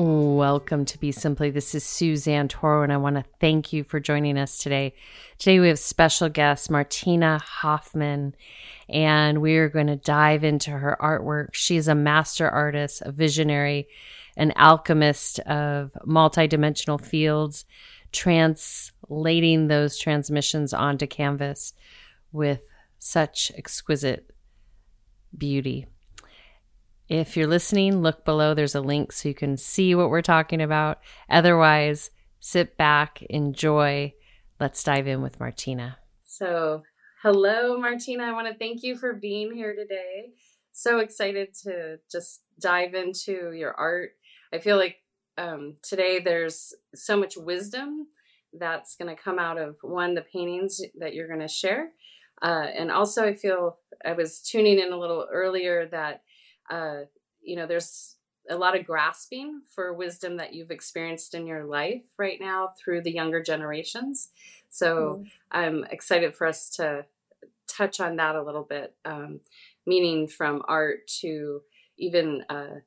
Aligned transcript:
Welcome 0.00 0.84
to 0.84 0.98
Be 1.00 1.10
Simply. 1.10 1.50
This 1.50 1.74
is 1.74 1.82
Suzanne 1.82 2.46
Toro, 2.46 2.84
and 2.84 2.92
I 2.92 2.96
want 2.98 3.16
to 3.16 3.24
thank 3.40 3.72
you 3.72 3.82
for 3.82 3.98
joining 3.98 4.38
us 4.38 4.56
today. 4.56 4.94
Today, 5.38 5.58
we 5.58 5.66
have 5.66 5.80
special 5.80 6.28
guest 6.28 6.70
Martina 6.70 7.40
Hoffmann, 7.40 8.36
and 8.88 9.42
we 9.42 9.56
are 9.56 9.68
going 9.68 9.88
to 9.88 9.96
dive 9.96 10.44
into 10.44 10.70
her 10.70 10.96
artwork. 11.00 11.48
She's 11.52 11.88
a 11.88 11.96
master 11.96 12.48
artist, 12.48 13.02
a 13.04 13.10
visionary, 13.10 13.88
an 14.36 14.52
alchemist 14.54 15.40
of 15.40 15.90
multidimensional 16.06 17.04
fields, 17.04 17.64
translating 18.12 19.66
those 19.66 19.98
transmissions 19.98 20.72
onto 20.72 21.08
canvas 21.08 21.72
with 22.30 22.62
such 23.00 23.50
exquisite 23.56 24.30
beauty. 25.36 25.86
If 27.08 27.38
you're 27.38 27.46
listening, 27.46 28.02
look 28.02 28.26
below. 28.26 28.52
There's 28.52 28.74
a 28.74 28.82
link 28.82 29.12
so 29.12 29.30
you 29.30 29.34
can 29.34 29.56
see 29.56 29.94
what 29.94 30.10
we're 30.10 30.20
talking 30.20 30.60
about. 30.60 30.98
Otherwise, 31.30 32.10
sit 32.38 32.76
back, 32.76 33.22
enjoy. 33.30 34.12
Let's 34.60 34.84
dive 34.84 35.06
in 35.06 35.22
with 35.22 35.40
Martina. 35.40 35.96
So, 36.24 36.82
hello, 37.22 37.78
Martina. 37.78 38.24
I 38.24 38.32
want 38.32 38.46
to 38.48 38.58
thank 38.58 38.82
you 38.82 38.94
for 38.94 39.14
being 39.14 39.54
here 39.54 39.74
today. 39.74 40.32
So 40.72 40.98
excited 40.98 41.54
to 41.64 41.98
just 42.12 42.42
dive 42.60 42.92
into 42.92 43.52
your 43.52 43.72
art. 43.72 44.10
I 44.52 44.58
feel 44.58 44.76
like 44.76 44.96
um, 45.38 45.76
today 45.82 46.20
there's 46.20 46.74
so 46.94 47.16
much 47.16 47.38
wisdom 47.38 48.08
that's 48.52 48.96
going 48.96 49.14
to 49.14 49.20
come 49.20 49.38
out 49.38 49.56
of 49.56 49.76
one, 49.80 50.14
the 50.14 50.20
paintings 50.20 50.82
that 50.98 51.14
you're 51.14 51.28
going 51.28 51.40
to 51.40 51.48
share. 51.48 51.88
Uh, 52.42 52.66
and 52.76 52.90
also, 52.90 53.24
I 53.24 53.34
feel 53.34 53.78
I 54.04 54.12
was 54.12 54.42
tuning 54.42 54.78
in 54.78 54.92
a 54.92 54.98
little 54.98 55.26
earlier 55.32 55.88
that 55.90 56.22
uh, 56.70 57.00
you 57.42 57.56
know, 57.56 57.66
there's 57.66 58.16
a 58.50 58.56
lot 58.56 58.78
of 58.78 58.86
grasping 58.86 59.62
for 59.74 59.92
wisdom 59.92 60.36
that 60.38 60.54
you've 60.54 60.70
experienced 60.70 61.34
in 61.34 61.46
your 61.46 61.64
life 61.64 62.02
right 62.16 62.40
now 62.40 62.70
through 62.82 63.02
the 63.02 63.12
younger 63.12 63.42
generations. 63.42 64.30
So 64.70 65.22
mm. 65.22 65.30
I'm 65.50 65.84
excited 65.90 66.34
for 66.34 66.46
us 66.46 66.70
to 66.76 67.04
touch 67.66 68.00
on 68.00 68.16
that 68.16 68.36
a 68.36 68.42
little 68.42 68.62
bit, 68.62 68.94
um, 69.04 69.40
meaning 69.86 70.26
from 70.26 70.62
art 70.66 71.06
to 71.20 71.62
even 71.98 72.44
uh, 72.48 72.80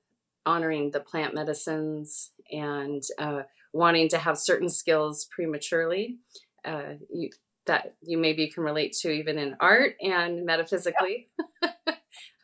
honoring 0.45 0.91
the 0.91 0.99
plant 0.99 1.35
medicines 1.35 2.31
and 2.51 3.03
uh, 3.17 3.43
wanting 3.73 4.09
to 4.09 4.17
have 4.17 4.37
certain 4.37 4.69
skills 4.69 5.27
prematurely. 5.33 6.17
Uh, 6.65 6.93
you, 7.11 7.29
that 7.65 7.95
you 8.01 8.17
maybe 8.17 8.49
can 8.49 8.63
relate 8.63 8.93
to 8.93 9.11
even 9.11 9.37
in 9.37 9.55
art 9.59 9.95
and 10.01 10.45
metaphysically. 10.45 11.29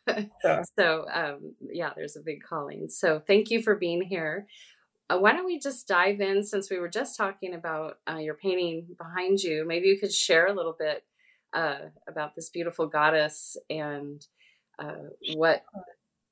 So 0.80 1.06
um, 1.12 1.56
yeah, 1.72 1.92
there's 1.96 2.16
a 2.16 2.22
big 2.22 2.42
calling. 2.44 2.88
So 2.90 3.20
thank 3.20 3.50
you 3.50 3.62
for 3.62 3.76
being 3.76 4.02
here. 4.02 4.48
Uh, 5.10 5.18
why 5.18 5.32
don't 5.32 5.46
we 5.46 5.60
just 5.60 5.88
dive 5.88 6.20
in 6.20 6.44
since 6.44 6.70
we 6.70 6.80
were 6.80 6.90
just 6.90 7.18
talking 7.18 7.54
about 7.54 8.00
uh, 8.10 8.18
your 8.18 8.36
painting 8.36 8.88
behind 8.98 9.40
you? 9.40 9.66
Maybe 9.66 9.88
you 9.88 10.00
could 10.00 10.12
share 10.12 10.48
a 10.48 10.54
little 10.54 10.76
bit 10.78 11.04
uh, 11.54 11.78
about 12.08 12.36
this 12.36 12.50
beautiful 12.50 12.88
goddess 12.88 13.56
and 13.70 14.26
uh, 14.80 15.10
what 15.36 15.64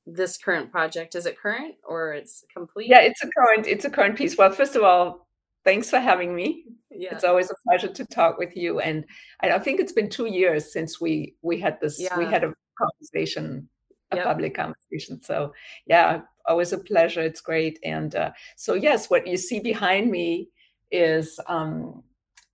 this 0.05 0.37
current 0.37 0.71
project 0.71 1.15
is. 1.15 1.25
It 1.25 1.39
current 1.39 1.75
or 1.87 2.13
it's 2.13 2.43
complete? 2.55 2.89
Yeah, 2.89 2.99
it's 2.99 3.23
a 3.23 3.29
current. 3.29 3.65
It's 3.67 3.85
a 3.85 3.89
current 3.89 4.17
piece. 4.17 4.37
Well, 4.37 4.51
first 4.51 4.75
of 4.75 4.83
all, 4.83 5.27
thanks 5.63 5.89
for 5.89 5.99
having 5.99 6.35
me. 6.35 6.63
Yeah. 6.97 7.09
It's 7.11 7.25
always 7.25 7.51
a 7.51 7.55
pleasure 7.67 7.89
to 7.89 8.05
talk 8.05 8.37
with 8.37 8.55
you. 8.55 8.79
And 8.79 9.03
I 9.41 9.59
think 9.59 9.81
it's 9.81 9.91
been 9.91 10.09
two 10.09 10.27
years 10.27 10.71
since 10.71 11.01
we 11.01 11.35
we 11.41 11.59
had 11.59 11.77
this. 11.81 11.99
Yeah. 11.99 12.17
We 12.17 12.23
had 12.23 12.45
a 12.45 12.53
conversation, 12.77 13.67
a 14.11 14.17
yep. 14.17 14.25
public 14.25 14.55
conversation. 14.55 15.21
So 15.21 15.53
yeah, 15.85 16.21
always 16.47 16.73
a 16.73 16.77
pleasure. 16.77 17.21
It's 17.21 17.41
great. 17.41 17.79
And 17.83 18.15
uh, 18.15 18.31
so 18.55 18.73
yes, 18.73 19.09
what 19.09 19.27
you 19.27 19.37
see 19.37 19.59
behind 19.59 20.11
me 20.11 20.49
is 20.91 21.39
um, 21.47 22.03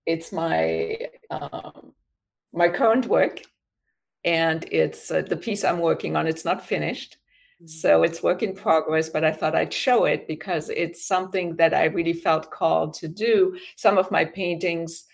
it's 0.06 0.32
my 0.32 0.98
um, 1.30 1.94
my 2.54 2.68
current 2.68 3.08
work, 3.08 3.42
and 4.26 4.66
it's 4.72 5.12
uh, 5.12 5.22
the 5.22 5.38
piece 5.38 5.64
I'm 5.64 5.80
working 5.80 6.16
on. 6.16 6.28
It's 6.28 6.46
not 6.46 6.66
finished. 6.66 7.18
Mm-hmm. 7.62 7.68
So 7.68 8.04
it's 8.04 8.24
work 8.24 8.44
in 8.44 8.56
progress, 8.56 9.10
but 9.10 9.24
I 9.24 9.32
thought 9.32 9.56
I'd 9.56 9.74
show 9.74 10.06
it 10.06 10.28
because 10.28 10.70
it's 10.70 11.06
something 11.06 11.56
that 11.58 11.74
I 11.74 11.86
really 11.86 12.14
felt 12.14 12.52
called 12.52 12.94
to 12.96 13.08
do. 13.08 13.58
Some 13.76 13.98
of 13.98 14.12
my 14.12 14.26
paintings, 14.26 15.06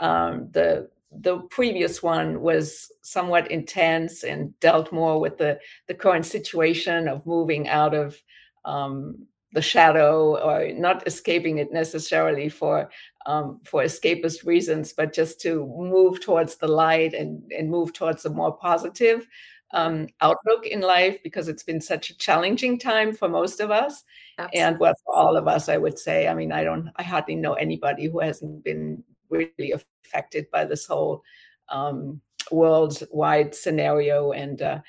um, 0.00 0.48
the 0.52 0.88
the 1.12 1.38
previous 1.50 2.02
one 2.02 2.40
was 2.40 2.90
somewhat 3.02 3.50
intense 3.50 4.22
and 4.22 4.58
dealt 4.60 4.92
more 4.92 5.20
with 5.20 5.38
the 5.38 5.58
the 5.88 5.94
current 5.94 6.26
situation 6.26 7.08
of 7.08 7.26
moving 7.26 7.68
out 7.68 7.94
of 7.94 8.16
um, 8.64 9.26
the 9.52 9.62
shadow 9.62 10.38
or 10.40 10.72
not 10.72 11.06
escaping 11.06 11.58
it 11.58 11.72
necessarily 11.72 12.48
for 12.48 12.90
um, 13.26 13.60
for 13.64 13.82
escapist 13.82 14.46
reasons, 14.46 14.92
but 14.92 15.12
just 15.12 15.40
to 15.40 15.66
move 15.76 16.20
towards 16.20 16.56
the 16.56 16.68
light 16.68 17.12
and 17.14 17.42
and 17.50 17.70
move 17.70 17.92
towards 17.92 18.24
a 18.24 18.30
more 18.30 18.56
positive 18.56 19.26
um, 19.72 20.08
outlook 20.20 20.66
in 20.66 20.80
life 20.80 21.18
because 21.22 21.48
it's 21.48 21.62
been 21.62 21.80
such 21.80 22.10
a 22.10 22.18
challenging 22.18 22.78
time 22.78 23.12
for 23.14 23.28
most 23.28 23.60
of 23.60 23.70
us 23.70 24.02
Absolutely. 24.38 24.60
and 24.60 24.78
well 24.80 24.94
for 25.04 25.14
all 25.14 25.36
of 25.36 25.46
us 25.46 25.68
i 25.68 25.76
would 25.76 25.96
say 25.98 26.26
i 26.26 26.34
mean 26.34 26.50
i 26.50 26.64
don't 26.64 26.90
i 26.96 27.04
hardly 27.04 27.36
know 27.36 27.52
anybody 27.54 28.06
who 28.06 28.18
hasn't 28.18 28.64
been 28.64 29.02
really 29.30 29.72
affected 29.72 30.46
by 30.50 30.64
this 30.64 30.86
whole 30.86 31.22
um, 31.68 32.20
worldwide 32.50 33.54
scenario. 33.54 34.32
And 34.32 34.60
uh, 34.62 34.80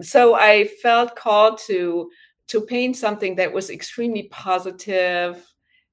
so 0.00 0.34
I 0.34 0.68
felt 0.82 1.16
called 1.16 1.58
to 1.66 2.10
to 2.48 2.60
paint 2.60 2.96
something 2.96 3.34
that 3.34 3.52
was 3.52 3.70
extremely 3.70 4.24
positive, 4.24 5.44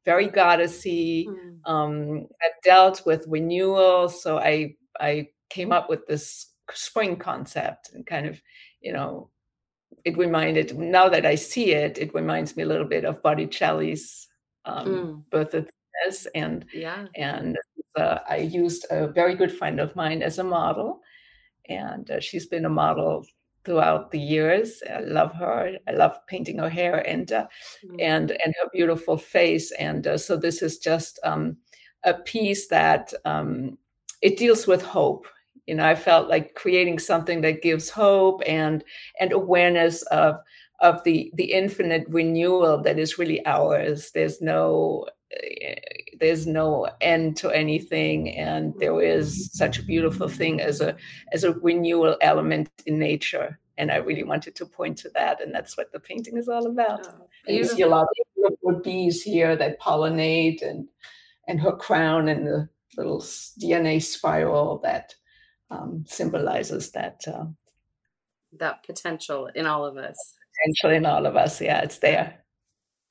very 0.06 0.28
goddessy, 0.28 1.26
mm. 1.26 1.58
um, 1.66 2.28
that 2.42 2.52
dealt 2.64 3.06
with 3.06 3.26
renewal. 3.28 4.10
So 4.10 4.38
I 4.38 4.76
I 5.00 5.30
came 5.50 5.72
up 5.72 5.90
with 5.90 6.06
this 6.08 6.48
spring 6.72 7.18
concept 7.18 7.92
and 7.94 8.06
kind 8.06 8.26
of, 8.28 8.42
you 8.82 8.94
know, 8.94 9.30
it 10.06 10.18
reminded 10.18 10.78
now 10.78 11.10
that 11.10 11.26
I 11.26 11.36
see 11.36 11.72
it, 11.72 11.98
it 11.98 12.14
reminds 12.14 12.56
me 12.56 12.64
a 12.64 12.68
little 12.68 12.88
bit 12.88 13.06
of 13.06 13.22
Botticelli's 13.24 14.28
um, 14.66 14.88
mm. 14.88 15.30
Birth 15.30 15.54
of 15.54 15.70
Venus, 16.06 16.28
and 16.36 16.66
yeah, 16.74 17.08
and 17.16 17.58
uh, 17.96 18.20
I 18.30 18.38
used 18.38 18.86
a 18.90 19.08
very 19.08 19.36
good 19.36 19.52
friend 19.52 19.80
of 19.80 19.96
mine 19.96 20.22
as 20.22 20.40
a 20.40 20.44
model, 20.44 21.02
and 21.70 22.10
uh, 22.10 22.20
she's 22.20 22.46
been 22.46 22.66
a 22.66 22.70
model 22.70 23.26
throughout 23.66 24.12
the 24.12 24.20
years. 24.20 24.84
I 24.90 25.00
love 25.00 25.34
her. 25.36 25.78
I 25.88 25.92
love 25.92 26.20
painting 26.28 26.58
her 26.60 26.70
hair 26.70 27.08
and 27.08 27.32
uh, 27.32 27.48
mm-hmm. 27.86 27.96
and 28.00 28.32
and 28.32 28.54
her 28.62 28.70
beautiful 28.74 29.18
face. 29.18 29.72
And 29.72 30.06
uh, 30.08 30.18
so 30.18 30.36
this 30.36 30.62
is 30.62 30.78
just 30.80 31.20
um, 31.24 31.58
a 32.04 32.14
piece 32.14 32.68
that 32.68 33.14
um, 33.26 33.78
it 34.22 34.38
deals 34.38 34.68
with 34.68 34.82
hope. 34.82 35.28
You 35.68 35.76
know, 35.76 35.86
I 35.86 35.96
felt 35.96 36.28
like 36.28 36.56
creating 36.56 37.00
something 37.00 37.42
that 37.42 37.62
gives 37.62 37.90
hope 37.90 38.42
and 38.46 38.84
and 39.20 39.32
awareness 39.32 40.02
of 40.04 40.36
of 40.82 41.04
the 41.04 41.32
the 41.36 41.54
infinite 41.54 42.06
renewal 42.10 42.82
that 42.82 43.00
is 43.00 43.18
really 43.18 43.46
ours. 43.46 44.12
There's 44.12 44.42
no 44.42 45.06
there's 46.20 46.46
no 46.48 46.88
end 47.02 47.38
to 47.38 47.50
anything 47.50 48.36
and 48.36 48.74
there 48.80 49.02
is 49.02 49.52
such 49.54 49.80
a 49.80 49.84
beautiful 49.84 50.28
thing 50.28 50.62
as 50.62 50.82
a 50.82 50.96
as 51.32 51.44
a 51.44 51.54
renewal 51.54 52.18
element 52.22 52.70
in 52.86 53.00
nature. 53.00 53.60
And 53.78 53.92
i 53.92 53.96
really 53.96 54.24
wanted 54.24 54.56
to 54.56 54.66
point 54.66 54.98
to 55.00 55.10
that 55.16 55.42
and 55.42 55.54
that's 55.54 55.78
what 55.78 55.92
the 55.92 56.00
painting 56.00 56.38
is 56.38 56.48
all 56.48 56.68
about. 56.68 57.08
Oh, 57.08 57.52
you 57.52 57.64
see 57.64 57.82
a 57.82 57.88
lot 57.88 58.08
of 58.66 58.84
bees 58.84 59.22
here 59.22 59.56
that 59.56 59.80
pollinate 59.80 60.62
and 60.62 60.88
and 61.48 61.60
her 61.60 61.74
crown 61.74 62.28
and 62.30 62.46
the 62.48 62.70
little 62.98 63.20
dna 63.20 64.02
spiral 64.02 64.80
that 64.84 65.16
um, 65.72 66.06
symbolizes 66.08 66.92
that 66.92 67.22
uh, 67.28 67.46
that 68.60 68.86
potential 68.86 69.50
in 69.56 69.66
all 69.66 69.86
of 69.86 69.98
us. 69.98 70.36
potential 70.56 70.92
in 70.96 71.06
all 71.06 71.26
of 71.26 71.36
us. 71.36 71.60
Yeah 71.60 71.82
it's 71.82 71.98
there. 71.98 72.44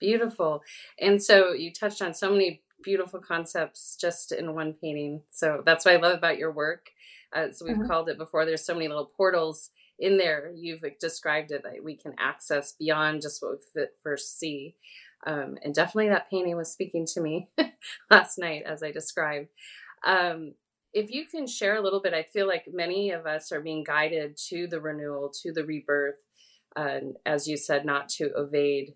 Beautiful. 0.03 0.63
And 0.99 1.23
so 1.23 1.53
you 1.53 1.73
touched 1.73 2.03
on 2.03 2.13
so 2.13 2.31
many 2.31 2.63
beautiful 2.83 3.21
concepts 3.21 3.97
just 4.01 4.33
in 4.33 4.55
one 4.55 4.75
painting. 4.75 5.23
So 5.31 5.63
that's 5.65 5.85
what 5.85 5.95
I 5.95 5.99
love 5.99 6.17
about 6.17 6.39
your 6.39 6.53
work. 6.53 6.91
As 7.35 7.63
we've 7.65 7.77
mm-hmm. 7.77 7.87
called 7.87 8.09
it 8.09 8.19
before, 8.19 8.45
there's 8.45 8.65
so 8.65 8.75
many 8.75 8.89
little 8.89 9.11
portals 9.17 9.71
in 9.99 10.19
there. 10.19 10.53
You've 10.55 10.85
described 11.01 11.51
it 11.51 11.63
that 11.63 11.83
we 11.83 11.97
can 11.97 12.15
access 12.19 12.73
beyond 12.73 13.23
just 13.23 13.43
what 13.43 13.59
we 13.75 13.85
first 14.03 14.39
see. 14.39 14.77
Um, 15.27 15.57
and 15.63 15.75
definitely 15.75 16.09
that 16.09 16.29
painting 16.31 16.57
was 16.57 16.73
speaking 16.73 17.07
to 17.15 17.21
me 17.21 17.49
last 18.11 18.39
night 18.39 18.65
as 18.67 18.83
I 18.83 18.91
described. 18.91 19.49
Um, 20.05 20.55
if 20.93 21.11
you 21.11 21.25
can 21.27 21.47
share 21.47 21.77
a 21.77 21.81
little 21.81 22.03
bit, 22.03 22.13
I 22.13 22.25
feel 22.25 22.47
like 22.47 22.67
many 22.71 23.13
of 23.13 23.25
us 23.27 23.51
are 23.53 23.61
being 23.61 23.85
guided 23.85 24.37
to 24.49 24.67
the 24.67 24.81
renewal, 24.81 25.33
to 25.43 25.53
the 25.53 25.65
rebirth, 25.65 26.17
and 26.77 27.17
as 27.25 27.49
you 27.49 27.57
said, 27.57 27.85
not 27.85 28.09
to 28.11 28.31
evade 28.37 28.95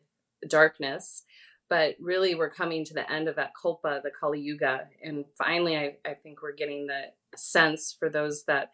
darkness. 0.49 1.23
But 1.69 1.97
really, 2.01 2.35
we're 2.35 2.51
coming 2.51 2.85
to 2.85 2.95
the 2.95 3.11
end 3.11 3.29
of 3.29 3.37
that 3.37 3.53
Kalpa, 3.61 4.01
the 4.03 4.11
Kali 4.11 4.41
Yuga. 4.41 4.89
And 5.03 5.25
finally, 5.37 5.77
I, 5.77 5.97
I 6.05 6.15
think 6.15 6.43
we're 6.43 6.55
getting 6.55 6.87
the 6.87 7.07
sense 7.37 7.97
for 7.99 8.09
those 8.09 8.45
that 8.45 8.71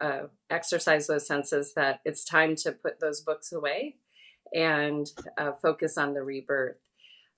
uh, 0.00 0.22
exercise 0.50 1.06
those 1.06 1.26
senses 1.26 1.74
that 1.74 2.00
it's 2.04 2.24
time 2.24 2.56
to 2.56 2.72
put 2.72 2.98
those 3.00 3.20
books 3.20 3.52
away 3.52 3.96
and 4.52 5.06
uh, 5.38 5.52
focus 5.60 5.96
on 5.96 6.14
the 6.14 6.22
rebirth. 6.22 6.78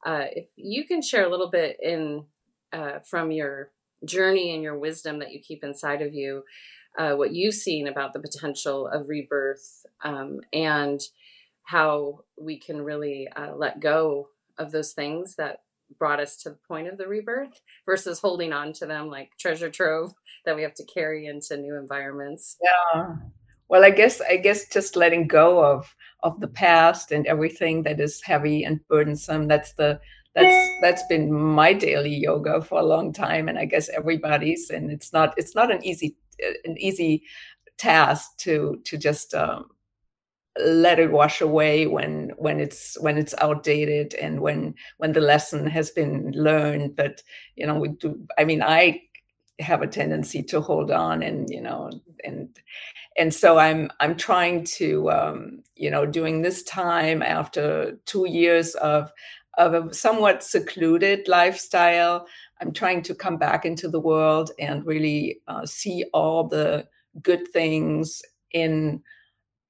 Uh, 0.05 0.27
if 0.33 0.47
you 0.57 0.87
can 0.87 1.03
share 1.03 1.27
a 1.27 1.31
little 1.31 1.51
bit 1.51 1.77
in 1.83 2.25
uh, 2.73 2.99
from 3.01 3.31
your 3.31 3.71
journey 4.05 4.55
and 4.55 4.63
your 4.63 4.79
wisdom 4.79 5.19
that 5.19 5.33
you 5.33 5.41
keep 5.41 5.65
inside 5.65 6.03
of 6.03 6.15
you, 6.15 6.45
uh, 6.99 7.13
what 7.13 7.33
you've 7.33 7.55
seen 7.55 7.89
about 7.89 8.13
the 8.13 8.21
potential 8.21 8.87
of 8.87 9.09
rebirth 9.09 9.85
um, 10.03 10.41
and 10.53 11.01
how 11.65 12.21
we 12.41 12.59
can 12.59 12.83
really 12.83 13.29
uh, 13.35 13.55
let 13.57 13.81
go 13.81 14.29
of 14.59 14.73
those 14.73 14.93
things 14.93 15.35
that 15.37 15.61
brought 15.99 16.21
us 16.21 16.37
to 16.39 16.51
the 16.51 16.59
point 16.67 16.89
of 16.89 16.99
the 16.99 17.07
rebirth 17.07 17.61
versus 17.87 18.19
holding 18.19 18.53
on 18.53 18.73
to 18.73 18.87
them 18.87 19.09
like 19.09 19.31
treasure 19.39 19.71
trove 19.71 20.13
that 20.45 20.57
we 20.57 20.63
have 20.63 20.75
to 20.75 20.85
carry 20.85 21.27
into 21.27 21.57
new 21.57 21.77
environments. 21.77 22.57
Yeah. 22.63 23.17
Well, 23.69 23.85
I 23.85 23.91
guess 23.91 24.21
I 24.21 24.37
guess 24.37 24.69
just 24.69 24.95
letting 24.95 25.27
go 25.27 25.65
of 25.65 25.95
of 26.23 26.41
the 26.41 26.49
past 26.49 27.13
and 27.13 27.27
everything 27.27 27.83
that 27.85 27.99
is 27.99 28.21
heavy 28.23 28.65
and 28.65 28.87
burdensome. 28.89 29.49
That's 29.49 29.73
the 29.73 30.01
that's 30.35 30.69
that's 30.83 31.03
been 31.07 31.33
my 31.33 31.73
daily 31.73 32.15
yoga 32.15 32.61
for 32.61 32.81
a 32.81 32.85
long 32.85 33.13
time, 33.13 33.49
and 33.49 33.59
I 33.59 33.65
guess 33.65 33.89
everybody's. 33.89 34.71
And 34.71 34.91
it's 34.91 35.13
not 35.13 35.33
it's 35.37 35.55
not 35.55 35.73
an 35.73 35.83
easy 35.85 36.17
an 36.65 36.77
easy 36.79 37.23
task 37.79 38.37
to 38.39 38.81
to 38.85 38.99
just 38.99 39.35
um, 39.35 39.67
let 40.61 41.01
it 41.01 41.11
wash 41.11 41.41
away 41.41 41.87
when 41.87 42.31
when 42.37 42.61
it's 42.61 43.01
when 43.01 43.19
it's 43.19 43.35
outdated 43.39 44.15
and 44.15 44.41
when 44.41 44.75
when 44.99 45.13
the 45.13 45.21
lesson 45.21 45.67
has 45.67 45.91
been 45.91 46.31
learned 46.33 46.95
but 46.95 47.23
you 47.57 47.67
know 47.67 47.75
we 47.75 47.89
do 47.89 48.17
i 48.39 48.45
mean 48.45 48.63
i 48.63 49.01
have 49.59 49.83
a 49.83 49.87
tendency 49.87 50.43
to 50.43 50.61
hold 50.61 50.91
on 50.91 51.23
and 51.23 51.51
you 51.51 51.61
know 51.61 51.91
and 52.25 52.61
and 53.17 53.35
so 53.35 53.59
i'm 53.59 53.91
i'm 53.99 54.17
trying 54.17 54.63
to 54.63 55.11
um 55.11 55.61
you 55.75 55.91
know 55.91 56.07
during 56.07 56.43
this 56.43 56.63
time 56.63 57.21
after 57.23 57.99
2 58.07 58.29
years 58.29 58.75
of 58.77 59.11
of 59.59 59.75
a 59.75 59.95
somewhat 59.95 60.45
secluded 60.45 61.27
lifestyle 61.27 62.27
i'm 62.61 62.73
trying 62.73 63.03
to 63.03 63.15
come 63.15 63.39
back 63.39 63.65
into 63.65 63.89
the 63.89 64.01
world 64.01 64.53
and 64.61 64.87
really 64.87 65.41
uh, 65.49 65.67
see 65.67 66.05
all 66.13 66.47
the 66.47 66.87
good 67.23 67.47
things 67.49 68.23
in 68.53 69.03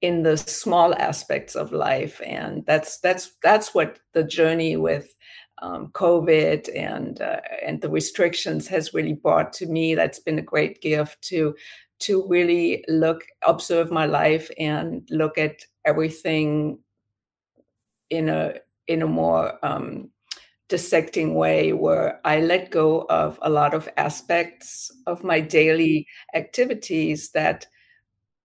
in 0.00 0.22
the 0.22 0.36
small 0.36 0.94
aspects 0.94 1.54
of 1.54 1.72
life 1.72 2.20
and 2.24 2.64
that's 2.66 2.98
that's 3.00 3.32
that's 3.42 3.74
what 3.74 3.98
the 4.12 4.22
journey 4.22 4.76
with 4.76 5.14
um, 5.62 5.88
covid 5.88 6.68
and 6.76 7.20
uh, 7.20 7.40
and 7.64 7.80
the 7.80 7.88
restrictions 7.88 8.68
has 8.68 8.94
really 8.94 9.12
brought 9.14 9.52
to 9.54 9.66
me. 9.66 9.94
That's 9.94 10.18
been 10.18 10.38
a 10.38 10.42
great 10.42 10.80
gift 10.80 11.22
to 11.28 11.54
to 12.00 12.26
really 12.28 12.84
look 12.88 13.24
observe 13.46 13.90
my 13.90 14.06
life 14.06 14.50
and 14.58 15.06
look 15.10 15.38
at 15.38 15.64
everything 15.84 16.78
in 18.10 18.28
a 18.28 18.54
in 18.88 19.02
a 19.02 19.06
more 19.06 19.64
um, 19.64 20.10
dissecting 20.68 21.34
way 21.34 21.72
where 21.72 22.20
I 22.24 22.40
let 22.40 22.70
go 22.70 23.06
of 23.08 23.38
a 23.42 23.50
lot 23.50 23.74
of 23.74 23.88
aspects 23.96 24.90
of 25.06 25.24
my 25.24 25.40
daily 25.40 26.06
activities 26.34 27.30
that 27.30 27.66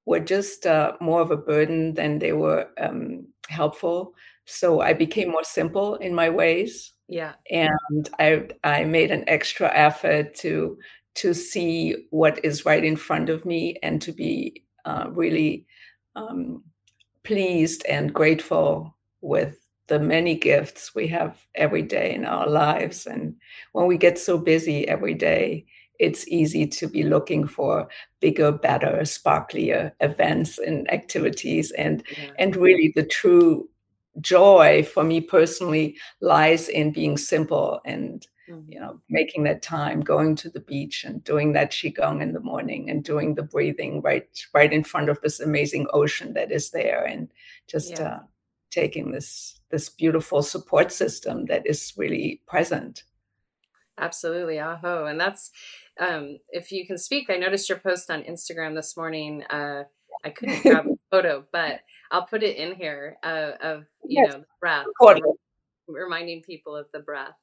were 0.09 0.19
just 0.19 0.65
uh, 0.65 0.93
more 0.99 1.21
of 1.21 1.29
a 1.29 1.37
burden 1.37 1.93
than 1.93 2.17
they 2.17 2.33
were 2.33 2.67
um, 2.79 3.27
helpful. 3.47 4.15
So 4.45 4.81
I 4.81 4.93
became 4.93 5.29
more 5.29 5.43
simple 5.43 5.95
in 5.97 6.15
my 6.15 6.31
ways. 6.31 6.93
Yeah. 7.07 7.33
And 7.51 8.09
I 8.17 8.47
I 8.63 8.85
made 8.85 9.11
an 9.11 9.23
extra 9.27 9.71
effort 9.71 10.33
to 10.41 10.79
to 11.15 11.33
see 11.35 12.07
what 12.09 12.43
is 12.43 12.65
right 12.65 12.83
in 12.83 12.95
front 12.95 13.29
of 13.29 13.45
me 13.45 13.75
and 13.83 14.01
to 14.01 14.11
be 14.11 14.63
uh, 14.85 15.09
really 15.11 15.67
um, 16.15 16.63
pleased 17.23 17.85
and 17.85 18.11
grateful 18.11 18.97
with 19.21 19.57
the 19.89 19.99
many 19.99 20.33
gifts 20.33 20.95
we 20.95 21.07
have 21.07 21.37
every 21.53 21.83
day 21.83 22.15
in 22.15 22.25
our 22.25 22.47
lives. 22.47 23.05
And 23.05 23.35
when 23.73 23.85
we 23.85 23.97
get 23.97 24.17
so 24.17 24.39
busy 24.39 24.87
every 24.87 25.13
day, 25.13 25.65
it's 25.99 26.27
easy 26.27 26.65
to 26.65 26.87
be 26.87 27.03
looking 27.03 27.45
for 27.45 27.87
bigger, 28.21 28.51
better, 28.51 28.99
sparklier 29.01 29.91
events 29.99 30.57
and 30.57 30.91
activities. 30.91 31.71
And 31.71 32.03
yeah. 32.17 32.31
and 32.39 32.55
really 32.55 32.93
the 32.95 33.03
true 33.03 33.69
joy 34.21 34.83
for 34.83 35.03
me 35.03 35.21
personally 35.21 35.97
lies 36.21 36.69
in 36.69 36.91
being 36.91 37.17
simple 37.17 37.81
and 37.85 38.27
mm-hmm. 38.49 38.71
you 38.71 38.79
know 38.79 38.99
making 39.09 39.43
that 39.43 39.61
time 39.61 40.01
going 40.01 40.35
to 40.35 40.49
the 40.49 40.59
beach 40.59 41.03
and 41.03 41.23
doing 41.23 41.53
that 41.53 41.71
qigong 41.71 42.21
in 42.21 42.33
the 42.33 42.39
morning 42.39 42.89
and 42.89 43.03
doing 43.03 43.35
the 43.35 43.43
breathing 43.43 44.01
right 44.01 44.27
right 44.53 44.73
in 44.73 44.83
front 44.83 45.09
of 45.09 45.19
this 45.21 45.39
amazing 45.39 45.87
ocean 45.93 46.33
that 46.33 46.51
is 46.51 46.71
there 46.71 47.05
and 47.05 47.29
just 47.67 47.91
yeah. 47.91 48.15
uh, 48.15 48.19
taking 48.71 49.11
this 49.11 49.59
this 49.69 49.89
beautiful 49.89 50.41
support 50.41 50.91
system 50.91 51.45
that 51.45 51.65
is 51.65 51.93
really 51.95 52.41
present 52.47 53.03
absolutely 53.97 54.59
aho 54.59 55.05
and 55.05 55.19
that's 55.19 55.51
um, 55.99 56.39
if 56.49 56.71
you 56.71 56.87
can 56.87 56.97
speak, 56.97 57.29
I 57.29 57.37
noticed 57.37 57.69
your 57.69 57.79
post 57.79 58.09
on 58.09 58.23
Instagram 58.23 58.75
this 58.75 58.95
morning. 58.95 59.43
Uh, 59.49 59.83
I 60.23 60.29
couldn't 60.29 60.63
grab 60.63 60.87
a 60.87 60.97
photo, 61.11 61.45
but 61.51 61.81
I'll 62.11 62.25
put 62.25 62.43
it 62.43 62.57
in 62.57 62.75
here 62.75 63.17
uh, 63.23 63.51
of 63.61 63.85
you 64.05 64.23
yes. 64.23 64.33
know 64.33 64.43
breath, 64.59 64.85
reminding 65.87 66.41
people 66.41 66.75
of 66.75 66.87
the 66.93 66.99
breath. 66.99 67.35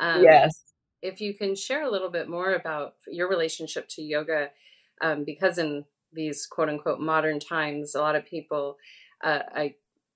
Um, 0.00 0.22
yes. 0.22 0.64
If 1.02 1.20
you 1.20 1.34
can 1.34 1.54
share 1.54 1.82
a 1.84 1.90
little 1.90 2.10
bit 2.10 2.28
more 2.28 2.54
about 2.54 2.94
your 3.08 3.28
relationship 3.28 3.88
to 3.90 4.02
yoga, 4.02 4.50
um, 5.00 5.24
because 5.24 5.58
in 5.58 5.84
these 6.12 6.46
quote 6.46 6.68
unquote 6.68 7.00
modern 7.00 7.40
times, 7.40 7.94
a 7.94 8.00
lot 8.00 8.16
of 8.16 8.24
people, 8.24 8.76
uh, 9.22 9.40
I 9.54 9.74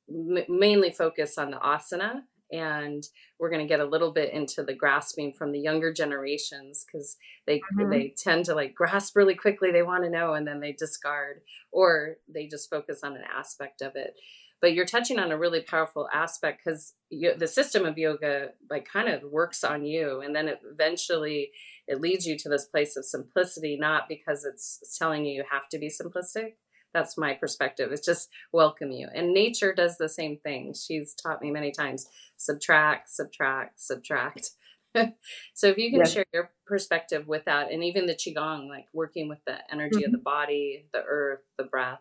m- 0.08 0.44
mainly 0.49 0.90
focus 0.90 1.38
on 1.38 1.50
the 1.50 1.58
asana 1.58 2.23
and 2.50 3.04
we're 3.38 3.50
going 3.50 3.66
to 3.66 3.69
get 3.69 3.81
a 3.81 3.84
little 3.84 4.12
bit 4.12 4.32
into 4.32 4.62
the 4.62 4.75
grasping 4.75 5.32
from 5.32 5.52
the 5.52 5.58
younger 5.58 5.92
generations 5.92 6.85
because 6.87 7.16
they 7.47 7.59
mm-hmm. 7.59 7.90
they 7.90 8.14
tend 8.16 8.44
to 8.44 8.54
like 8.54 8.75
grasp 8.75 9.16
really 9.16 9.35
quickly 9.35 9.70
they 9.70 9.82
want 9.82 10.04
to 10.04 10.11
know 10.11 10.35
and 10.35 10.47
then 10.47 10.61
they 10.61 10.73
discard 10.73 11.40
or 11.73 12.16
they 12.32 12.47
just 12.47 12.70
focus 12.70 13.00
on 13.02 13.16
an 13.16 13.25
aspect 13.37 13.82
of 13.82 13.92
it 13.97 14.14
but 14.61 14.73
you're 14.73 14.87
touching 14.87 15.18
on 15.18 15.32
a 15.32 15.38
really 15.38 15.61
powerful 15.61 16.09
aspect 16.12 16.62
because 16.64 16.94
the 17.11 17.47
system 17.47 17.85
of 17.85 17.99
yoga 17.99 18.49
like 18.70 18.87
kind 18.90 19.09
of 19.09 19.23
works 19.30 19.62
on 19.62 19.85
you 19.85 20.20
and 20.20 20.35
then 20.35 20.49
it 20.49 20.61
eventually 20.70 21.50
it 21.87 22.00
leads 22.00 22.26
you 22.26 22.37
to 22.38 22.49
this 22.49 22.66
place 22.66 22.97
of 22.97 23.04
simplicity 23.04 23.76
not 23.78 24.04
because 24.09 24.44
it's 24.44 24.97
telling 24.99 25.25
you 25.25 25.35
you 25.35 25.44
have 25.50 25.68
to 25.68 25.78
be 25.78 25.88
simplistic 25.90 26.54
that's 26.95 27.19
my 27.19 27.35
perspective. 27.35 27.93
It's 27.93 28.07
just 28.07 28.28
welcome 28.52 28.90
you. 28.90 29.09
And 29.14 29.33
nature 29.33 29.75
does 29.75 29.99
the 29.99 30.09
same 30.09 30.38
thing. 30.38 30.75
She's 30.75 31.14
taught 31.14 31.43
me 31.43 31.50
many 31.50 31.71
times 31.71 32.07
subtract 32.37 33.11
subtract 33.11 33.81
subtract. 33.81 34.50
So 35.52 35.66
if 35.66 35.76
you 35.76 35.90
can 35.90 36.07
share 36.07 36.25
your 36.33 36.50
perspective 36.66 37.28
with 37.28 37.45
that 37.45 37.71
and 37.71 37.85
even 37.85 38.07
the 38.07 38.14
qigong 38.14 38.71
like 38.71 38.87
working 38.95 39.28
with 39.28 39.40
the 39.47 39.59
energy 39.71 39.97
mm-hmm. 39.97 40.07
of 40.07 40.12
the 40.12 40.19
body 40.25 40.87
the 40.95 41.02
earth 41.07 41.40
the 41.59 41.64
breath. 41.64 42.00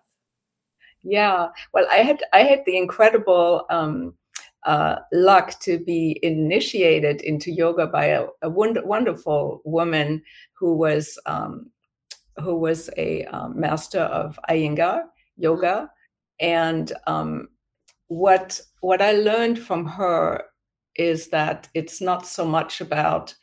Yeah. 1.03 1.49
Well 1.73 1.85
i 1.91 1.97
had 1.97 2.23
i 2.31 2.43
had 2.43 2.63
the 2.65 2.77
incredible 2.77 3.65
um 3.69 4.13
uh, 4.65 4.95
luck 5.13 5.59
to 5.59 5.77
be 5.77 6.19
initiated 6.23 7.21
into 7.21 7.51
yoga 7.51 7.85
by 7.85 8.05
a, 8.05 8.25
a 8.41 8.49
wonder, 8.49 8.83
wonderful 8.83 9.61
woman 9.63 10.21
who 10.57 10.75
was 10.75 11.19
um, 11.27 11.69
who 12.37 12.55
was 12.55 12.89
a 12.97 13.23
um, 13.25 13.59
master 13.59 13.99
of 14.01 14.39
Iyengar 14.49 15.03
yoga, 15.37 15.89
and 16.39 16.91
um, 17.07 17.49
what 18.07 18.61
what 18.81 19.01
I 19.01 19.13
learned 19.13 19.59
from 19.59 19.85
her 19.85 20.43
is 20.95 21.29
that 21.29 21.67
it's 21.73 22.01
not 22.01 22.25
so 22.25 22.45
much 22.45 22.81
about 22.81 23.33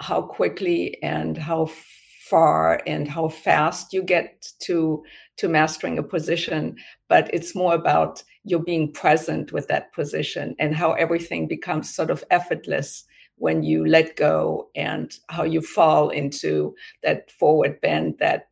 how 0.00 0.22
quickly 0.22 1.02
and 1.02 1.36
how 1.36 1.68
far 2.28 2.80
and 2.86 3.08
how 3.08 3.28
fast 3.28 3.92
you 3.92 4.02
get 4.02 4.52
to 4.60 5.02
to 5.38 5.48
mastering 5.48 5.98
a 5.98 6.02
position 6.02 6.76
but 7.08 7.32
it's 7.32 7.54
more 7.54 7.74
about 7.74 8.22
you 8.44 8.58
being 8.58 8.92
present 8.92 9.50
with 9.50 9.66
that 9.68 9.92
position 9.94 10.54
and 10.58 10.74
how 10.74 10.92
everything 10.92 11.48
becomes 11.48 11.92
sort 11.92 12.10
of 12.10 12.22
effortless 12.30 13.04
when 13.38 13.62
you 13.62 13.86
let 13.86 14.16
go 14.16 14.68
and 14.74 15.18
how 15.28 15.42
you 15.42 15.60
fall 15.60 16.10
into 16.10 16.74
that 17.02 17.30
forward 17.30 17.80
bend 17.80 18.16
that 18.18 18.48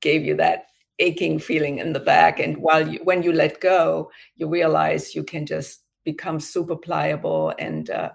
gave 0.00 0.24
you 0.24 0.36
that 0.36 0.66
aching 0.98 1.38
feeling 1.38 1.78
in 1.78 1.92
the 1.92 2.00
back 2.00 2.38
and 2.38 2.58
while 2.58 2.86
you 2.88 3.00
when 3.04 3.22
you 3.22 3.32
let 3.32 3.60
go 3.60 4.10
you 4.36 4.48
realize 4.48 5.14
you 5.14 5.24
can 5.24 5.44
just 5.44 5.82
become 6.04 6.38
super 6.38 6.76
pliable 6.76 7.52
and 7.58 7.90
uh, 7.90 8.10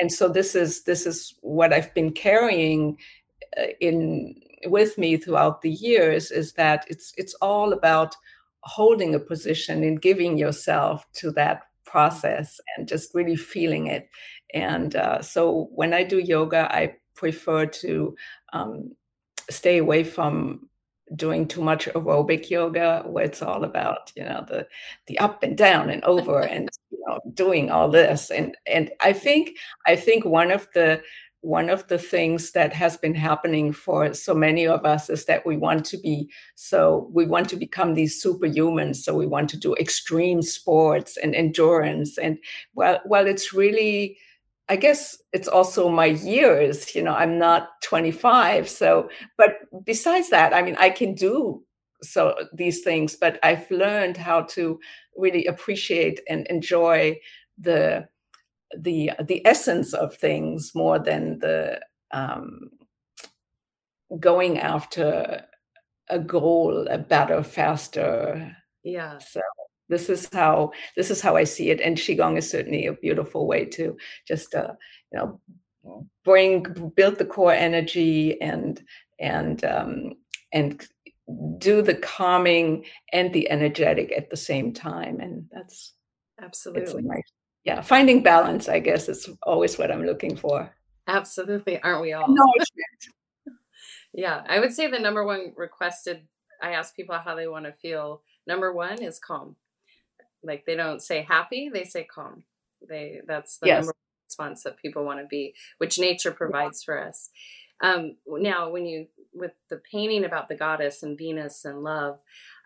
and 0.00 0.12
so 0.12 0.28
this 0.28 0.54
is 0.54 0.84
this 0.84 1.06
is 1.06 1.34
what 1.42 1.72
i've 1.72 1.92
been 1.92 2.12
carrying 2.12 2.96
uh, 3.58 3.66
in 3.80 4.34
with 4.66 4.96
me 4.96 5.16
throughout 5.16 5.60
the 5.60 5.70
years 5.70 6.30
is 6.30 6.54
that 6.54 6.86
it's 6.88 7.12
it's 7.16 7.34
all 7.34 7.72
about 7.72 8.16
holding 8.62 9.14
a 9.14 9.18
position 9.18 9.82
and 9.82 10.00
giving 10.00 10.38
yourself 10.38 11.04
to 11.12 11.30
that 11.32 11.64
process 11.84 12.58
and 12.76 12.88
just 12.88 13.14
really 13.14 13.36
feeling 13.36 13.86
it. 13.86 14.08
And 14.54 14.94
uh, 14.96 15.22
so 15.22 15.68
when 15.74 15.92
I 15.94 16.02
do 16.02 16.18
yoga, 16.18 16.68
I 16.74 16.96
prefer 17.14 17.66
to 17.66 18.14
um, 18.52 18.92
stay 19.50 19.78
away 19.78 20.04
from 20.04 20.68
doing 21.14 21.46
too 21.46 21.62
much 21.62 21.86
aerobic 21.88 22.48
yoga 22.48 23.02
where 23.06 23.24
it's 23.24 23.42
all 23.42 23.64
about 23.64 24.10
you 24.16 24.24
know 24.24 24.44
the 24.48 24.66
the 25.08 25.18
up 25.18 25.42
and 25.42 25.58
down 25.58 25.90
and 25.90 26.02
over 26.04 26.40
and 26.54 26.68
you 26.90 26.98
know 27.06 27.20
doing 27.34 27.70
all 27.70 27.90
this. 27.90 28.30
And 28.30 28.56
and 28.66 28.90
i 29.00 29.12
think 29.12 29.56
i 29.86 29.94
think 29.96 30.24
one 30.24 30.50
of 30.50 30.68
the 30.74 31.02
one 31.42 31.68
of 31.68 31.86
the 31.88 31.98
things 31.98 32.52
that 32.52 32.72
has 32.72 32.96
been 32.96 33.16
happening 33.16 33.72
for 33.72 34.14
so 34.14 34.32
many 34.32 34.64
of 34.64 34.86
us 34.86 35.10
is 35.10 35.24
that 35.24 35.44
we 35.44 35.56
want 35.56 35.84
to 35.84 35.98
be 35.98 36.30
so 36.54 37.10
we 37.12 37.26
want 37.26 37.48
to 37.48 37.56
become 37.56 37.94
these 37.94 38.22
superhumans. 38.22 38.96
So 38.96 39.12
we 39.14 39.26
want 39.26 39.50
to 39.50 39.56
do 39.56 39.74
extreme 39.74 40.40
sports 40.40 41.16
and 41.16 41.34
endurance. 41.34 42.16
And 42.16 42.38
well 42.74 43.00
well 43.04 43.26
it's 43.26 43.52
really 43.52 44.16
i 44.72 44.76
guess 44.76 45.18
it's 45.32 45.48
also 45.48 45.88
my 45.88 46.06
years 46.06 46.94
you 46.94 47.02
know 47.02 47.14
i'm 47.14 47.38
not 47.38 47.68
25 47.82 48.68
so 48.68 49.08
but 49.38 49.56
besides 49.84 50.30
that 50.30 50.54
i 50.54 50.62
mean 50.62 50.76
i 50.78 50.90
can 50.90 51.14
do 51.14 51.62
so 52.02 52.34
these 52.52 52.82
things 52.82 53.16
but 53.16 53.38
i've 53.42 53.70
learned 53.70 54.16
how 54.16 54.42
to 54.42 54.78
really 55.16 55.46
appreciate 55.46 56.20
and 56.28 56.46
enjoy 56.48 57.18
the 57.58 58.06
the 58.76 59.10
the 59.24 59.46
essence 59.46 59.92
of 59.92 60.16
things 60.16 60.72
more 60.74 60.98
than 60.98 61.38
the 61.40 61.80
um, 62.12 62.70
going 64.20 64.58
after 64.58 65.44
a 66.08 66.18
goal, 66.18 66.86
a 66.88 66.98
better, 66.98 67.42
faster. 67.42 68.56
Yeah. 68.84 69.18
So 69.18 69.40
this 69.88 70.08
is 70.08 70.28
how 70.32 70.72
this 70.96 71.10
is 71.10 71.20
how 71.20 71.36
I 71.36 71.44
see 71.44 71.70
it, 71.70 71.80
and 71.80 71.96
qigong 71.96 72.38
is 72.38 72.50
certainly 72.50 72.86
a 72.86 72.92
beautiful 72.94 73.46
way 73.46 73.64
to 73.66 73.96
just 74.26 74.54
uh, 74.54 74.74
you 75.12 75.18
know 75.18 75.40
bring 76.24 76.62
build 76.96 77.18
the 77.18 77.24
core 77.24 77.52
energy 77.52 78.40
and 78.40 78.82
and 79.18 79.64
um, 79.64 80.12
and 80.52 80.86
do 81.58 81.82
the 81.82 81.94
calming 81.94 82.84
and 83.12 83.32
the 83.32 83.50
energetic 83.50 84.12
at 84.12 84.30
the 84.30 84.36
same 84.36 84.72
time, 84.72 85.20
and 85.20 85.46
that's 85.52 85.94
absolutely 86.40 87.02
nice 87.02 87.32
yeah, 87.64 87.80
finding 87.80 88.22
balance, 88.22 88.68
I 88.68 88.80
guess, 88.80 89.08
is 89.08 89.28
always 89.44 89.78
what 89.78 89.90
I'm 89.90 90.04
looking 90.04 90.36
for. 90.36 90.74
Absolutely. 91.06 91.80
Aren't 91.82 92.02
we 92.02 92.12
all? 92.12 92.28
No, 92.28 92.44
yeah. 94.12 94.42
I 94.48 94.58
would 94.58 94.72
say 94.72 94.88
the 94.88 94.98
number 94.98 95.24
one 95.24 95.52
requested, 95.56 96.22
I 96.60 96.72
ask 96.72 96.94
people 96.94 97.16
how 97.16 97.34
they 97.34 97.48
want 97.48 97.66
to 97.66 97.72
feel. 97.72 98.22
Number 98.46 98.72
one 98.72 99.00
is 99.00 99.20
calm. 99.20 99.56
Like 100.42 100.64
they 100.66 100.76
don't 100.76 101.02
say 101.02 101.22
happy, 101.22 101.70
they 101.72 101.84
say 101.84 102.04
calm. 102.04 102.44
They 102.88 103.20
that's 103.26 103.58
the 103.58 103.68
yes. 103.68 103.76
number 103.82 103.86
one 103.88 104.26
response 104.28 104.62
that 104.64 104.78
people 104.78 105.04
want 105.04 105.20
to 105.20 105.26
be, 105.26 105.54
which 105.78 105.98
nature 105.98 106.32
provides 106.32 106.82
for 106.82 106.98
us. 106.98 107.30
Um, 107.82 108.16
now, 108.26 108.70
when 108.70 108.86
you 108.86 109.06
with 109.34 109.52
the 109.70 109.80
painting 109.90 110.24
about 110.24 110.48
the 110.48 110.54
goddess 110.54 111.02
and 111.02 111.18
Venus 111.18 111.64
and 111.64 111.82
love, 111.82 112.18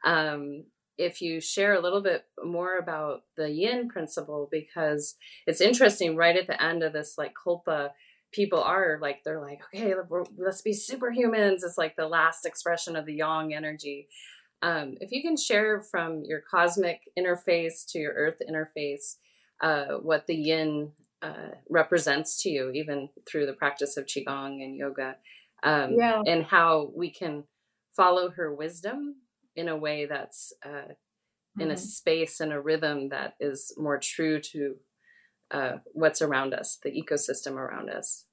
um, 0.04 0.64
if 0.98 1.20
you 1.20 1.40
share 1.40 1.74
a 1.74 1.80
little 1.80 2.02
bit 2.02 2.24
more 2.42 2.78
about 2.78 3.22
the 3.36 3.50
yin 3.50 3.88
principle 3.88 4.48
because 4.50 5.16
it's 5.46 5.60
interesting 5.60 6.16
right 6.16 6.36
at 6.36 6.46
the 6.46 6.62
end 6.62 6.82
of 6.82 6.92
this 6.92 7.16
like 7.18 7.34
Kalpa, 7.34 7.92
people 8.32 8.62
are 8.62 8.98
like 9.00 9.22
they're 9.24 9.40
like 9.40 9.60
okay 9.74 9.94
let's 10.36 10.62
be 10.62 10.72
superhumans 10.72 11.62
it's 11.62 11.78
like 11.78 11.96
the 11.96 12.08
last 12.08 12.44
expression 12.44 12.96
of 12.96 13.06
the 13.06 13.14
yang 13.14 13.54
energy 13.54 14.08
um, 14.62 14.94
if 15.00 15.12
you 15.12 15.22
can 15.22 15.36
share 15.36 15.80
from 15.80 16.22
your 16.24 16.42
cosmic 16.50 17.00
interface 17.18 17.86
to 17.88 17.98
your 17.98 18.12
earth 18.12 18.40
interface 18.48 19.16
uh, 19.62 19.98
what 20.02 20.26
the 20.26 20.34
yin 20.34 20.92
uh, 21.22 21.50
represents 21.68 22.42
to 22.42 22.50
you 22.50 22.70
even 22.70 23.08
through 23.28 23.46
the 23.46 23.52
practice 23.52 23.96
of 23.96 24.06
qigong 24.06 24.62
and 24.62 24.76
yoga 24.76 25.16
um, 25.62 25.94
yeah. 25.98 26.20
and 26.26 26.44
how 26.44 26.90
we 26.94 27.10
can 27.10 27.44
follow 27.96 28.30
her 28.30 28.54
wisdom 28.54 29.16
in 29.56 29.68
a 29.68 29.76
way 29.76 30.06
that's 30.06 30.52
uh, 30.64 30.68
mm-hmm. 30.68 31.62
in 31.62 31.70
a 31.70 31.74
mm-hmm. 31.74 31.80
space 31.80 32.40
and 32.40 32.52
a 32.52 32.60
rhythm 32.60 33.08
that 33.08 33.34
is 33.40 33.74
more 33.78 33.98
true 33.98 34.40
to 34.40 34.76
uh, 35.50 35.78
what's 35.92 36.20
around 36.20 36.52
us, 36.52 36.78
the 36.82 36.90
ecosystem 36.90 37.52
around 37.52 37.88
us. 37.88 38.25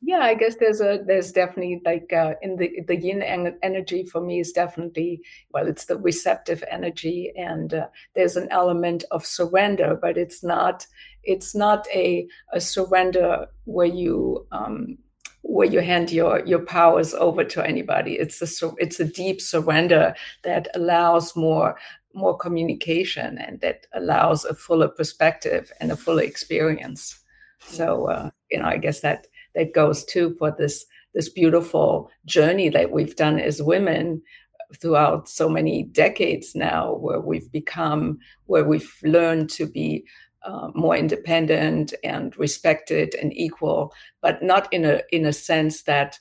Yeah, 0.00 0.20
I 0.20 0.34
guess 0.34 0.54
there's 0.56 0.80
a 0.80 1.02
there's 1.04 1.32
definitely 1.32 1.82
like 1.84 2.12
uh, 2.12 2.34
in 2.40 2.56
the 2.56 2.82
the 2.86 2.96
yin 2.96 3.20
energy 3.20 4.04
for 4.04 4.20
me 4.20 4.38
is 4.38 4.52
definitely 4.52 5.22
well, 5.50 5.66
it's 5.66 5.86
the 5.86 5.98
receptive 5.98 6.62
energy, 6.70 7.32
and 7.36 7.74
uh, 7.74 7.88
there's 8.14 8.36
an 8.36 8.46
element 8.52 9.04
of 9.10 9.26
surrender, 9.26 9.98
but 10.00 10.16
it's 10.16 10.44
not 10.44 10.86
it's 11.24 11.52
not 11.54 11.86
a 11.92 12.28
a 12.52 12.60
surrender 12.60 13.48
where 13.64 13.86
you 13.86 14.46
um, 14.52 14.98
where 15.42 15.66
you 15.66 15.80
hand 15.80 16.12
your 16.12 16.46
your 16.46 16.64
powers 16.64 17.12
over 17.14 17.42
to 17.42 17.66
anybody. 17.66 18.12
It's 18.14 18.40
a 18.40 18.70
it's 18.78 19.00
a 19.00 19.04
deep 19.04 19.40
surrender 19.40 20.14
that 20.44 20.68
allows 20.76 21.34
more 21.34 21.76
more 22.14 22.36
communication 22.36 23.36
and 23.38 23.60
that 23.62 23.86
allows 23.94 24.44
a 24.44 24.54
fuller 24.54 24.88
perspective 24.88 25.72
and 25.80 25.90
a 25.90 25.96
fuller 25.96 26.22
experience. 26.22 27.18
So 27.60 28.06
uh, 28.06 28.30
you 28.50 28.60
know, 28.60 28.66
I 28.66 28.76
guess 28.78 29.00
that 29.00 29.26
that 29.58 29.74
goes 29.74 30.04
too 30.04 30.34
for 30.38 30.54
this 30.56 30.86
this 31.14 31.28
beautiful 31.28 32.10
journey 32.26 32.68
that 32.68 32.92
we've 32.92 33.16
done 33.16 33.40
as 33.40 33.60
women 33.62 34.22
throughout 34.80 35.28
so 35.28 35.48
many 35.48 35.82
decades 35.82 36.54
now, 36.54 36.94
where 36.94 37.20
we've 37.20 37.50
become 37.50 38.18
where 38.46 38.64
we've 38.64 38.94
learned 39.02 39.50
to 39.50 39.66
be 39.66 40.04
uh, 40.42 40.68
more 40.74 40.96
independent 40.96 41.92
and 42.04 42.38
respected 42.38 43.14
and 43.16 43.36
equal, 43.36 43.92
but 44.20 44.42
not 44.42 44.72
in 44.72 44.84
a 44.84 45.02
in 45.10 45.26
a 45.26 45.32
sense 45.32 45.82
that 45.82 46.18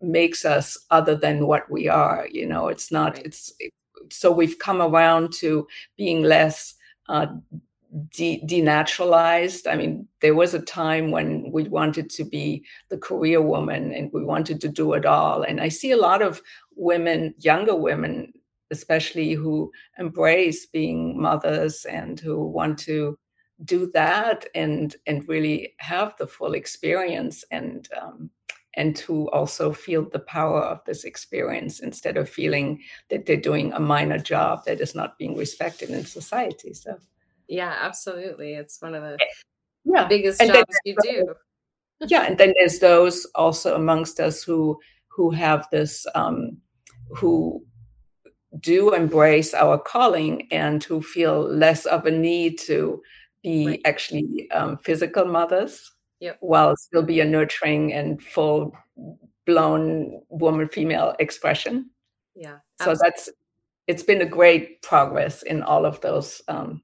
makes 0.00 0.44
us 0.44 0.78
other 0.90 1.14
than 1.14 1.46
what 1.46 1.70
we 1.70 1.88
are. 1.88 2.26
You 2.30 2.46
know, 2.46 2.68
it's 2.68 2.90
not. 2.90 3.16
Right. 3.16 3.26
It's 3.26 3.52
it, 3.58 3.72
so 4.10 4.32
we've 4.32 4.58
come 4.58 4.80
around 4.80 5.32
to 5.34 5.66
being 5.96 6.22
less. 6.22 6.74
Uh, 7.08 7.26
de- 8.10 8.42
denaturalized. 8.46 9.70
I 9.70 9.76
mean, 9.76 10.06
there 10.20 10.34
was 10.34 10.54
a 10.54 10.60
time 10.60 11.10
when 11.10 11.50
we 11.52 11.64
wanted 11.64 12.10
to 12.10 12.24
be 12.24 12.64
the 12.88 12.98
career 12.98 13.40
woman 13.40 13.92
and 13.92 14.10
we 14.12 14.24
wanted 14.24 14.60
to 14.62 14.68
do 14.68 14.92
it 14.94 15.06
all. 15.06 15.42
And 15.42 15.60
I 15.60 15.68
see 15.68 15.90
a 15.90 15.96
lot 15.96 16.22
of 16.22 16.42
women, 16.76 17.34
younger 17.38 17.74
women, 17.74 18.32
especially 18.70 19.32
who 19.32 19.70
embrace 19.98 20.66
being 20.66 21.20
mothers 21.20 21.84
and 21.84 22.20
who 22.20 22.46
want 22.46 22.78
to 22.80 23.18
do 23.64 23.90
that 23.92 24.46
and 24.54 24.94
and 25.06 25.28
really 25.28 25.74
have 25.78 26.14
the 26.16 26.26
full 26.26 26.54
experience 26.54 27.44
and 27.50 27.88
um, 28.00 28.30
and 28.74 28.94
to 28.94 29.28
also 29.30 29.72
feel 29.72 30.08
the 30.08 30.20
power 30.20 30.62
of 30.62 30.78
this 30.86 31.02
experience 31.02 31.80
instead 31.80 32.16
of 32.16 32.28
feeling 32.28 32.80
that 33.10 33.26
they're 33.26 33.36
doing 33.36 33.72
a 33.72 33.80
minor 33.80 34.18
job 34.18 34.64
that 34.64 34.80
is 34.80 34.94
not 34.94 35.18
being 35.18 35.36
respected 35.36 35.90
in 35.90 36.04
society 36.04 36.72
so 36.72 36.96
yeah 37.48 37.76
absolutely 37.80 38.54
it's 38.54 38.80
one 38.80 38.94
of 38.94 39.02
the 39.02 39.14
eh, 39.14 39.26
yeah. 39.84 40.06
biggest 40.06 40.40
and 40.40 40.52
jobs 40.52 40.76
you 40.84 40.94
do 41.02 41.34
yeah 42.06 42.22
and 42.22 42.38
then 42.38 42.52
there's 42.58 42.78
those 42.78 43.26
also 43.34 43.74
amongst 43.74 44.20
us 44.20 44.42
who 44.42 44.78
who 45.08 45.30
have 45.30 45.66
this 45.70 46.06
um 46.14 46.56
who 47.10 47.64
do 48.60 48.94
embrace 48.94 49.54
our 49.54 49.78
calling 49.78 50.48
and 50.50 50.82
who 50.84 51.02
feel 51.02 51.42
less 51.42 51.86
of 51.86 52.06
a 52.06 52.10
need 52.10 52.58
to 52.58 53.00
be 53.42 53.66
right. 53.66 53.80
actually 53.84 54.50
um, 54.50 54.76
physical 54.78 55.24
mothers 55.24 55.92
yep. 56.20 56.36
while 56.40 56.74
still 56.76 57.02
be 57.02 57.20
a 57.20 57.24
nurturing 57.24 57.92
and 57.92 58.22
full 58.22 58.74
blown 59.46 60.20
woman 60.28 60.68
female 60.68 61.14
expression 61.18 61.88
yeah 62.34 62.56
absolutely. 62.80 62.96
so 62.96 63.04
that's 63.04 63.28
it's 63.86 64.02
been 64.02 64.20
a 64.22 64.26
great 64.26 64.82
progress 64.82 65.42
in 65.42 65.62
all 65.62 65.86
of 65.86 66.00
those 66.00 66.42
um 66.48 66.82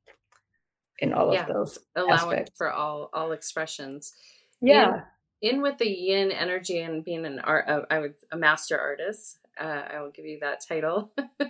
in 1.04 1.12
all 1.12 1.32
yeah. 1.32 1.42
of 1.42 1.49
those 1.49 1.78
allowing 1.96 2.38
aspects. 2.38 2.52
for 2.56 2.73
all 2.73 3.11
all 3.12 3.32
expressions 3.32 4.12
yeah 4.61 5.02
in, 5.40 5.56
in 5.56 5.62
with 5.62 5.78
the 5.78 5.88
yin 5.88 6.30
energy 6.30 6.80
and 6.80 7.04
being 7.04 7.25
an 7.25 7.38
art 7.38 7.68
uh, 7.68 7.82
i 7.90 7.99
would 7.99 8.14
a 8.32 8.37
master 8.37 8.78
artist 8.78 9.38
uh, 9.61 9.82
I 9.94 10.00
will 10.00 10.11
give 10.11 10.26
you 10.26 10.38
that 10.40 10.64
title, 10.66 11.12
uh, 11.40 11.46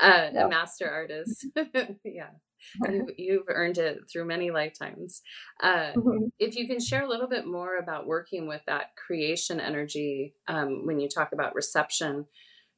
a 0.00 0.48
master 0.48 0.88
artist. 0.88 1.46
yeah, 2.04 2.30
you, 2.88 3.08
you've 3.16 3.48
earned 3.48 3.78
it 3.78 4.00
through 4.10 4.26
many 4.26 4.50
lifetimes. 4.50 5.22
Uh, 5.62 5.92
mm-hmm. 5.92 6.26
If 6.38 6.56
you 6.56 6.66
can 6.66 6.80
share 6.80 7.04
a 7.04 7.08
little 7.08 7.28
bit 7.28 7.46
more 7.46 7.78
about 7.78 8.06
working 8.06 8.46
with 8.46 8.62
that 8.66 8.94
creation 8.96 9.60
energy 9.60 10.34
um, 10.46 10.86
when 10.86 11.00
you 11.00 11.08
talk 11.08 11.32
about 11.32 11.54
reception 11.54 12.26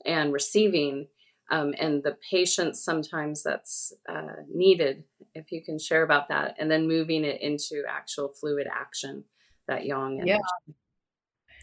and 0.07 0.33
receiving, 0.33 1.09
um, 1.51 1.75
and 1.79 2.03
the 2.03 2.17
patience 2.31 2.83
sometimes 2.83 3.43
that's 3.43 3.93
uh, 4.09 4.45
needed, 4.53 5.05
if 5.35 5.53
you 5.53 5.63
can 5.63 5.79
share 5.79 6.03
about 6.03 6.29
that, 6.29 6.57
and 6.59 6.71
then 6.71 6.89
moving 6.89 7.25
it 7.25 7.41
into 7.41 7.83
actual 7.89 8.29
fluid 8.29 8.67
action, 8.71 9.25
that 9.69 9.87
yang 9.87 10.21
energy. 10.21 10.31
Yeah, 10.31 10.75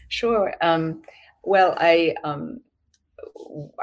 sure. 0.08 0.54
Um, 0.60 1.02
well, 1.44 1.74
I 1.78 2.14
um, 2.24 2.60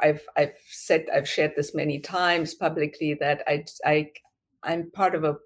I've 0.01 0.25
I've 0.35 0.55
said 0.69 1.05
I've 1.13 1.27
shared 1.27 1.53
this 1.55 1.73
many 1.73 1.99
times 1.99 2.53
publicly 2.53 3.13
that 3.15 3.43
I 3.47 3.65
I 3.85 4.11
I'm 4.63 4.91
part 4.91 5.15
of 5.15 5.23
a 5.23 5.37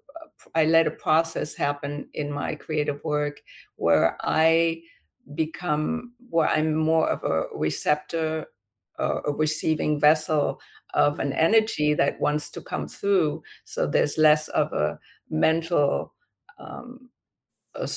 I 0.54 0.64
let 0.64 0.86
a 0.86 0.92
process 0.92 1.54
happen 1.54 2.08
in 2.14 2.32
my 2.32 2.54
creative 2.54 3.02
work 3.04 3.40
where 3.76 4.16
I 4.22 4.82
become 5.34 6.14
where 6.30 6.48
I'm 6.48 6.74
more 6.74 7.08
of 7.08 7.24
a 7.24 7.44
receptor, 7.54 8.46
uh, 8.98 9.20
a 9.26 9.32
receiving 9.32 10.00
vessel 10.00 10.60
of 10.94 11.18
an 11.18 11.32
energy 11.32 11.94
that 11.94 12.20
wants 12.20 12.50
to 12.50 12.60
come 12.60 12.88
through. 12.88 13.42
So 13.64 13.86
there's 13.86 14.18
less 14.18 14.48
of 14.48 14.72
a 14.72 14.98
mental 15.28 16.14
um, 16.58 17.10
a 17.74 17.88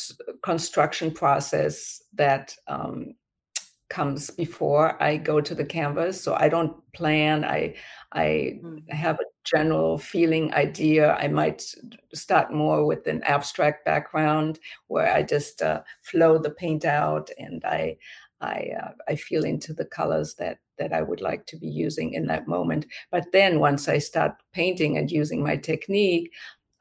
construction 0.43 1.11
process 1.11 2.01
that 2.13 2.55
um, 2.67 3.15
comes 3.89 4.29
before 4.31 5.01
I 5.01 5.17
go 5.17 5.41
to 5.41 5.53
the 5.53 5.65
canvas. 5.65 6.21
So 6.21 6.35
I 6.35 6.49
don't 6.49 6.75
plan. 6.93 7.45
I 7.45 7.75
I 8.11 8.59
mm. 8.63 8.89
have 8.89 9.19
a 9.19 9.29
general 9.43 9.97
feeling 9.97 10.53
idea. 10.53 11.13
I 11.13 11.27
might 11.27 11.63
start 12.13 12.53
more 12.53 12.85
with 12.85 13.07
an 13.07 13.21
abstract 13.23 13.85
background 13.85 14.59
where 14.87 15.13
I 15.13 15.23
just 15.23 15.61
uh, 15.61 15.81
flow 16.01 16.37
the 16.37 16.51
paint 16.51 16.85
out 16.85 17.29
and 17.37 17.63
I 17.65 17.97
I 18.41 18.69
uh, 18.81 18.91
I 19.07 19.15
feel 19.15 19.45
into 19.45 19.73
the 19.73 19.85
colors 19.85 20.35
that 20.35 20.57
that 20.77 20.93
I 20.93 21.01
would 21.01 21.21
like 21.21 21.45
to 21.47 21.57
be 21.57 21.67
using 21.67 22.13
in 22.13 22.27
that 22.27 22.47
moment. 22.47 22.85
But 23.11 23.31
then 23.31 23.59
once 23.59 23.87
I 23.87 23.97
start 23.97 24.41
painting 24.53 24.97
and 24.97 25.11
using 25.11 25.43
my 25.43 25.55
technique, 25.55 26.31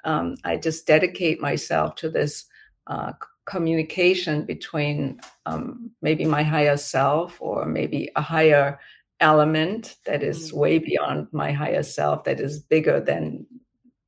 um, 0.04 0.36
I 0.44 0.56
just 0.56 0.86
dedicate 0.86 1.40
myself 1.40 1.94
to 1.96 2.08
this 2.08 2.46
uh, 2.86 3.12
communication 3.44 4.44
between 4.44 5.20
um, 5.46 5.90
maybe 6.00 6.24
my 6.24 6.42
higher 6.42 6.76
self 6.76 7.40
or 7.40 7.66
maybe 7.66 8.10
a 8.16 8.22
higher 8.22 8.78
element 9.20 9.96
that 10.04 10.22
is 10.22 10.48
mm-hmm. 10.48 10.58
way 10.58 10.78
beyond 10.78 11.28
my 11.32 11.52
higher 11.52 11.82
self 11.82 12.24
that 12.24 12.40
is 12.40 12.58
bigger 12.58 13.00
than 13.00 13.46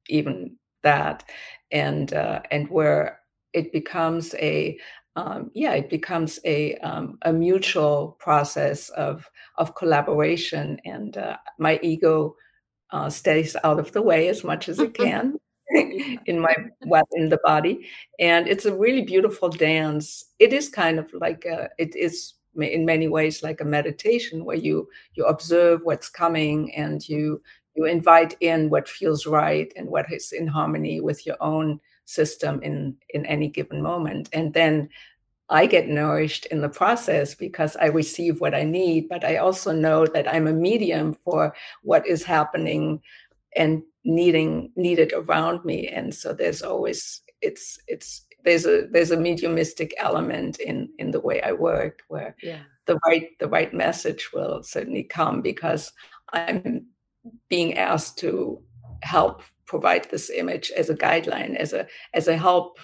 even 0.09 0.57
that 0.83 1.25
and 1.71 2.12
uh, 2.12 2.41
and 2.50 2.69
where 2.69 3.21
it 3.53 3.73
becomes 3.73 4.35
a 4.35 4.79
um, 5.16 5.50
yeah 5.54 5.73
it 5.73 5.88
becomes 5.90 6.38
a 6.44 6.75
um, 6.76 7.18
a 7.23 7.33
mutual 7.33 8.16
process 8.18 8.88
of 8.90 9.30
of 9.59 9.75
collaboration 9.75 10.78
and 10.85 11.16
uh, 11.16 11.37
my 11.59 11.78
ego 11.83 12.35
uh, 12.90 13.11
stays 13.11 13.56
out 13.64 13.80
of 13.80 13.92
the 13.92 14.02
way 14.02 14.28
as 14.28 14.44
much 14.44 14.68
as 14.68 14.78
it 14.78 14.94
can 14.94 15.35
in 16.26 16.38
my 16.38 16.54
well 16.87 17.09
in 17.12 17.28
the 17.28 17.40
body. 17.44 17.88
And 18.18 18.47
it's 18.47 18.64
a 18.64 18.75
really 18.75 19.02
beautiful 19.02 19.49
dance. 19.49 20.25
It 20.38 20.52
is 20.52 20.68
kind 20.68 20.99
of 20.99 21.12
like 21.12 21.44
a, 21.44 21.68
it 21.78 21.97
is 21.97 22.35
in 22.56 22.85
many 22.85 23.09
ways 23.09 23.42
like 23.42 23.61
a 23.61 23.64
meditation 23.64 24.44
where 24.44 24.56
you 24.56 24.88
you 25.14 25.25
observe 25.25 25.80
what's 25.83 26.09
coming 26.09 26.73
and 26.75 27.09
you 27.09 27.42
you 27.75 27.85
invite 27.85 28.37
in 28.40 28.71
what 28.71 28.88
feels 28.88 29.26
right 29.26 29.73
and 29.75 29.88
what 29.88 30.06
is 30.12 30.30
in 30.30 30.47
harmony 30.47 31.00
with 31.00 31.26
your 31.26 31.37
own 31.40 31.80
system 32.04 32.61
in 32.62 32.96
in 33.11 33.25
any 33.26 33.49
given 33.49 33.82
moment 33.82 34.28
and 34.32 34.52
then 34.54 34.88
I 35.50 35.66
get 35.66 35.88
nourished 35.88 36.46
in 36.46 36.62
the 36.62 36.70
process 36.70 37.34
because 37.34 37.76
I 37.76 37.87
receive 37.87 38.40
what 38.40 38.54
I 38.54 38.64
need, 38.64 39.11
but 39.11 39.25
I 39.25 39.37
also 39.37 39.73
know 39.73 40.06
that 40.06 40.26
I'm 40.26 40.46
a 40.46 40.54
medium 40.54 41.18
for 41.23 41.54
what 41.82 42.06
is 42.06 42.25
happening 42.25 43.02
and 43.54 43.82
needing 44.04 44.70
needed 44.76 45.12
around 45.14 45.64
me 45.64 45.88
and 45.88 46.14
so 46.14 46.32
there's 46.32 46.62
always 46.62 47.23
it's 47.40 47.78
it's 47.88 48.26
there's 48.44 48.66
a 48.66 48.87
there's 48.90 49.11
a 49.11 49.16
mediumistic 49.16 49.94
element 49.96 50.61
in 50.61 50.90
in 50.99 51.11
the 51.11 51.20
way 51.20 51.40
i 51.42 51.52
work 51.52 52.02
where 52.08 52.37
yeah. 52.42 52.61
the 52.87 52.99
right 53.06 53.30
the 53.40 53.49
right 53.49 53.73
message 53.73 54.30
will 54.34 54.62
certainly 54.62 55.02
come 55.02 55.40
because 55.40 55.93
i'm 56.34 56.84
being 57.49 57.78
asked 57.78 58.19
to 58.19 58.60
help 59.02 59.43
provide 59.67 60.11
this 60.11 60.31
image 60.31 60.71
as 60.77 60.91
a 60.91 60.95
guideline 60.95 61.57
as 61.57 61.73
a 61.73 61.87
as 62.13 62.29
a 62.29 62.37
help 62.37 62.79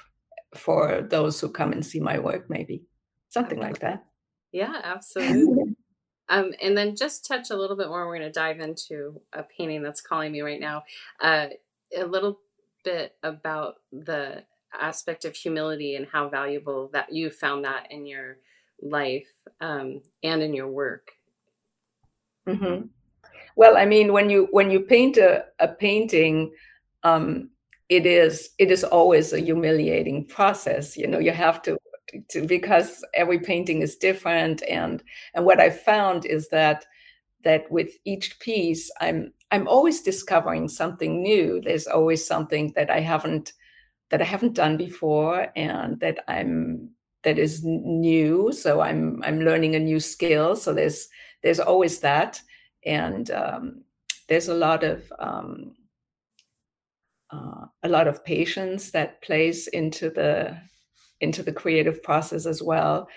for 0.54 1.06
those 1.10 1.40
who 1.40 1.48
come 1.48 1.72
and 1.72 1.84
see 1.84 2.00
my 2.00 2.18
work 2.18 2.48
maybe 2.48 2.82
something 3.28 3.60
like 3.60 3.78
that 3.78 4.04
yeah 4.52 4.80
absolutely 4.82 5.76
Um, 6.30 6.52
and 6.62 6.78
then 6.78 6.94
just 6.94 7.26
touch 7.26 7.50
a 7.50 7.56
little 7.56 7.76
bit 7.76 7.88
more. 7.88 8.06
We're 8.06 8.18
going 8.18 8.32
to 8.32 8.32
dive 8.32 8.60
into 8.60 9.20
a 9.32 9.42
painting 9.42 9.82
that's 9.82 10.00
calling 10.00 10.30
me 10.30 10.42
right 10.42 10.60
now. 10.60 10.84
Uh, 11.20 11.48
a 11.96 12.04
little 12.04 12.38
bit 12.84 13.16
about 13.24 13.76
the 13.92 14.44
aspect 14.80 15.24
of 15.24 15.34
humility 15.34 15.96
and 15.96 16.06
how 16.06 16.28
valuable 16.28 16.88
that 16.92 17.12
you 17.12 17.30
found 17.30 17.64
that 17.64 17.88
in 17.90 18.06
your 18.06 18.36
life 18.80 19.26
um, 19.60 20.00
and 20.22 20.40
in 20.40 20.54
your 20.54 20.68
work. 20.68 21.10
Mm-hmm. 22.48 22.86
Well, 23.56 23.76
I 23.76 23.84
mean, 23.84 24.12
when 24.12 24.30
you 24.30 24.46
when 24.52 24.70
you 24.70 24.80
paint 24.80 25.16
a, 25.16 25.46
a 25.58 25.66
painting, 25.66 26.52
um, 27.02 27.50
it 27.88 28.06
is 28.06 28.50
it 28.58 28.70
is 28.70 28.84
always 28.84 29.32
a 29.32 29.40
humiliating 29.40 30.26
process. 30.26 30.96
You 30.96 31.06
know, 31.06 31.18
you 31.18 31.32
have 31.32 31.62
to 31.62 31.76
to, 32.30 32.46
because 32.46 33.04
every 33.14 33.38
painting 33.38 33.82
is 33.82 33.96
different. 33.96 34.62
And 34.68 35.02
and 35.34 35.44
what 35.44 35.60
i 35.60 35.70
found 35.70 36.24
is 36.24 36.48
that 36.48 36.84
that 37.44 37.70
with 37.70 37.92
each 38.04 38.38
piece 38.40 38.90
i'm 39.00 39.32
i'm 39.50 39.66
always 39.66 40.02
discovering 40.02 40.68
something 40.68 41.22
new. 41.22 41.60
There's 41.60 41.86
always 41.86 42.26
something 42.26 42.72
that 42.76 42.90
i 42.90 43.00
haven't 43.00 43.52
that 44.10 44.20
i 44.20 44.24
haven't 44.24 44.54
done 44.54 44.76
before 44.76 45.48
and 45.56 45.98
that 46.00 46.18
i'm 46.28 46.90
that 47.22 47.38
is 47.38 47.62
new. 47.64 48.52
So 48.52 48.80
i'm 48.80 49.22
i'm 49.24 49.40
learning 49.40 49.74
a 49.74 49.80
new 49.80 50.00
skill. 50.00 50.56
So 50.56 50.72
there's 50.72 51.08
there's 51.42 51.60
always 51.60 52.00
that. 52.00 52.40
And 52.86 53.30
um, 53.30 53.84
there's 54.28 54.48
a 54.48 54.54
lot 54.54 54.84
of 54.84 55.12
um, 55.18 55.74
uh, 57.32 57.66
a 57.82 57.88
lot 57.88 58.08
of 58.08 58.24
patience 58.24 58.90
that 58.90 59.22
plays 59.22 59.66
into 59.68 60.10
the 60.10 60.56
into 61.20 61.42
the 61.42 61.52
creative 61.52 62.02
process 62.02 62.46
as 62.46 62.62
well. 62.62 63.08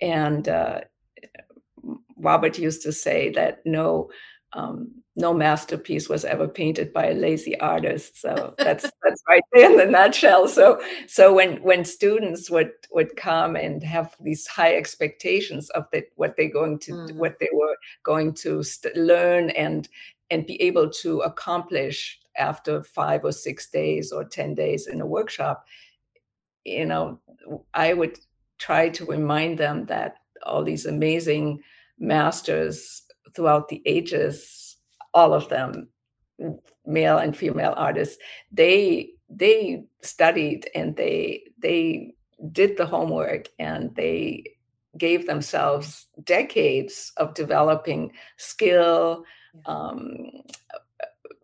And 0.00 0.48
uh, 0.48 0.80
Robert 2.16 2.58
used 2.58 2.82
to 2.82 2.92
say 2.92 3.30
that 3.30 3.60
no 3.64 4.10
um, 4.52 5.02
no 5.16 5.32
masterpiece 5.32 6.08
was 6.08 6.24
ever 6.24 6.46
painted 6.46 6.92
by 6.92 7.06
a 7.06 7.14
lazy 7.14 7.58
artist. 7.60 8.20
So 8.20 8.54
that's 8.58 8.82
that's 9.02 9.22
right 9.28 9.42
there 9.52 9.70
in 9.70 9.76
the 9.76 9.86
nutshell. 9.86 10.48
So 10.48 10.80
so 11.06 11.32
when 11.32 11.62
when 11.62 11.84
students 11.84 12.50
would 12.50 12.72
would 12.90 13.16
come 13.16 13.56
and 13.56 13.82
have 13.82 14.14
these 14.20 14.46
high 14.46 14.74
expectations 14.76 15.70
of 15.70 15.84
the, 15.92 16.04
what 16.16 16.36
they're 16.36 16.50
going 16.50 16.78
to 16.80 16.92
mm. 16.92 17.14
what 17.16 17.38
they 17.40 17.48
were 17.52 17.76
going 18.02 18.34
to 18.34 18.62
st- 18.62 18.96
learn 18.96 19.50
and 19.50 19.88
and 20.30 20.46
be 20.46 20.60
able 20.60 20.90
to 20.90 21.20
accomplish 21.20 22.18
after 22.38 22.82
five 22.82 23.24
or 23.24 23.32
six 23.32 23.68
days 23.68 24.12
or 24.12 24.24
ten 24.24 24.54
days 24.54 24.86
in 24.86 25.00
a 25.00 25.06
workshop, 25.06 25.64
you 26.64 26.84
know, 26.84 27.20
I 27.74 27.92
would 27.94 28.18
try 28.58 28.88
to 28.90 29.04
remind 29.04 29.58
them 29.58 29.86
that 29.86 30.16
all 30.42 30.64
these 30.64 30.86
amazing 30.86 31.60
masters 31.98 33.02
throughout 33.34 33.68
the 33.68 33.82
ages, 33.86 34.76
all 35.14 35.34
of 35.34 35.48
them, 35.48 35.88
male 36.84 37.18
and 37.18 37.36
female 37.36 37.74
artists, 37.76 38.18
they 38.52 39.10
they 39.28 39.84
studied 40.02 40.68
and 40.74 40.96
they 40.96 41.42
they 41.58 42.14
did 42.52 42.76
the 42.76 42.86
homework 42.86 43.48
and 43.58 43.94
they 43.96 44.44
gave 44.98 45.26
themselves 45.26 46.06
decades 46.24 47.12
of 47.16 47.34
developing 47.34 48.12
skill, 48.36 49.24
um, 49.66 50.30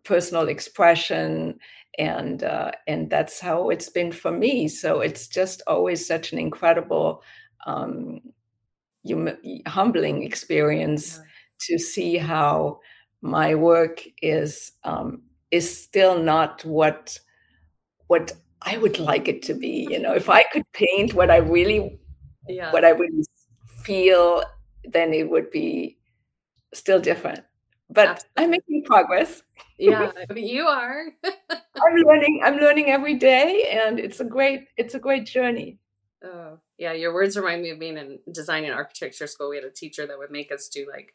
personal 0.03 0.47
expression, 0.47 1.59
and 1.97 2.43
uh, 2.43 2.71
and 2.87 3.09
that's 3.09 3.39
how 3.39 3.69
it's 3.69 3.89
been 3.89 4.11
for 4.11 4.31
me. 4.31 4.67
So 4.67 5.01
it's 5.01 5.27
just 5.27 5.61
always 5.67 6.05
such 6.05 6.33
an 6.33 6.39
incredible, 6.39 7.23
um, 7.65 8.21
humbling 9.67 10.23
experience 10.23 11.17
yeah. 11.17 11.23
to 11.67 11.79
see 11.79 12.17
how 12.17 12.79
my 13.21 13.55
work 13.55 14.01
is 14.21 14.71
um, 14.83 15.21
is 15.51 15.83
still 15.83 16.21
not 16.21 16.63
what 16.65 17.19
what 18.07 18.31
I 18.61 18.77
would 18.77 18.99
like 18.99 19.27
it 19.27 19.41
to 19.43 19.53
be. 19.53 19.87
You 19.89 19.99
know, 19.99 20.13
if 20.13 20.29
I 20.29 20.43
could 20.51 20.69
paint 20.73 21.13
what 21.13 21.29
I 21.29 21.37
really 21.37 21.99
yeah. 22.47 22.71
what 22.71 22.85
I 22.85 22.89
really 22.89 23.23
feel, 23.83 24.43
then 24.83 25.13
it 25.13 25.29
would 25.29 25.51
be 25.51 25.97
still 26.73 26.99
different 26.99 27.43
but 27.93 28.07
Absolutely. 28.09 28.43
I'm 28.43 28.49
making 28.49 28.83
progress. 28.85 29.43
yeah, 29.77 30.11
but 30.27 30.41
you 30.41 30.65
are. 30.67 31.05
I'm 31.23 31.95
learning. 31.95 32.41
I'm 32.43 32.57
learning 32.57 32.89
every 32.89 33.15
day, 33.15 33.69
and 33.71 33.99
it's 33.99 34.19
a 34.19 34.25
great. 34.25 34.67
It's 34.77 34.95
a 34.95 34.99
great 34.99 35.25
journey. 35.25 35.79
Oh 36.23 36.59
yeah, 36.77 36.93
your 36.93 37.13
words 37.13 37.37
remind 37.37 37.61
me 37.61 37.69
of 37.69 37.79
being 37.79 37.97
in 37.97 38.19
design 38.31 38.63
and 38.63 38.73
architecture 38.73 39.27
school. 39.27 39.49
We 39.49 39.57
had 39.57 39.65
a 39.65 39.71
teacher 39.71 40.07
that 40.07 40.17
would 40.17 40.31
make 40.31 40.51
us 40.51 40.67
do 40.69 40.87
like 40.91 41.13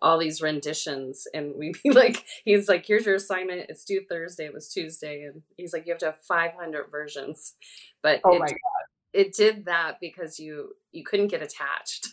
all 0.00 0.18
these 0.18 0.42
renditions, 0.42 1.26
and 1.34 1.54
we'd 1.56 1.76
be 1.82 1.90
like, 1.92 2.24
he's 2.44 2.68
like, 2.68 2.86
"Here's 2.86 3.06
your 3.06 3.16
assignment. 3.16 3.66
It's 3.68 3.84
due 3.84 4.04
Thursday. 4.08 4.46
It 4.46 4.54
was 4.54 4.68
Tuesday," 4.68 5.24
and 5.24 5.42
he's 5.56 5.72
like, 5.72 5.86
"You 5.86 5.92
have 5.92 6.00
to 6.00 6.06
have 6.06 6.20
500 6.20 6.90
versions." 6.90 7.54
But 8.02 8.20
oh 8.24 8.34
it, 8.34 8.40
my 8.40 8.46
god, 8.46 8.84
it 9.12 9.34
did 9.34 9.64
that 9.64 9.98
because 10.00 10.38
you 10.38 10.74
you 10.92 11.04
couldn't 11.04 11.28
get 11.28 11.42
attached, 11.42 12.08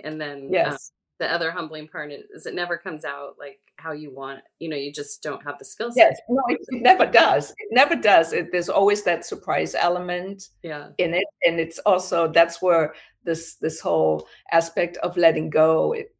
and 0.00 0.20
then 0.20 0.46
um, 0.46 0.52
yes. 0.52 0.92
The 1.20 1.30
other 1.30 1.50
humbling 1.50 1.86
part 1.86 2.10
is 2.10 2.46
it 2.46 2.54
never 2.54 2.78
comes 2.78 3.04
out 3.04 3.36
like 3.38 3.60
how 3.76 3.92
you 3.92 4.10
want 4.10 4.40
you 4.58 4.70
know 4.70 4.76
you 4.76 4.90
just 4.90 5.22
don't 5.22 5.44
have 5.44 5.58
the 5.58 5.66
skill 5.66 5.92
set. 5.92 6.12
Yes 6.12 6.20
no 6.30 6.42
it, 6.48 6.58
it 6.68 6.82
never 6.82 7.04
does. 7.04 7.50
It 7.50 7.68
never 7.72 7.94
does. 7.94 8.32
It, 8.32 8.50
there's 8.50 8.70
always 8.70 9.02
that 9.02 9.26
surprise 9.26 9.74
element 9.74 10.48
yeah. 10.62 10.88
in 10.96 11.12
it 11.12 11.26
and 11.44 11.60
it's 11.60 11.78
also 11.80 12.26
that's 12.26 12.62
where 12.62 12.94
this 13.22 13.56
this 13.56 13.80
whole 13.80 14.26
aspect 14.50 14.96
of 15.02 15.14
letting 15.18 15.50
go 15.50 15.92
it 15.92 16.16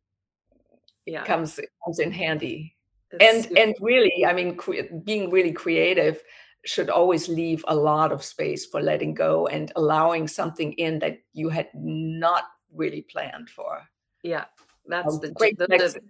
yeah. 1.06 1.24
comes 1.24 1.58
comes 1.82 1.98
in 1.98 2.12
handy. 2.12 2.76
It's 3.10 3.24
and 3.24 3.44
super- 3.44 3.58
and 3.58 3.74
really 3.80 4.26
i 4.26 4.34
mean 4.34 4.54
cre- 4.54 4.92
being 5.02 5.30
really 5.30 5.52
creative 5.52 6.22
should 6.66 6.90
always 6.90 7.26
leave 7.26 7.64
a 7.68 7.74
lot 7.74 8.12
of 8.12 8.22
space 8.22 8.66
for 8.66 8.82
letting 8.82 9.14
go 9.14 9.46
and 9.46 9.72
allowing 9.76 10.28
something 10.28 10.74
in 10.74 10.98
that 10.98 11.20
you 11.32 11.48
had 11.48 11.68
not 11.72 12.44
really 12.74 13.00
planned 13.00 13.48
for. 13.48 13.80
Yeah 14.22 14.44
that's 14.90 15.18
the 15.18 15.30
great 15.30 15.58
the, 15.58 15.66
the, 15.66 16.00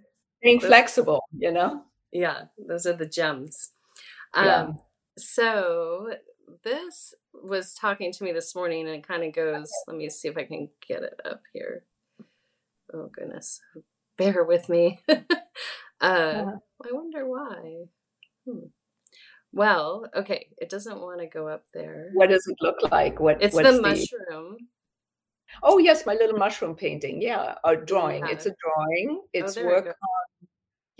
being 0.41 0.59
the, 0.59 0.67
flexible, 0.67 1.23
you 1.37 1.51
know? 1.51 1.83
Yeah, 2.11 2.43
those 2.57 2.85
are 2.85 2.93
the 2.93 3.05
gems. 3.05 3.71
Um, 4.33 4.45
yeah. 4.45 4.67
So 5.17 6.13
this 6.63 7.13
was 7.33 7.73
talking 7.73 8.11
to 8.11 8.23
me 8.23 8.31
this 8.31 8.55
morning 8.55 8.87
and 8.87 8.97
it 8.97 9.07
kind 9.07 9.23
of 9.23 9.33
goes, 9.33 9.69
let 9.87 9.97
me 9.97 10.09
see 10.09 10.27
if 10.27 10.37
I 10.37 10.43
can 10.43 10.69
get 10.87 11.03
it 11.03 11.19
up 11.25 11.41
here. 11.53 11.83
Oh, 12.93 13.09
goodness. 13.13 13.61
Bear 14.17 14.43
with 14.43 14.67
me. 14.67 14.99
uh, 15.09 15.15
yeah. 16.01 16.51
I 16.83 16.91
wonder 16.91 17.27
why. 17.27 17.85
Hmm. 18.45 18.67
Well, 19.53 20.09
okay, 20.15 20.47
it 20.57 20.69
doesn't 20.69 21.01
want 21.01 21.19
to 21.19 21.27
go 21.27 21.47
up 21.47 21.65
there. 21.73 22.09
What 22.13 22.29
does 22.29 22.47
it 22.47 22.57
look 22.61 22.77
like? 22.89 23.19
What 23.19 23.41
It's 23.41 23.55
the 23.55 23.81
mushroom. 23.81 24.57
Oh 25.63 25.77
yes, 25.77 26.05
my 26.05 26.13
little 26.13 26.37
mushroom 26.37 26.75
painting. 26.75 27.21
Yeah, 27.21 27.55
a 27.63 27.75
drawing. 27.75 28.25
Yeah. 28.25 28.31
It's 28.31 28.45
a 28.45 28.55
drawing. 28.63 29.19
Oh, 29.21 29.27
it's 29.33 29.57
oh, 29.57 29.65
work 29.65 29.85
on 29.87 30.47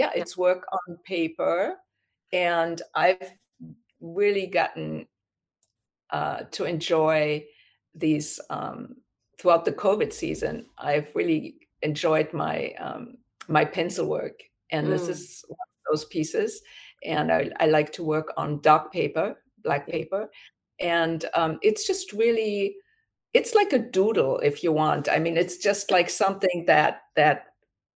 yeah, 0.02 0.12
it's 0.16 0.36
work 0.36 0.66
on 0.72 0.98
paper, 1.04 1.76
and 2.34 2.82
I've 2.96 3.38
really 4.00 4.48
gotten 4.48 5.06
uh, 6.10 6.40
to 6.52 6.64
enjoy 6.66 7.46
these 7.94 8.40
um, 8.50 8.96
throughout 9.40 9.64
the 9.64 9.72
COVID 9.72 10.12
season. 10.12 10.66
I've 10.80 11.10
really 11.14 11.68
enjoyed 11.84 12.34
my 12.34 12.74
um, 12.80 13.18
my 13.48 13.64
pencil 13.64 14.08
work, 14.08 14.42
and 14.72 14.88
mm. 14.88 14.90
this 14.90 15.08
is 15.08 15.46
one 15.48 15.58
of 15.60 15.92
those 15.92 16.06
pieces. 16.06 16.62
And 17.04 17.32
I, 17.32 17.52
I 17.60 17.68
like 17.68 17.92
to 17.94 18.04
work 18.04 18.34
on 18.38 18.62
dark 18.62 18.92
paper, 18.92 19.36
black 19.64 19.88
paper, 19.88 20.32
and 20.80 21.26
um, 21.36 21.60
it's 21.62 21.86
just 21.86 22.12
really 22.14 22.76
it's 23.34 23.54
like 23.56 23.74
a 23.74 23.80
doodle 23.80 24.40
if 24.40 24.64
you 24.64 24.72
want. 24.72 25.10
I 25.10 25.20
mean 25.20 25.38
it's 25.38 25.58
just 25.58 25.92
like 25.92 26.10
something 26.10 26.66
that 26.68 27.04
that 27.16 27.48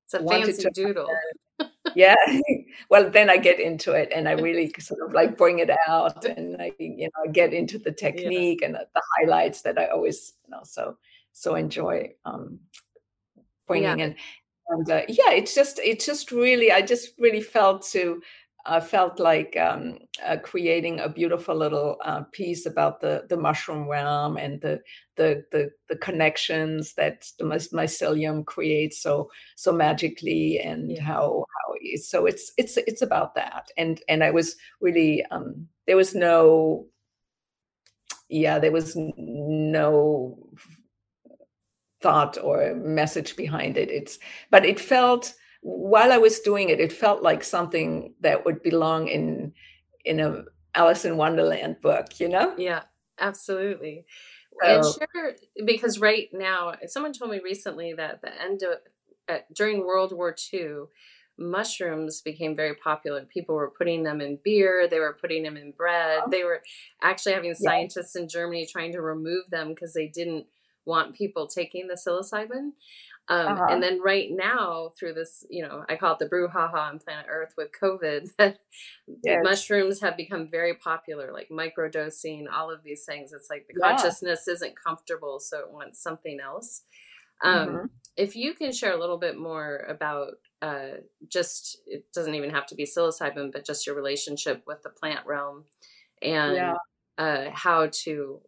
it's 0.06 0.14
a 0.14 0.24
fancy 0.24 0.70
doodle. 0.74 1.10
Yeah. 1.96 2.16
Well 2.90 3.10
then 3.10 3.30
i 3.30 3.38
get 3.38 3.60
into 3.60 3.94
it 3.94 4.12
and 4.14 4.28
i 4.28 4.34
really 4.34 4.72
sort 4.80 5.00
of 5.02 5.14
like 5.14 5.38
bring 5.38 5.60
it 5.60 5.72
out 5.88 6.26
and 6.26 6.62
i 6.62 6.72
you 6.78 7.08
know 7.08 7.32
get 7.32 7.54
into 7.54 7.80
the 7.80 7.92
technique 7.92 8.60
yeah. 8.62 8.68
and 8.68 8.76
the, 8.76 8.88
the, 8.94 9.02
highlights 9.16 9.62
that 9.62 9.80
i 9.80 9.88
always 9.88 10.34
you 10.44 10.52
know 10.52 10.60
so 10.64 10.98
so 11.32 11.56
enjoy 11.56 12.12
um 12.26 12.60
bringing 13.66 14.00
yeah. 14.00 14.06
in. 14.06 14.16
And 14.68 14.92
uh, 14.92 15.02
yeah 15.08 15.32
it's 15.32 15.56
just 15.56 15.80
it's 15.80 16.06
just 16.06 16.32
really 16.32 16.72
i 16.72 16.82
just 16.82 17.18
really 17.18 17.42
felt 17.42 17.84
to 17.94 18.22
I 18.68 18.80
felt 18.80 19.20
like 19.20 19.56
um, 19.58 20.00
uh, 20.26 20.38
creating 20.38 21.00
a 21.00 21.08
beautiful 21.08 21.56
little 21.56 21.98
uh, 22.04 22.24
piece 22.32 22.66
about 22.66 23.00
the 23.00 23.26
the 23.30 23.38
mushroom 23.38 23.88
realm 23.88 24.38
and 24.38 24.60
the 24.62 24.82
the 25.16 25.46
the, 25.52 25.72
the 25.88 25.96
connections 25.98 26.94
that 26.96 27.28
the 27.38 27.46
mycelium 27.46 28.46
creates 28.46 29.02
so 29.02 29.30
so 29.56 29.72
magically, 29.72 30.60
and 30.60 30.92
yeah. 30.92 31.04
how 31.04 31.46
how 31.54 31.76
so 32.02 32.26
it's 32.26 32.52
it's 32.58 32.78
it's 32.78 33.02
about 33.02 33.36
that. 33.36 33.70
And 33.78 34.02
and 34.10 34.24
I 34.24 34.32
was 34.32 34.56
really 34.82 35.24
um, 35.32 35.68
there 35.86 35.98
was 35.98 36.16
no 36.16 36.88
yeah 38.30 38.58
there 38.58 38.72
was 38.72 38.96
no 38.96 40.40
thought 42.02 42.38
or 42.42 42.74
message 42.76 43.36
behind 43.36 43.78
it. 43.78 43.92
It's 43.92 44.18
but 44.50 44.66
it 44.66 44.80
felt 44.80 45.34
while 45.66 46.12
I 46.12 46.18
was 46.20 46.40
doing 46.42 46.70
it, 46.70 46.80
it 46.80 46.94
felt 46.94 47.24
like 47.24 47.44
something 47.44 48.14
that 48.22 48.46
would 48.46 48.62
belong 48.62 49.08
in 49.08 49.52
in 50.06 50.20
a 50.20 50.44
Alice 50.76 51.06
in 51.06 51.18
Wonderland 51.18 51.82
book, 51.82 52.20
you 52.20 52.30
know? 52.30 52.54
Yeah, 52.56 52.84
absolutely. 53.18 54.06
So, 54.62 54.70
and 54.70 54.86
sure, 54.86 55.36
because 55.66 56.00
right 56.00 56.28
now, 56.32 56.76
someone 56.86 57.14
told 57.14 57.32
me 57.32 57.40
recently 57.44 57.94
that 57.94 58.22
the 58.22 58.30
end 58.40 58.62
of 58.62 58.78
uh, 59.28 59.40
during 59.56 59.80
World 59.80 60.14
War 60.14 60.36
II, 60.54 60.84
mushrooms 61.40 62.22
became 62.22 62.56
very 62.56 62.76
popular. 62.76 63.26
People 63.26 63.56
were 63.56 63.74
putting 63.76 64.04
them 64.04 64.22
in 64.22 64.38
beer, 64.44 64.88
they 64.88 65.00
were 65.00 65.18
putting 65.20 65.42
them 65.42 65.58
in 65.58 65.72
bread. 65.72 66.22
They 66.30 66.44
were 66.44 66.62
actually 67.02 67.34
having 67.34 67.56
scientists 67.56 68.14
yeah. 68.16 68.22
in 68.22 68.30
Germany 68.30 68.68
trying 68.72 68.92
to 68.92 69.02
remove 69.02 69.50
them 69.50 69.70
because 69.70 69.94
they 69.94 70.08
didn't 70.08 70.46
want 70.86 71.16
people 71.16 71.48
taking 71.48 71.88
the 71.88 71.96
psilocybin. 71.96 72.74
Um, 73.28 73.54
uh-huh. 73.54 73.68
And 73.72 73.82
then 73.82 74.02
right 74.02 74.30
now, 74.32 74.92
through 75.00 75.14
this, 75.14 75.46
you 75.50 75.64
know, 75.64 75.84
I 75.90 75.96
call 75.96 76.14
it 76.14 76.20
the 76.20 76.30
brouhaha 76.30 76.76
on 76.76 77.00
planet 77.00 77.26
Earth 77.28 77.54
with 77.58 77.70
COVID, 77.82 78.30
yes. 79.24 79.40
mushrooms 79.44 80.02
have 80.02 80.16
become 80.16 80.50
very 80.50 80.76
popular, 80.76 81.34
like 81.34 81.50
microdosing, 81.50 82.46
all 82.52 82.72
of 82.72 82.84
these 82.84 83.04
things. 83.04 83.34
It's 83.34 83.50
like 83.50 83.66
the 83.68 83.80
yeah. 83.80 83.90
consciousness 83.90 84.48
isn't 84.48 84.76
comfortable, 84.82 85.40
so 85.40 85.60
it 85.60 85.72
wants 85.72 86.02
something 86.02 86.40
else. 86.40 86.84
Um, 87.44 87.68
mm-hmm. 87.68 87.86
If 88.16 88.36
you 88.36 88.54
can 88.54 88.72
share 88.72 88.94
a 88.94 89.00
little 89.00 89.18
bit 89.18 89.38
more 89.38 89.86
about 89.90 90.34
uh, 90.62 90.98
just, 91.28 91.80
it 91.88 92.06
doesn't 92.14 92.36
even 92.36 92.52
have 92.52 92.68
to 92.68 92.76
be 92.76 92.86
psilocybin, 92.86 93.52
but 93.52 93.66
just 93.66 93.88
your 93.88 93.96
relationship 93.96 94.64
with 94.68 94.84
the 94.84 94.90
plant 94.90 95.26
realm 95.26 95.66
and 96.22 96.56
yeah. 96.56 96.74
uh, 97.18 97.50
how 97.52 97.90
to 97.92 98.42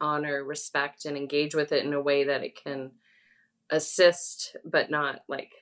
honor, 0.00 0.44
respect, 0.44 1.06
and 1.06 1.16
engage 1.16 1.54
with 1.54 1.72
it 1.72 1.84
in 1.84 1.94
a 1.94 2.00
way 2.00 2.24
that 2.24 2.44
it 2.44 2.62
can 2.62 2.92
assist 3.70 4.56
but 4.64 4.90
not 4.90 5.20
like 5.28 5.52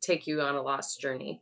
take 0.00 0.26
you 0.26 0.40
on 0.40 0.54
a 0.54 0.62
lost 0.62 1.00
journey. 1.00 1.40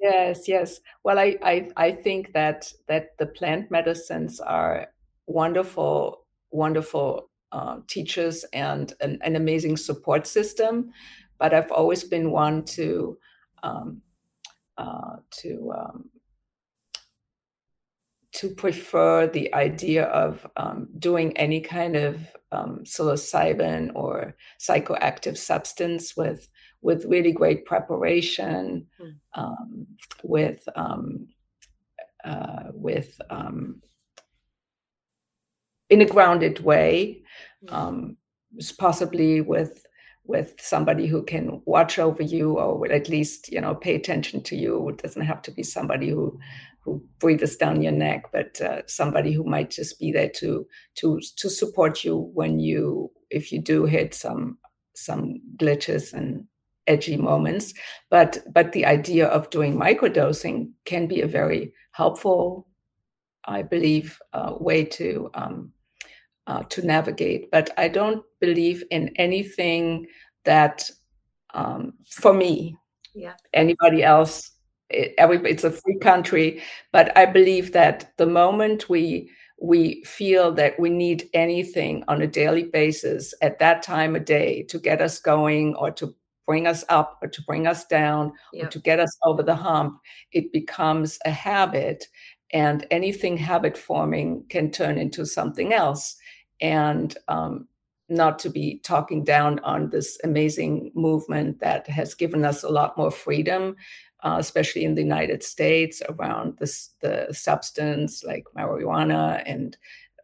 Yes 0.00 0.48
yes. 0.48 0.80
Well 1.04 1.18
I, 1.18 1.36
I 1.42 1.70
i 1.76 1.92
think 1.92 2.32
that 2.32 2.72
that 2.88 3.16
the 3.18 3.26
plant 3.26 3.70
medicines 3.70 4.40
are 4.40 4.88
wonderful 5.26 6.24
wonderful 6.50 7.30
uh, 7.52 7.78
teachers 7.86 8.44
and 8.52 8.92
an, 9.00 9.18
an, 9.22 9.36
amazing 9.36 9.76
support 9.76 10.26
system 10.26 10.90
but 11.38 11.52
i've 11.52 11.70
always 11.70 12.02
been 12.02 12.30
one 12.30 12.64
to 12.64 13.18
um, 13.62 14.00
uh, 14.78 15.16
to 15.30 15.72
um, 15.76 16.08
to 18.32 18.48
prefer 18.48 19.26
the 19.26 19.52
idea 19.54 20.04
of 20.04 20.46
um, 20.56 20.88
doing 20.98 21.36
any 21.36 21.60
kind 21.60 21.96
of 21.96 22.20
um, 22.50 22.80
psilocybin 22.84 23.92
or 23.94 24.34
psychoactive 24.60 25.36
substance 25.36 26.16
with 26.16 26.48
with 26.80 27.04
really 27.04 27.30
great 27.30 27.64
preparation, 27.64 28.86
mm. 29.00 29.14
um, 29.34 29.86
with 30.24 30.68
um, 30.74 31.28
uh, 32.24 32.70
with 32.72 33.20
um, 33.30 33.80
in 35.90 36.00
a 36.00 36.06
grounded 36.06 36.60
way, 36.60 37.22
mm. 37.64 38.16
possibly 38.78 39.40
with 39.40 39.86
with 40.24 40.54
somebody 40.60 41.06
who 41.06 41.22
can 41.22 41.60
watch 41.64 41.98
over 41.98 42.22
you 42.22 42.58
or 42.58 42.90
at 42.92 43.08
least 43.08 43.50
you 43.52 43.60
know 43.60 43.74
pay 43.74 43.94
attention 43.94 44.42
to 44.42 44.56
you. 44.56 44.88
It 44.88 45.02
doesn't 45.02 45.22
have 45.22 45.42
to 45.42 45.50
be 45.50 45.62
somebody 45.62 46.08
who 46.10 46.38
who 46.84 47.04
breathes 47.18 47.56
down 47.56 47.82
your 47.82 47.92
neck, 47.92 48.24
but 48.32 48.60
uh, 48.60 48.82
somebody 48.86 49.32
who 49.32 49.44
might 49.44 49.70
just 49.70 49.98
be 49.98 50.10
there 50.12 50.28
to 50.28 50.66
to 50.96 51.20
to 51.36 51.48
support 51.48 52.04
you 52.04 52.30
when 52.34 52.58
you 52.58 53.10
if 53.30 53.52
you 53.52 53.60
do 53.60 53.86
hit 53.86 54.14
some 54.14 54.58
some 54.94 55.40
glitches 55.56 56.12
and 56.12 56.44
edgy 56.86 57.16
moments. 57.16 57.72
But 58.10 58.38
but 58.52 58.72
the 58.72 58.84
idea 58.84 59.28
of 59.28 59.50
doing 59.50 59.76
microdosing 59.76 60.70
can 60.84 61.06
be 61.06 61.20
a 61.20 61.26
very 61.26 61.72
helpful, 61.92 62.66
I 63.44 63.62
believe, 63.62 64.18
uh, 64.32 64.54
way 64.58 64.84
to 64.84 65.30
um, 65.34 65.72
uh, 66.46 66.64
to 66.64 66.82
navigate. 66.84 67.50
But 67.52 67.70
I 67.78 67.88
don't 67.88 68.24
believe 68.40 68.82
in 68.90 69.12
anything 69.16 70.06
that 70.44 70.90
um, 71.54 71.92
for 72.10 72.34
me, 72.34 72.76
yeah, 73.14 73.34
anybody 73.52 74.02
else 74.02 74.50
it, 74.92 75.14
every, 75.18 75.38
it's 75.50 75.64
a 75.64 75.70
free 75.70 75.98
country, 75.98 76.62
but 76.92 77.16
I 77.16 77.26
believe 77.26 77.72
that 77.72 78.12
the 78.18 78.26
moment 78.26 78.88
we 78.88 79.30
we 79.60 80.02
feel 80.02 80.50
that 80.50 80.78
we 80.80 80.90
need 80.90 81.30
anything 81.34 82.02
on 82.08 82.20
a 82.20 82.26
daily 82.26 82.64
basis 82.64 83.32
at 83.42 83.60
that 83.60 83.80
time 83.80 84.16
of 84.16 84.24
day 84.24 84.64
to 84.64 84.76
get 84.76 85.00
us 85.00 85.20
going 85.20 85.76
or 85.76 85.92
to 85.92 86.12
bring 86.46 86.66
us 86.66 86.84
up 86.88 87.18
or 87.22 87.28
to 87.28 87.40
bring 87.42 87.68
us 87.68 87.84
down 87.84 88.32
yep. 88.52 88.66
or 88.66 88.70
to 88.70 88.78
get 88.80 88.98
us 88.98 89.16
over 89.24 89.42
the 89.42 89.54
hump, 89.54 90.00
it 90.32 90.52
becomes 90.52 91.18
a 91.24 91.30
habit. 91.30 92.08
And 92.52 92.86
anything 92.90 93.36
habit 93.36 93.78
forming 93.78 94.44
can 94.48 94.70
turn 94.70 94.98
into 94.98 95.24
something 95.24 95.72
else. 95.72 96.16
And 96.60 97.16
um, 97.28 97.68
not 98.08 98.38
to 98.40 98.50
be 98.50 98.80
talking 98.84 99.24
down 99.24 99.58
on 99.60 99.90
this 99.90 100.18
amazing 100.24 100.92
movement 100.94 101.60
that 101.60 101.86
has 101.88 102.14
given 102.14 102.44
us 102.44 102.62
a 102.62 102.68
lot 102.68 102.98
more 102.98 103.10
freedom, 103.10 103.76
uh, 104.22 104.36
especially 104.38 104.84
in 104.84 104.94
the 104.94 105.02
United 105.02 105.42
States 105.42 106.02
around 106.08 106.56
this 106.58 106.90
the 107.00 107.28
substance 107.32 108.24
like 108.24 108.44
marijuana 108.56 109.42
and 109.46 109.76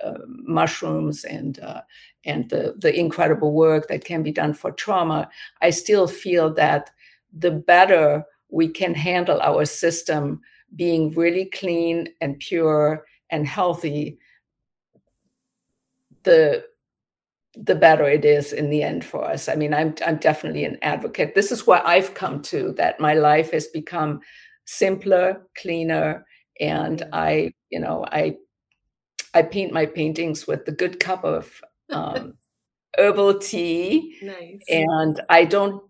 uh, 0.03 0.19
mushrooms 0.27 1.25
and 1.25 1.59
uh, 1.61 1.83
and 2.25 2.49
the 2.51 2.75
the 2.79 2.97
incredible 2.97 3.53
work 3.53 3.89
that 3.89 4.05
can 4.05 4.23
be 4.23 4.33
done 4.33 4.55
for 4.55 4.71
trauma. 4.71 5.29
I 5.61 5.71
still 5.71 6.07
feel 6.07 6.53
that 6.55 6.91
the 7.37 7.51
better 7.51 8.25
we 8.51 8.69
can 8.69 8.95
handle 8.95 9.41
our 9.41 9.65
system 9.65 10.41
being 10.77 11.13
really 11.15 11.47
clean 11.47 12.09
and 12.21 12.39
pure 12.39 13.05
and 13.31 13.47
healthy, 13.47 14.19
the 16.23 16.65
the 17.55 17.75
better 17.75 18.05
it 18.05 18.25
is 18.25 18.53
in 18.53 18.71
the 18.71 18.83
end 18.83 19.05
for 19.05 19.25
us. 19.25 19.49
I 19.49 19.55
mean, 19.55 19.75
I'm 19.75 19.95
I'm 20.07 20.17
definitely 20.17 20.65
an 20.65 20.79
advocate. 20.83 21.35
This 21.35 21.51
is 21.51 21.67
where 21.67 21.87
I've 21.87 22.15
come 22.15 22.43
to 22.43 22.73
that 22.75 23.01
my 23.01 23.15
life 23.15 23.53
has 23.53 23.67
become 23.69 24.21
simpler, 24.65 25.47
cleaner, 25.57 26.27
and 26.61 27.03
I, 27.13 27.53
you 27.71 27.81
know, 27.81 28.05
I 28.11 28.37
I 29.35 29.43
paint 29.43 29.73
my 29.73 29.87
paintings 29.87 30.47
with 30.47 30.65
the 30.65 30.73
good 30.73 31.01
cup 31.01 31.25
of 31.25 31.61
um, 31.91 32.35
herbal 32.99 33.39
tea, 33.39 34.19
nice. 34.23 34.63
and 34.69 35.21
I 35.29 35.45
don't. 35.45 35.83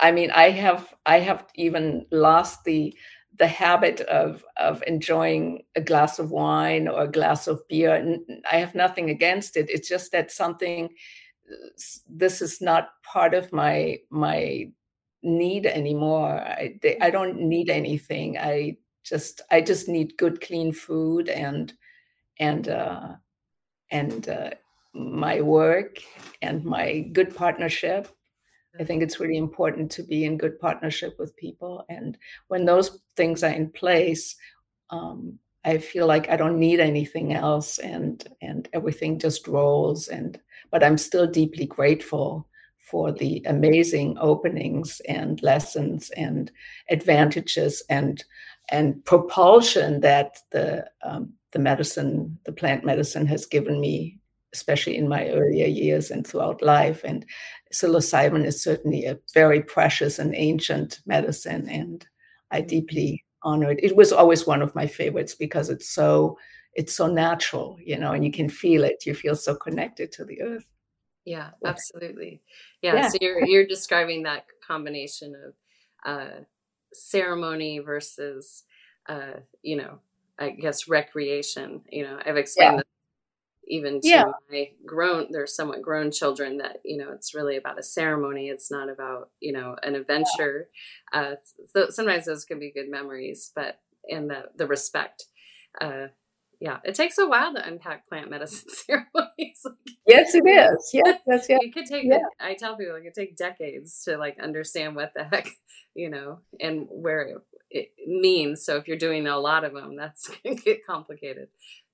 I 0.00 0.10
mean, 0.10 0.30
I 0.32 0.50
have 0.50 0.92
I 1.06 1.20
have 1.20 1.46
even 1.54 2.06
lost 2.10 2.64
the 2.64 2.96
the 3.38 3.46
habit 3.46 4.00
of 4.02 4.44
of 4.56 4.82
enjoying 4.86 5.62
a 5.74 5.80
glass 5.80 6.18
of 6.18 6.30
wine 6.30 6.86
or 6.86 7.02
a 7.02 7.10
glass 7.10 7.46
of 7.46 7.66
beer 7.68 7.94
and 7.94 8.20
i 8.50 8.56
have 8.56 8.74
nothing 8.74 9.10
against 9.10 9.56
it. 9.56 9.70
It's 9.70 9.88
just 9.88 10.12
that 10.12 10.30
something 10.30 10.90
this 12.08 12.42
is 12.42 12.60
not 12.60 12.90
part 13.02 13.34
of 13.34 13.52
my 13.52 13.98
my 14.10 14.70
need 15.22 15.66
anymore. 15.66 16.40
I 16.40 16.78
they, 16.82 16.98
i 17.00 17.10
don't 17.10 17.40
need 17.40 17.70
anything. 17.70 18.38
I 18.38 18.76
just 19.04 19.40
i 19.50 19.60
just 19.60 19.88
need 19.88 20.16
good 20.16 20.40
clean 20.40 20.72
food 20.72 21.28
and 21.28 21.72
and 22.38 22.68
uh 22.68 23.08
and 23.90 24.28
uh 24.28 24.50
my 24.94 25.40
work 25.40 25.96
and 26.42 26.64
my 26.64 27.00
good 27.12 27.34
partnership 27.34 28.08
I 28.80 28.84
think 28.84 29.02
it's 29.02 29.20
really 29.20 29.36
important 29.36 29.90
to 29.92 30.02
be 30.02 30.24
in 30.24 30.38
good 30.38 30.58
partnership 30.58 31.16
with 31.18 31.36
people. 31.36 31.84
And 31.88 32.16
when 32.48 32.64
those 32.64 33.00
things 33.16 33.42
are 33.42 33.50
in 33.50 33.70
place, 33.70 34.34
um, 34.90 35.38
I 35.64 35.78
feel 35.78 36.06
like 36.06 36.28
I 36.28 36.36
don't 36.36 36.58
need 36.58 36.80
anything 36.80 37.34
else 37.34 37.78
and 37.78 38.26
and 38.40 38.68
everything 38.72 39.18
just 39.18 39.46
rolls. 39.46 40.08
And 40.08 40.40
but 40.70 40.82
I'm 40.82 40.98
still 40.98 41.26
deeply 41.26 41.66
grateful 41.66 42.48
for 42.78 43.12
the 43.12 43.42
amazing 43.46 44.18
openings 44.20 45.00
and 45.08 45.42
lessons 45.42 46.10
and 46.16 46.50
advantages 46.90 47.82
and 47.88 48.24
and 48.70 49.04
propulsion 49.04 50.00
that 50.00 50.38
the 50.50 50.88
um, 51.02 51.32
the 51.52 51.58
medicine, 51.58 52.38
the 52.44 52.52
plant 52.52 52.84
medicine 52.84 53.26
has 53.26 53.46
given 53.46 53.80
me 53.80 54.18
especially 54.52 54.96
in 54.96 55.08
my 55.08 55.28
earlier 55.28 55.66
years 55.66 56.10
and 56.10 56.26
throughout 56.26 56.62
life. 56.62 57.02
And 57.04 57.24
psilocybin 57.72 58.44
is 58.44 58.62
certainly 58.62 59.06
a 59.06 59.18
very 59.34 59.62
precious 59.62 60.18
and 60.18 60.34
ancient 60.34 61.00
medicine, 61.06 61.68
and 61.68 62.06
I 62.50 62.58
mm-hmm. 62.58 62.66
deeply 62.68 63.24
honor 63.42 63.70
it. 63.70 63.80
It 63.82 63.96
was 63.96 64.12
always 64.12 64.46
one 64.46 64.62
of 64.62 64.74
my 64.74 64.86
favorites 64.86 65.34
because 65.34 65.70
it's 65.70 65.88
so 65.88 66.38
it's 66.74 66.94
so 66.94 67.06
natural, 67.06 67.78
you 67.84 67.98
know, 67.98 68.12
and 68.12 68.24
you 68.24 68.32
can 68.32 68.48
feel 68.48 68.84
it. 68.84 69.04
You 69.04 69.14
feel 69.14 69.36
so 69.36 69.54
connected 69.54 70.10
to 70.12 70.24
the 70.24 70.40
earth. 70.40 70.66
Yeah, 71.24 71.50
absolutely. 71.64 72.42
Yeah, 72.82 72.94
yeah. 72.94 73.08
so 73.08 73.18
you're 73.20 73.44
you're 73.44 73.66
describing 73.66 74.22
that 74.24 74.46
combination 74.66 75.34
of 75.46 75.54
uh, 76.04 76.40
ceremony 76.92 77.78
versus, 77.78 78.64
uh, 79.08 79.34
you 79.62 79.76
know, 79.76 79.98
I 80.38 80.50
guess 80.50 80.88
recreation. 80.88 81.82
You 81.90 82.04
know, 82.04 82.18
I've 82.24 82.36
explained 82.36 82.76
yeah 82.78 82.91
even 83.72 84.02
to 84.02 84.08
yeah. 84.08 84.24
my 84.50 84.68
grown 84.84 85.28
they're 85.30 85.46
somewhat 85.46 85.80
grown 85.80 86.10
children 86.10 86.58
that 86.58 86.78
you 86.84 86.98
know 86.98 87.10
it's 87.10 87.34
really 87.34 87.56
about 87.56 87.78
a 87.78 87.82
ceremony. 87.82 88.48
It's 88.48 88.70
not 88.70 88.90
about 88.90 89.30
you 89.40 89.52
know 89.52 89.76
an 89.82 89.94
adventure. 89.94 90.68
Yeah. 91.12 91.20
uh 91.20 91.34
so 91.72 91.88
sometimes 91.88 92.26
those 92.26 92.44
can 92.44 92.58
be 92.58 92.70
good 92.70 92.90
memories 92.90 93.50
but 93.56 93.80
and 94.08 94.28
the 94.28 94.44
the 94.56 94.66
respect. 94.66 95.24
Uh 95.80 96.08
yeah 96.60 96.78
it 96.84 96.94
takes 96.94 97.16
a 97.16 97.26
while 97.26 97.54
to 97.54 97.66
unpack 97.66 98.06
plant 98.06 98.30
medicine 98.30 98.68
ceremonies. 98.86 99.62
Yes 100.06 100.34
it 100.34 100.46
is. 100.46 100.90
Yes 100.92 101.18
yes 101.26 101.46
yeah 101.48 101.58
it 101.60 101.72
could 101.72 101.86
take 101.86 102.04
yeah. 102.04 102.18
i 102.38 102.54
tell 102.54 102.76
people 102.76 102.96
it 102.96 103.02
could 103.02 103.14
take 103.14 103.36
decades 103.36 104.02
to 104.04 104.18
like 104.18 104.38
understand 104.38 104.94
what 104.94 105.12
the 105.14 105.24
heck 105.24 105.48
you 105.94 106.10
know 106.10 106.40
and 106.60 106.86
where 106.90 107.22
it, 107.22 107.38
it 107.70 107.90
means. 108.06 108.64
So 108.64 108.76
if 108.76 108.86
you're 108.86 108.98
doing 108.98 109.26
a 109.26 109.38
lot 109.38 109.64
of 109.64 109.72
them 109.72 109.96
that's 109.96 110.28
gonna 110.44 110.56
get 110.56 110.86
complicated. 110.86 111.48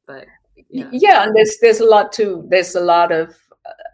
But 0.07 0.27
yeah. 0.69 0.89
yeah 0.93 1.25
and 1.25 1.35
there's 1.37 1.59
there's 1.61 1.81
a 1.81 1.87
lot 1.87 2.13
to 2.13 2.47
there's 2.49 2.75
a 2.75 2.81
lot 2.81 3.13
of 3.13 3.37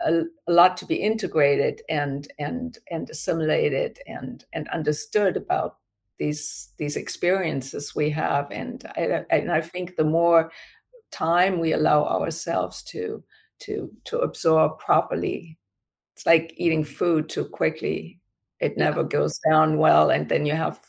a, 0.06 0.22
a, 0.46 0.52
lot 0.52 0.76
to 0.76 0.86
be 0.86 0.96
integrated 0.96 1.82
and 1.88 2.28
and 2.38 2.78
and 2.90 3.10
assimilated 3.10 3.98
and 4.06 4.44
and 4.52 4.68
understood 4.68 5.36
about 5.36 5.78
these 6.18 6.70
these 6.78 6.96
experiences 6.96 7.94
we 7.94 8.10
have 8.10 8.50
and 8.50 8.84
I, 8.96 9.24
and 9.30 9.50
I 9.50 9.60
think 9.60 9.96
the 9.96 10.04
more 10.04 10.50
time 11.10 11.58
we 11.58 11.72
allow 11.72 12.04
ourselves 12.04 12.82
to 12.84 13.22
to 13.60 13.90
to 14.04 14.18
absorb 14.18 14.78
properly 14.78 15.58
it's 16.14 16.26
like 16.26 16.54
eating 16.56 16.84
food 16.84 17.28
too 17.28 17.44
quickly 17.44 18.20
it 18.60 18.76
never 18.76 19.02
yeah. 19.02 19.08
goes 19.08 19.38
down 19.48 19.78
well 19.78 20.10
and 20.10 20.28
then 20.28 20.46
you 20.46 20.54
have 20.54 20.80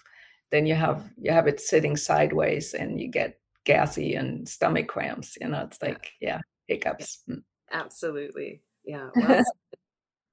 then 0.51 0.65
you 0.65 0.75
have 0.75 1.03
you 1.17 1.31
have 1.31 1.47
it 1.47 1.59
sitting 1.59 1.97
sideways 1.97 2.73
and 2.73 2.99
you 2.99 3.07
get 3.07 3.39
gassy 3.65 4.15
and 4.15 4.47
stomach 4.47 4.87
cramps. 4.87 5.37
You 5.39 5.49
know, 5.49 5.61
it's 5.61 5.81
like, 5.81 6.11
yeah, 6.21 6.39
hiccups. 6.67 7.23
Mm. 7.29 7.43
Absolutely. 7.71 8.61
Yeah. 8.85 9.09
Well, 9.15 9.43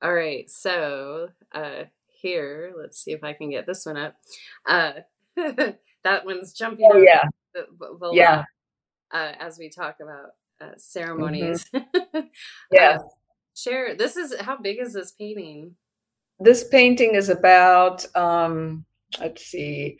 all 0.02 0.14
right. 0.14 0.50
So 0.50 1.28
uh 1.52 1.84
here, 2.08 2.72
let's 2.76 3.02
see 3.02 3.12
if 3.12 3.22
I 3.22 3.32
can 3.32 3.50
get 3.50 3.66
this 3.66 3.86
one 3.86 3.96
up. 3.96 4.16
Uh 4.66 4.92
that 5.36 6.24
one's 6.24 6.52
jumping. 6.52 6.90
Oh, 6.92 6.98
yeah. 6.98 7.22
yeah. 8.12 8.44
Uh, 9.12 9.32
as 9.38 9.58
we 9.58 9.68
talk 9.68 9.96
about 10.00 10.30
uh, 10.60 10.74
ceremonies. 10.76 11.64
Mm-hmm. 11.74 12.18
yeah. 12.72 12.98
Uh, 12.98 13.02
share. 13.54 13.94
This 13.94 14.16
is 14.16 14.34
how 14.40 14.56
big 14.56 14.78
is 14.80 14.92
this 14.92 15.12
painting? 15.12 15.76
This 16.40 16.66
painting 16.68 17.14
is 17.14 17.28
about 17.28 18.04
um 18.16 18.84
let's 19.20 19.44
see 19.44 19.98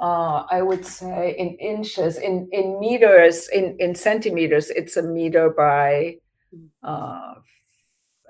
uh, 0.00 0.44
I 0.50 0.62
would 0.62 0.84
say 0.86 1.34
in 1.38 1.56
inches, 1.56 2.18
in 2.18 2.48
in 2.52 2.78
meters, 2.78 3.48
in 3.48 3.76
in 3.78 3.94
centimeters, 3.94 4.70
it's 4.70 4.96
a 4.96 5.02
meter 5.02 5.50
by 5.50 6.18
uh, 6.82 7.34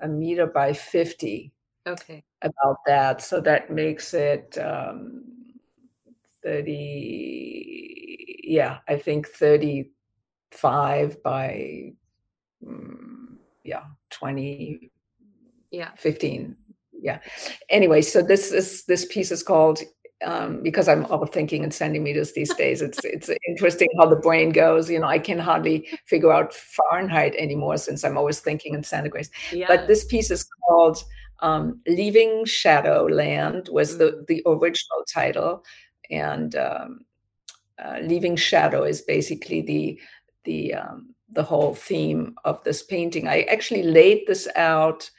a 0.01 0.07
meter 0.07 0.47
by 0.47 0.73
fifty. 0.73 1.51
Okay. 1.87 2.23
About 2.41 2.77
that, 2.87 3.21
so 3.21 3.41
that 3.41 3.69
makes 3.69 4.13
it 4.13 4.57
um, 4.57 5.23
thirty. 6.43 8.41
Yeah, 8.43 8.79
I 8.87 8.97
think 8.97 9.27
thirty-five 9.27 11.21
by 11.21 11.93
um, 12.65 13.39
yeah 13.63 13.83
twenty. 14.09 14.91
Yeah, 15.71 15.91
fifteen. 15.95 16.55
Yeah. 17.01 17.19
Anyway, 17.69 18.01
so 18.01 18.21
this 18.21 18.51
is 18.51 18.85
this 18.85 19.05
piece 19.05 19.31
is 19.31 19.43
called 19.43 19.79
um, 20.25 20.61
because 20.61 20.87
I'm 20.87 21.05
all 21.05 21.25
thinking 21.25 21.63
in 21.63 21.71
centimeters 21.71 22.33
these 22.33 22.53
days. 22.55 22.81
It's 22.81 22.99
it's 23.03 23.29
interesting 23.47 23.87
how 23.97 24.07
the 24.07 24.15
brain 24.15 24.51
goes. 24.51 24.89
You 24.89 24.99
know, 24.99 25.07
I 25.07 25.19
can 25.19 25.39
hardly 25.39 25.87
figure 26.05 26.31
out 26.31 26.53
Fahrenheit 26.53 27.35
anymore 27.35 27.77
since 27.77 28.03
I'm 28.03 28.17
always 28.17 28.39
thinking 28.39 28.73
in 28.73 28.83
centigrade. 28.83 29.29
Yeah. 29.51 29.67
But 29.67 29.87
this 29.87 30.05
piece 30.05 30.31
is 30.31 30.45
called 30.67 31.03
um, 31.39 31.81
"Leaving 31.87 32.45
Shadow 32.45 33.05
Land" 33.05 33.69
was 33.71 33.97
the 33.97 34.11
mm. 34.11 34.27
the 34.27 34.43
original 34.45 35.03
title, 35.11 35.63
and 36.09 36.55
um, 36.55 36.99
uh, 37.83 37.99
"Leaving 38.01 38.35
Shadow" 38.35 38.83
is 38.83 39.01
basically 39.01 39.61
the 39.61 39.99
the 40.43 40.73
um, 40.73 41.15
the 41.31 41.43
whole 41.43 41.75
theme 41.75 42.35
of 42.43 42.61
this 42.63 42.83
painting. 42.83 43.27
I 43.27 43.43
actually 43.43 43.83
laid 43.83 44.27
this 44.27 44.47
out 44.55 45.09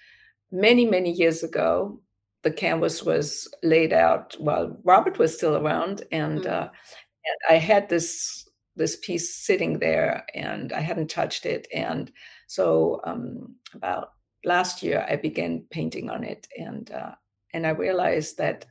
many 0.53 0.85
many 0.85 1.11
years 1.11 1.43
ago 1.43 2.01
the 2.43 2.51
canvas 2.51 3.03
was 3.03 3.49
laid 3.63 3.93
out 3.93 4.35
while 4.39 4.79
Robert 4.85 5.19
was 5.19 5.37
still 5.37 5.57
around, 5.57 6.05
and, 6.11 6.41
mm-hmm. 6.41 6.53
uh, 6.53 6.69
and 6.69 7.39
I 7.49 7.55
had 7.55 7.89
this 7.89 8.47
this 8.77 8.97
piece 8.97 9.35
sitting 9.35 9.79
there, 9.79 10.25
and 10.35 10.73
I 10.73 10.81
hadn't 10.81 11.11
touched 11.11 11.45
it. 11.45 11.67
And 11.75 12.11
so 12.47 13.01
um, 13.05 13.57
about 13.75 14.13
last 14.45 14.83
year, 14.83 15.05
I 15.09 15.17
began 15.17 15.65
painting 15.71 16.09
on 16.09 16.25
it, 16.25 16.47
and 16.57 16.91
uh, 16.91 17.13
and 17.53 17.67
I 17.67 17.71
realized 17.71 18.39
that 18.39 18.67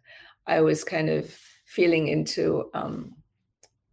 I 0.48 0.62
was 0.62 0.84
kind 0.84 1.10
of 1.10 1.38
feeling 1.66 2.08
into 2.08 2.72
um, 2.74 3.14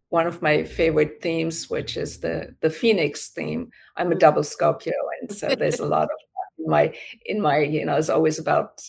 one 0.09 0.25
of 0.25 0.41
my 0.41 0.63
favorite 0.63 1.21
themes, 1.21 1.69
which 1.69 1.97
is 1.97 2.19
the 2.19 2.55
the 2.61 2.69
phoenix 2.69 3.29
theme. 3.29 3.69
I'm 3.95 4.11
a 4.11 4.15
mm. 4.15 4.19
double 4.19 4.43
Scorpio, 4.43 4.93
and 5.21 5.31
so 5.31 5.53
there's 5.55 5.79
a 5.79 5.85
lot 5.85 6.03
of 6.03 6.67
my 6.67 6.93
in 7.25 7.41
my 7.41 7.59
you 7.59 7.85
know 7.85 7.95
it's 7.95 8.09
always 8.09 8.39
about 8.39 8.81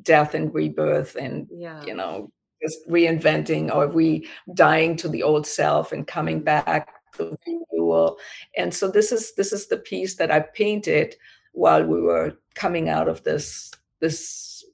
death 0.00 0.34
and 0.34 0.54
rebirth 0.54 1.16
and 1.16 1.46
yeah. 1.50 1.84
you 1.84 1.94
know 1.94 2.30
just 2.62 2.88
reinventing 2.88 3.74
or 3.74 3.88
we 3.88 4.26
dying 4.54 4.96
to 4.96 5.08
the 5.08 5.22
old 5.22 5.46
self 5.46 5.92
and 5.92 6.06
coming 6.06 6.42
back 6.42 6.94
to 7.14 7.36
renewal 7.46 8.16
and 8.56 8.72
so 8.72 8.90
this 8.90 9.12
is 9.12 9.34
this 9.34 9.52
is 9.52 9.66
the 9.66 9.76
piece 9.76 10.16
that 10.16 10.30
i 10.30 10.40
painted 10.40 11.14
while 11.52 11.84
we 11.84 12.00
were 12.00 12.32
coming 12.54 12.88
out 12.88 13.08
of 13.08 13.22
this 13.24 13.70
this 14.00 14.64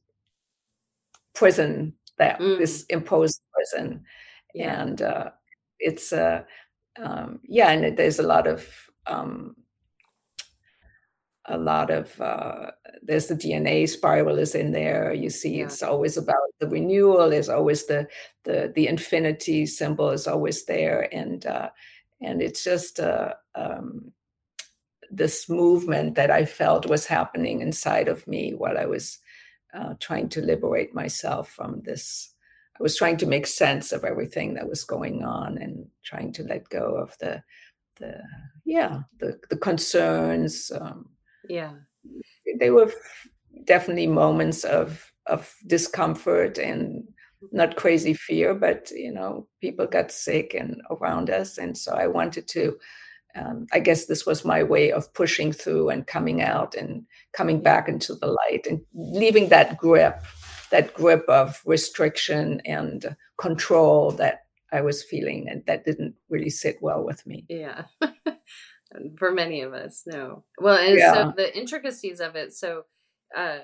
prison 1.35 1.93
that 2.19 2.39
mm. 2.39 2.59
this 2.59 2.85
imposed 2.85 3.41
prison 3.53 4.03
yeah. 4.55 4.83
and 4.83 5.03
uh 5.03 5.31
it's 5.81 6.13
uh 6.13 6.43
um 7.03 7.41
yeah 7.45 7.71
and 7.71 7.97
there's 7.97 8.19
a 8.19 8.27
lot 8.27 8.47
of 8.47 8.67
um 9.07 9.57
a 11.49 11.59
lot 11.59 11.91
of 11.91 12.21
uh, 12.21 12.71
there's 13.03 13.29
the 13.29 13.35
DNA 13.35 13.89
spiral 13.89 14.39
is 14.39 14.55
in 14.55 14.73
there. 14.73 15.13
You 15.13 15.31
see, 15.31 15.59
yeah. 15.59 15.65
it's 15.65 15.83
always 15.83 16.17
about 16.17 16.37
the 16.61 16.69
renewal. 16.69 17.31
There's 17.31 17.49
always 17.49 17.87
the 17.87 18.07
the 18.45 18.73
the 18.75 18.87
infinity 18.87 19.67
symbol 19.67 20.11
is 20.11 20.27
always 20.27 20.65
there, 20.67 21.09
and 21.13 21.45
uh, 21.47 21.71
and 22.21 22.43
it's 22.43 22.63
just 22.63 23.01
uh, 23.01 23.35
um, 23.55 24.13
this 25.11 25.49
movement 25.49 26.15
that 26.17 26.31
I 26.31 26.45
felt 26.45 26.89
was 26.89 27.07
happening 27.07 27.61
inside 27.61 28.09
of 28.09 28.27
me 28.27 28.53
while 28.53 28.77
I 28.77 28.87
was 28.87 29.19
uh, 29.73 29.95
trying 30.01 30.29
to 30.31 30.43
liberate 30.43 30.95
myself 30.95 31.51
from 31.51 31.81
this. 31.83 32.35
I 32.79 32.83
was 32.83 32.97
trying 32.97 33.17
to 33.19 33.27
make 33.27 33.47
sense 33.47 33.91
of 33.91 34.05
everything 34.05 34.55
that 34.55 34.69
was 34.69 34.85
going 34.85 35.25
on 35.25 35.59
and 35.59 35.87
trying 36.05 36.33
to 36.35 36.45
let 36.45 36.69
go 36.69 36.97
of 36.97 37.17
the 37.19 37.43
the 37.97 38.23
yeah 38.65 39.01
the 39.19 39.39
the 39.49 39.57
concerns. 39.57 40.71
Um, 40.79 41.09
yeah. 41.49 41.73
They 42.59 42.71
were 42.71 42.93
definitely 43.65 44.07
moments 44.07 44.65
of 44.65 45.13
of 45.27 45.55
discomfort 45.67 46.59
and 46.59 47.07
not 47.53 47.77
crazy 47.77 48.15
fear 48.15 48.55
but 48.55 48.91
you 48.91 49.13
know 49.13 49.47
people 49.61 49.87
got 49.87 50.11
sick 50.11 50.55
and 50.55 50.81
around 50.91 51.31
us 51.31 51.59
and 51.59 51.77
so 51.77 51.93
i 51.93 52.07
wanted 52.07 52.49
to 52.49 52.77
um, 53.37 53.67
i 53.73 53.79
guess 53.79 54.07
this 54.07 54.27
was 54.27 54.45
my 54.45 54.63
way 54.63 54.91
of 54.91 55.13
pushing 55.15 55.53
through 55.53 55.91
and 55.91 56.07
coming 56.07 56.43
out 56.43 56.75
and 56.75 57.05
coming 57.33 57.63
back 57.63 57.89
into 57.89 58.15
the 58.15 58.27
light 58.27 58.67
and 58.69 58.81
leaving 58.95 59.49
that 59.49 59.77
grip 59.77 60.21
that 60.71 60.93
grip 60.95 61.25
of 61.29 61.61
restriction 61.65 62.61
and 62.65 63.15
control 63.37 64.11
that 64.11 64.45
i 64.73 64.81
was 64.81 65.05
feeling 65.05 65.47
and 65.49 65.63
that 65.67 65.85
didn't 65.85 66.15
really 66.29 66.51
sit 66.51 66.79
well 66.83 67.05
with 67.05 67.25
me. 67.27 67.45
Yeah 67.49 67.85
for 69.19 69.33
many 69.33 69.61
of 69.61 69.75
us 69.75 70.05
no 70.07 70.43
well 70.59 70.79
and 70.79 70.99
yeah. 70.99 71.13
so 71.13 71.33
the 71.37 71.57
intricacies 71.57 72.21
of 72.21 72.37
it 72.37 72.55
so 72.55 72.85
uh 73.37 73.59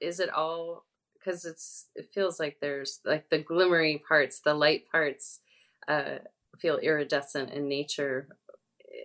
is 0.00 0.20
it 0.20 0.30
all 0.30 0.86
because 1.14 1.44
it's 1.44 1.88
it 1.94 2.08
feels 2.12 2.40
like 2.40 2.56
there's 2.60 3.00
like 3.04 3.28
the 3.30 3.42
glimmery 3.42 4.00
parts 4.06 4.40
the 4.40 4.54
light 4.54 4.84
parts 4.90 5.40
uh 5.88 6.16
feel 6.58 6.78
iridescent 6.78 7.50
in 7.50 7.68
nature 7.68 8.28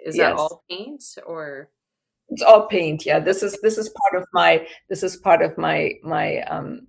is 0.06 0.16
yes. 0.16 0.32
that 0.32 0.36
all 0.36 0.64
paint 0.70 1.04
or 1.26 1.70
it's 2.30 2.42
all 2.42 2.68
paint 2.68 3.06
yeah 3.06 3.20
this 3.20 3.44
is 3.44 3.60
this 3.62 3.78
is 3.78 3.90
part 3.90 4.22
of 4.22 4.28
my 4.34 4.66
this 4.90 5.04
is 5.04 5.18
part 5.18 5.42
of 5.42 5.58
my 5.58 5.92
my 6.04 6.42
um 6.44 6.88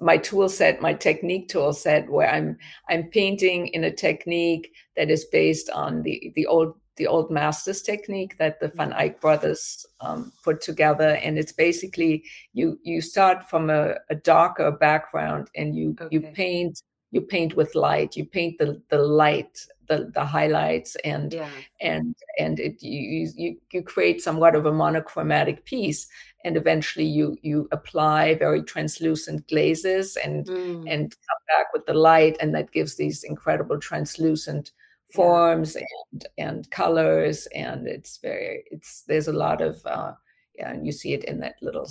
my 0.00 0.16
tool 0.16 0.48
set 0.48 0.80
my 0.80 0.94
technique 0.94 1.48
tool 1.48 1.72
set 1.72 2.08
where 2.08 2.30
i'm 2.30 2.56
i'm 2.88 3.04
painting 3.10 3.66
in 3.68 3.84
a 3.84 3.92
technique 3.92 4.72
that 4.96 5.10
is 5.10 5.26
based 5.26 5.68
on 5.70 6.02
the 6.02 6.32
the 6.36 6.46
old 6.46 6.74
the 6.98 7.06
old 7.06 7.30
masters 7.30 7.80
technique 7.82 8.36
that 8.38 8.60
the 8.60 8.68
Van 8.68 8.92
Eyck 8.92 9.20
brothers 9.20 9.86
um, 10.00 10.32
put 10.44 10.60
together, 10.60 11.18
and 11.22 11.38
it's 11.38 11.52
basically 11.52 12.24
you 12.52 12.78
you 12.82 13.00
start 13.00 13.48
from 13.48 13.70
a, 13.70 13.94
a 14.10 14.14
darker 14.14 14.70
background 14.70 15.48
and 15.54 15.74
you 15.74 15.96
okay. 16.00 16.08
you 16.10 16.20
paint 16.20 16.82
you 17.10 17.20
paint 17.22 17.56
with 17.56 17.74
light 17.74 18.16
you 18.16 18.24
paint 18.24 18.58
the 18.58 18.80
the 18.90 18.98
light 18.98 19.66
the 19.88 20.10
the 20.14 20.24
highlights 20.24 20.94
and 20.96 21.32
yeah. 21.32 21.48
and 21.80 22.14
and 22.38 22.60
it 22.60 22.82
you 22.82 23.32
you 23.34 23.56
you 23.72 23.82
create 23.82 24.20
somewhat 24.20 24.54
of 24.54 24.66
a 24.66 24.72
monochromatic 24.72 25.64
piece 25.64 26.06
and 26.44 26.56
eventually 26.56 27.06
you 27.06 27.36
you 27.42 27.68
apply 27.72 28.34
very 28.34 28.62
translucent 28.62 29.46
glazes 29.48 30.16
and 30.16 30.46
mm. 30.46 30.84
and 30.86 31.16
come 31.26 31.42
back 31.48 31.72
with 31.72 31.84
the 31.86 31.94
light 31.94 32.36
and 32.40 32.54
that 32.54 32.70
gives 32.72 32.96
these 32.96 33.24
incredible 33.24 33.78
translucent 33.78 34.72
forms 35.12 35.76
and 35.76 36.26
and 36.36 36.70
colors 36.70 37.46
and 37.54 37.86
it's 37.86 38.18
very 38.18 38.64
it's 38.70 39.04
there's 39.08 39.28
a 39.28 39.32
lot 39.32 39.62
of 39.62 39.80
uh 39.86 40.12
yeah 40.54 40.70
and 40.70 40.84
you 40.84 40.92
see 40.92 41.14
it 41.14 41.24
in 41.24 41.40
that 41.40 41.54
little 41.62 41.88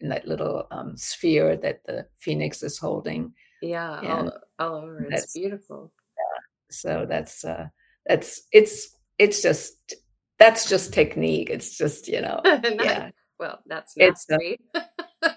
in 0.00 0.08
that 0.08 0.26
little 0.26 0.66
um 0.70 0.96
sphere 0.96 1.56
that 1.56 1.82
the 1.84 2.06
phoenix 2.18 2.62
is 2.62 2.78
holding. 2.78 3.32
Yeah 3.62 4.00
all, 4.00 4.32
all, 4.58 4.76
over. 4.82 5.06
It's 5.10 5.32
beautiful. 5.32 5.92
Yeah, 6.18 6.40
so 6.70 7.06
that's 7.08 7.44
uh 7.44 7.68
that's 8.06 8.42
it's 8.52 8.96
it's 9.18 9.40
just 9.40 9.94
that's 10.38 10.68
just 10.68 10.92
technique. 10.92 11.48
It's 11.48 11.76
just 11.76 12.08
you 12.08 12.20
know 12.20 12.40
yeah. 12.44 13.10
Well 13.38 13.60
that's 13.66 13.96
mastery. 13.96 14.58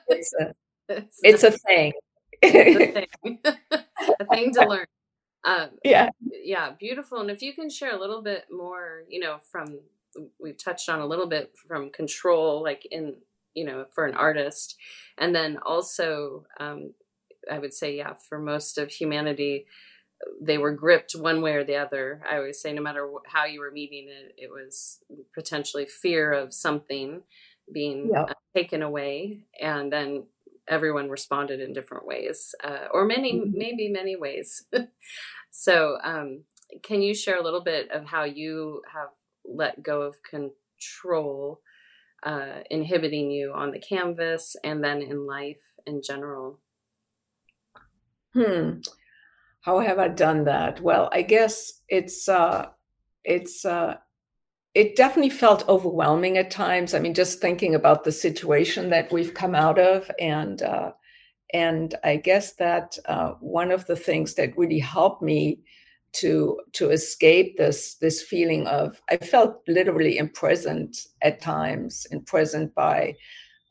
it's 0.09 0.33
a 0.39 0.53
it's 0.89 0.89
a, 0.89 1.05
it's 1.23 1.43
a 1.43 1.51
thing. 1.51 1.93
It's 2.41 2.97
a 2.97 3.07
thing, 3.23 3.39
a 4.19 4.25
thing 4.25 4.53
to 4.53 4.67
learn 4.67 4.85
um, 5.45 5.69
yeah. 5.83 6.09
Yeah. 6.31 6.71
Beautiful. 6.79 7.19
And 7.19 7.31
if 7.31 7.41
you 7.41 7.53
can 7.53 7.69
share 7.69 7.95
a 7.95 7.99
little 7.99 8.21
bit 8.21 8.45
more, 8.51 9.03
you 9.09 9.19
know, 9.19 9.37
from, 9.51 9.79
we've 10.39 10.57
touched 10.57 10.89
on 10.89 10.99
a 10.99 11.05
little 11.05 11.27
bit 11.27 11.53
from 11.67 11.89
control, 11.89 12.63
like 12.63 12.85
in, 12.91 13.15
you 13.53 13.65
know, 13.65 13.85
for 13.93 14.05
an 14.05 14.15
artist. 14.15 14.75
And 15.17 15.35
then 15.35 15.57
also, 15.65 16.45
um, 16.59 16.93
I 17.51 17.59
would 17.59 17.73
say, 17.73 17.95
yeah, 17.97 18.13
for 18.27 18.39
most 18.39 18.77
of 18.77 18.89
humanity, 18.89 19.65
they 20.41 20.57
were 20.57 20.71
gripped 20.71 21.13
one 21.13 21.41
way 21.41 21.53
or 21.53 21.63
the 21.63 21.75
other. 21.75 22.21
I 22.29 22.37
always 22.37 22.59
say, 22.59 22.73
no 22.73 22.81
matter 22.81 23.07
how 23.27 23.45
you 23.45 23.59
were 23.59 23.71
meeting 23.71 24.07
it, 24.09 24.33
it 24.37 24.49
was 24.49 24.99
potentially 25.33 25.85
fear 25.85 26.31
of 26.31 26.53
something 26.53 27.21
being 27.71 28.11
uh, 28.15 28.33
taken 28.55 28.81
away, 28.81 29.45
and 29.59 29.91
then 29.91 30.23
everyone 30.67 31.09
responded 31.09 31.59
in 31.59 31.73
different 31.73 32.05
ways, 32.05 32.53
uh, 32.63 32.87
or 32.91 33.05
many, 33.05 33.33
mm-hmm. 33.33 33.57
maybe 33.57 33.89
many 33.89 34.15
ways. 34.15 34.65
So, 35.57 35.97
um, 36.03 36.43
can 36.83 37.01
you 37.01 37.15
share 37.15 37.39
a 37.39 37.43
little 37.43 37.63
bit 37.63 37.89
of 37.89 38.05
how 38.05 38.25
you 38.25 38.81
have 38.93 39.07
let 39.45 39.81
go 39.81 40.01
of 40.01 40.17
control, 40.21 41.61
uh, 42.23 42.59
inhibiting 42.69 43.31
you 43.31 43.53
on 43.55 43.71
the 43.71 43.79
canvas 43.79 44.57
and 44.65 44.83
then 44.83 45.01
in 45.01 45.25
life 45.25 45.61
in 45.85 46.01
general? 46.05 46.59
Hmm. 48.33 48.79
How 49.61 49.79
have 49.79 49.97
I 49.97 50.09
done 50.09 50.43
that? 50.43 50.81
Well, 50.81 51.09
I 51.13 51.21
guess 51.21 51.81
it's 51.87 52.27
uh, 52.27 52.67
it's 53.23 53.63
uh, 53.63 53.95
it 54.75 54.97
definitely 54.97 55.29
felt 55.29 55.67
overwhelming 55.69 56.37
at 56.37 56.51
times. 56.51 56.93
I 56.93 56.99
mean, 56.99 57.13
just 57.13 57.39
thinking 57.39 57.73
about 57.73 58.03
the 58.03 58.11
situation 58.11 58.89
that 58.89 59.11
we've 59.11 59.33
come 59.33 59.55
out 59.55 59.79
of, 59.79 60.11
and 60.19 60.61
uh, 60.61 60.91
and 61.53 61.95
I 62.03 62.17
guess 62.17 62.53
that 62.55 62.97
uh, 63.05 63.31
one 63.39 63.71
of 63.71 63.87
the 63.87 63.95
things 63.95 64.35
that 64.35 64.57
really 64.57 64.79
helped 64.79 65.21
me 65.21 65.61
to 66.13 66.59
to 66.73 66.91
escape 66.91 67.57
this 67.57 67.95
this 67.95 68.21
feeling 68.21 68.67
of 68.67 69.01
I 69.09 69.17
felt 69.17 69.61
literally 69.67 70.17
imprisoned 70.17 70.95
at 71.21 71.41
times, 71.41 72.05
imprisoned 72.11 72.75
by 72.75 73.15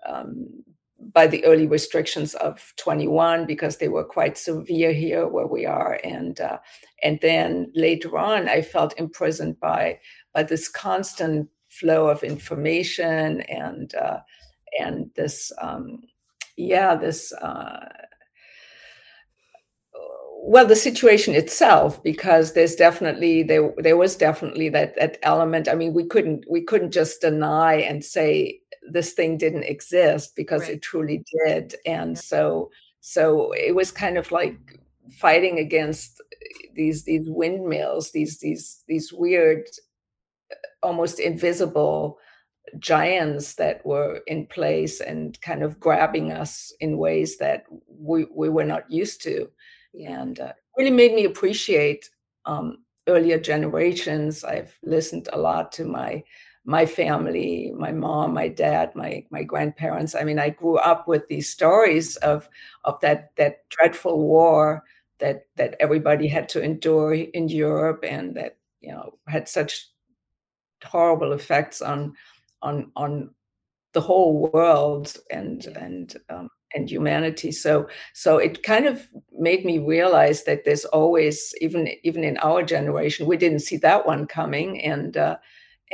um, 0.07 0.65
by 1.13 1.27
the 1.27 1.45
early 1.45 1.67
restrictions 1.67 2.35
of 2.37 2.73
21 2.79 3.45
because 3.45 3.77
they 3.77 3.89
were 3.89 4.05
quite 4.05 4.39
severe 4.39 4.93
here 4.95 5.29
where 5.29 5.47
we 5.47 5.67
are, 5.67 6.01
and 6.03 6.41
uh, 6.41 6.59
and 7.03 7.19
then 7.21 7.71
later 7.75 8.17
on 8.17 8.49
I 8.49 8.63
felt 8.63 8.99
imprisoned 8.99 9.61
by 9.61 9.99
by 10.35 10.43
this 10.43 10.69
constant 10.69 11.49
flow 11.69 12.09
of 12.09 12.23
information 12.23 13.41
and 13.43 13.95
uh, 13.95 14.19
and 14.79 15.11
this 15.15 15.53
um, 15.61 16.03
yeah, 16.57 16.95
this, 16.95 17.33
uh, 17.33 17.89
well, 20.47 20.67
the 20.67 20.77
situation 20.77 21.35
itself, 21.35 22.03
because 22.03 22.53
there's 22.53 22.77
definitely 22.77 23.43
there 23.43 23.73
there 23.79 23.97
was 23.97 24.15
definitely 24.15 24.69
that 24.71 24.95
that 24.97 25.19
element. 25.23 25.69
I 25.69 25.75
mean, 25.75 25.95
we 25.95 26.05
couldn't 26.05 26.45
we 26.49 26.63
couldn't 26.63 26.93
just 26.93 27.23
deny 27.23 27.77
and 27.77 28.05
say 28.05 28.61
this 28.91 29.13
thing 29.13 29.39
didn't 29.39 29.65
exist 29.65 30.37
because 30.37 30.63
right. 30.63 30.73
it 30.73 30.83
truly 30.83 31.25
did, 31.47 31.77
and 31.87 32.17
yeah. 32.17 32.21
so 32.21 32.71
so 33.01 33.53
it 33.53 33.75
was 33.75 33.91
kind 33.91 34.19
of 34.19 34.31
like 34.33 34.79
fighting 35.19 35.59
against 35.59 36.21
these 36.75 37.05
these 37.05 37.27
windmills, 37.27 38.13
these 38.13 38.39
these 38.39 38.85
these 38.87 39.13
weird, 39.15 39.67
almost 40.85 41.19
invisible 41.19 42.19
giants 42.79 43.55
that 43.55 43.85
were 43.85 44.21
in 44.27 44.47
place 44.47 45.01
and 45.01 45.41
kind 45.41 45.63
of 45.63 45.81
grabbing 45.81 46.33
us 46.33 46.73
in 46.81 46.99
ways 46.99 47.39
that 47.39 47.65
we, 47.89 48.27
we 48.35 48.49
were 48.49 48.65
not 48.65 48.91
used 48.91 49.23
to. 49.23 49.49
And 50.07 50.41
uh, 50.41 50.53
really 50.77 50.91
made 50.91 51.15
me 51.15 51.25
appreciate 51.25 52.11
um, 52.47 52.79
earlier 53.09 53.39
generations. 53.39 54.45
I've 54.45 54.79
listened 54.83 55.29
a 55.33 55.39
lot 55.39 55.73
to 55.73 55.85
my 55.85 56.23
my 56.67 56.87
family, 56.87 57.73
my 57.77 57.93
mom, 57.93 58.33
my 58.33 58.49
dad, 58.49 58.95
my 58.95 59.25
my 59.31 59.43
grandparents. 59.43 60.15
I 60.15 60.25
mean, 60.25 60.39
I 60.39 60.49
grew 60.49 60.79
up 60.79 61.07
with 61.07 61.29
these 61.29 61.51
stories 61.51 62.17
of 62.17 62.49
of 62.85 62.99
that 63.01 63.31
that 63.37 63.69
dreadful 63.69 64.19
war 64.19 64.83
that 65.19 65.47
that 65.57 65.77
everybody 65.79 66.27
had 66.27 66.49
to 66.51 66.63
endure 66.63 67.15
in 67.15 67.49
Europe, 67.49 68.03
and 68.03 68.35
that 68.37 68.57
you 68.81 68.93
know 68.93 69.19
had 69.29 69.49
such 69.49 69.89
horrible 70.83 71.33
effects 71.33 71.81
on 71.81 72.15
on 72.63 72.91
on 72.97 73.31
the 73.93 74.01
whole 74.01 74.51
world 74.53 75.17
and 75.31 75.65
yeah. 75.65 75.85
and 75.85 76.17
um, 76.29 76.49
and 76.75 76.91
humanity. 76.91 77.53
So 77.53 77.89
so 78.13 78.39
it 78.39 78.63
kind 78.63 78.87
of 78.87 79.07
made 79.33 79.65
me 79.65 79.79
realize 79.79 80.45
that 80.45 80.65
there's 80.65 80.85
always 80.87 81.55
even 81.61 81.89
even 82.03 82.25
in 82.25 82.37
our 82.39 82.63
generation 82.63 83.27
we 83.27 83.37
didn't 83.37 83.61
see 83.61 83.77
that 83.79 84.07
one 84.07 84.27
coming, 84.27 84.81
and 84.83 85.17
uh, 85.17 85.37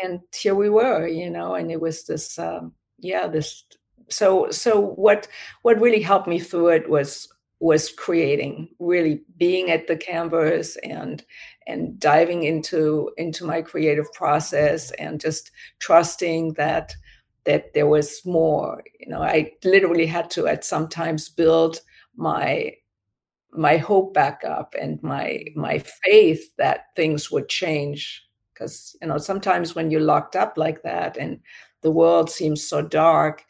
and 0.03 0.21
here 0.35 0.55
we 0.55 0.71
were, 0.71 1.07
you 1.07 1.31
know, 1.31 1.55
and 1.55 1.71
it 1.71 1.81
was 1.81 2.05
this 2.05 2.39
um, 2.39 2.73
yeah 2.99 3.27
this 3.27 3.65
so 4.09 4.51
so 4.51 4.81
what 4.81 5.29
what 5.63 5.81
really 5.81 6.03
helped 6.03 6.29
me 6.29 6.39
through 6.39 6.69
it 6.69 6.89
was 6.91 7.29
was 7.61 7.91
creating 7.93 8.69
really 8.79 9.21
being 9.37 9.71
at 9.71 9.87
the 9.87 9.97
canvas 9.97 10.77
and 10.83 11.25
and 11.67 12.01
diving 12.01 12.45
into 12.45 13.11
into 13.19 13.45
my 13.45 13.63
creative 13.63 14.11
process 14.15 14.91
and 14.93 15.21
just 15.21 15.51
trusting 15.79 16.55
that 16.55 16.95
that 17.45 17.73
there 17.75 17.87
was 17.87 18.23
more. 18.25 18.83
You 18.99 19.09
know 19.11 19.23
i 19.23 19.53
literally 19.65 20.07
had 20.07 20.31
to 20.33 20.47
at 20.47 20.65
sometimes 20.65 21.29
build 21.29 21.81
my 22.17 22.75
my 23.53 23.77
hope 23.77 24.15
back 24.15 24.43
up 24.45 24.75
and 24.81 25.03
my 25.03 25.45
my 25.57 25.79
faith 26.05 26.55
that 26.57 26.87
things 26.97 27.31
would 27.31 27.49
change. 27.49 28.25
Because 28.55 28.97
you 29.01 29.09
know 29.09 29.19
sometimes 29.19 29.75
when 29.75 29.91
you're 29.91 30.01
locked 30.03 30.37
up 30.37 30.59
like 30.59 30.83
that 30.83 31.17
and 31.17 31.41
the 31.83 31.91
world 31.91 32.31
seems 32.31 32.63
so 32.67 32.83
dark 32.83 33.43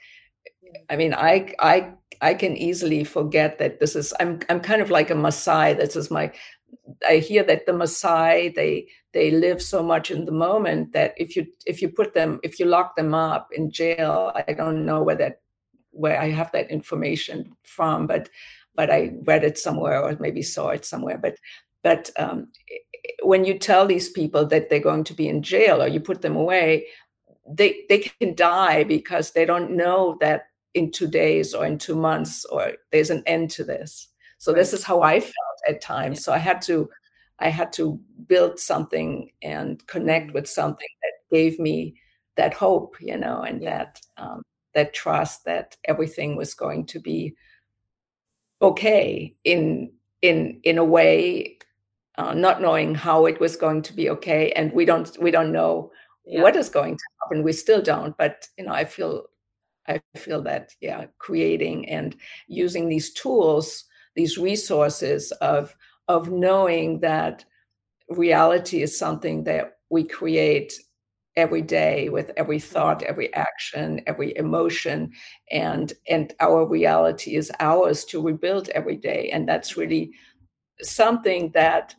i 0.88 0.96
mean 0.96 1.14
i 1.14 1.52
i 1.58 1.92
i 2.20 2.34
can 2.34 2.56
easily 2.56 3.04
forget 3.04 3.58
that 3.58 3.80
this 3.80 3.96
is 3.96 4.12
i'm 4.20 4.40
i'm 4.48 4.60
kind 4.60 4.82
of 4.82 4.90
like 4.90 5.10
a 5.10 5.14
Maasai 5.14 5.76
this 5.76 5.96
is 5.96 6.10
my 6.10 6.32
I 7.08 7.16
hear 7.16 7.42
that 7.44 7.66
the 7.66 7.72
Maasai 7.72 8.54
they 8.54 8.86
they 9.12 9.30
live 9.30 9.60
so 9.62 9.82
much 9.82 10.10
in 10.10 10.24
the 10.24 10.32
moment 10.32 10.92
that 10.92 11.14
if 11.16 11.36
you 11.36 11.46
if 11.66 11.82
you 11.82 11.88
put 11.88 12.14
them 12.14 12.40
if 12.42 12.58
you 12.58 12.66
lock 12.66 12.96
them 12.96 13.14
up 13.14 13.48
in 13.52 13.70
jail, 13.70 14.32
I 14.34 14.52
don't 14.52 14.84
know 14.84 15.02
where 15.02 15.16
that 15.16 15.40
where 15.90 16.20
I 16.20 16.30
have 16.30 16.52
that 16.52 16.70
information 16.70 17.52
from, 17.62 18.06
but 18.06 18.28
but 18.74 18.90
I 18.90 19.12
read 19.24 19.44
it 19.44 19.58
somewhere 19.58 20.00
or 20.00 20.16
maybe 20.20 20.42
saw 20.42 20.68
it 20.68 20.84
somewhere. 20.84 21.18
But 21.18 21.36
but 21.82 22.10
um, 22.18 22.48
when 23.22 23.44
you 23.44 23.58
tell 23.58 23.86
these 23.86 24.10
people 24.10 24.46
that 24.46 24.68
they're 24.68 24.80
going 24.80 25.04
to 25.04 25.14
be 25.14 25.28
in 25.28 25.42
jail 25.42 25.82
or 25.82 25.88
you 25.88 26.00
put 26.00 26.22
them 26.22 26.36
away, 26.36 26.86
they 27.48 27.84
they 27.88 27.98
can 27.98 28.34
die 28.34 28.84
because 28.84 29.32
they 29.32 29.44
don't 29.44 29.72
know 29.72 30.16
that 30.20 30.49
in 30.74 30.90
two 30.90 31.08
days 31.08 31.54
or 31.54 31.66
in 31.66 31.78
two 31.78 31.96
months 31.96 32.44
or 32.46 32.72
there's 32.92 33.10
an 33.10 33.22
end 33.26 33.50
to 33.50 33.64
this. 33.64 34.08
So 34.38 34.52
right. 34.52 34.58
this 34.58 34.72
is 34.72 34.84
how 34.84 35.02
I 35.02 35.20
felt 35.20 35.34
at 35.68 35.80
times. 35.80 36.18
Yeah. 36.18 36.22
So 36.22 36.32
I 36.32 36.38
had 36.38 36.62
to 36.62 36.88
I 37.40 37.48
had 37.48 37.72
to 37.74 37.98
build 38.26 38.58
something 38.58 39.30
and 39.42 39.84
connect 39.86 40.26
mm-hmm. 40.26 40.34
with 40.34 40.48
something 40.48 40.88
that 41.02 41.34
gave 41.34 41.58
me 41.58 41.94
that 42.36 42.54
hope, 42.54 42.96
you 43.00 43.16
know, 43.16 43.42
and 43.42 43.62
yeah. 43.62 43.78
that 43.78 44.00
um, 44.16 44.42
that 44.74 44.94
trust 44.94 45.44
that 45.44 45.76
everything 45.84 46.36
was 46.36 46.54
going 46.54 46.86
to 46.86 47.00
be 47.00 47.34
okay 48.62 49.34
in 49.44 49.90
in 50.22 50.60
in 50.64 50.78
a 50.78 50.84
way, 50.84 51.58
uh, 52.18 52.34
not 52.34 52.60
knowing 52.60 52.94
how 52.94 53.26
it 53.26 53.40
was 53.40 53.56
going 53.56 53.82
to 53.82 53.92
be 53.92 54.10
okay, 54.10 54.52
and 54.52 54.72
we 54.72 54.84
don't 54.84 55.16
we 55.20 55.30
don't 55.30 55.52
know 55.52 55.90
yeah. 56.26 56.42
what 56.42 56.56
is 56.56 56.68
going 56.68 56.96
to 56.96 57.04
happen. 57.22 57.42
We 57.42 57.52
still 57.52 57.82
don't, 57.82 58.16
but 58.16 58.48
you 58.58 58.64
know, 58.64 58.72
I 58.72 58.84
feel 58.84 59.26
I 59.90 60.18
feel 60.18 60.42
that 60.42 60.70
yeah, 60.80 61.06
creating 61.18 61.88
and 61.88 62.16
using 62.48 62.88
these 62.88 63.12
tools, 63.12 63.84
these 64.14 64.38
resources 64.38 65.32
of 65.40 65.76
of 66.08 66.30
knowing 66.30 67.00
that 67.00 67.44
reality 68.08 68.82
is 68.82 68.98
something 68.98 69.44
that 69.44 69.78
we 69.90 70.04
create 70.04 70.74
every 71.36 71.62
day 71.62 72.08
with 72.08 72.32
every 72.36 72.58
thought 72.58 73.02
every 73.04 73.32
action 73.34 74.00
every 74.06 74.36
emotion 74.36 75.10
and 75.50 75.92
and 76.08 76.34
our 76.40 76.66
reality 76.66 77.36
is 77.36 77.52
ours 77.60 78.04
to 78.04 78.20
rebuild 78.20 78.68
every 78.70 78.96
day 78.96 79.30
and 79.32 79.48
that's 79.48 79.76
really 79.76 80.10
something 80.82 81.50
that 81.52 81.94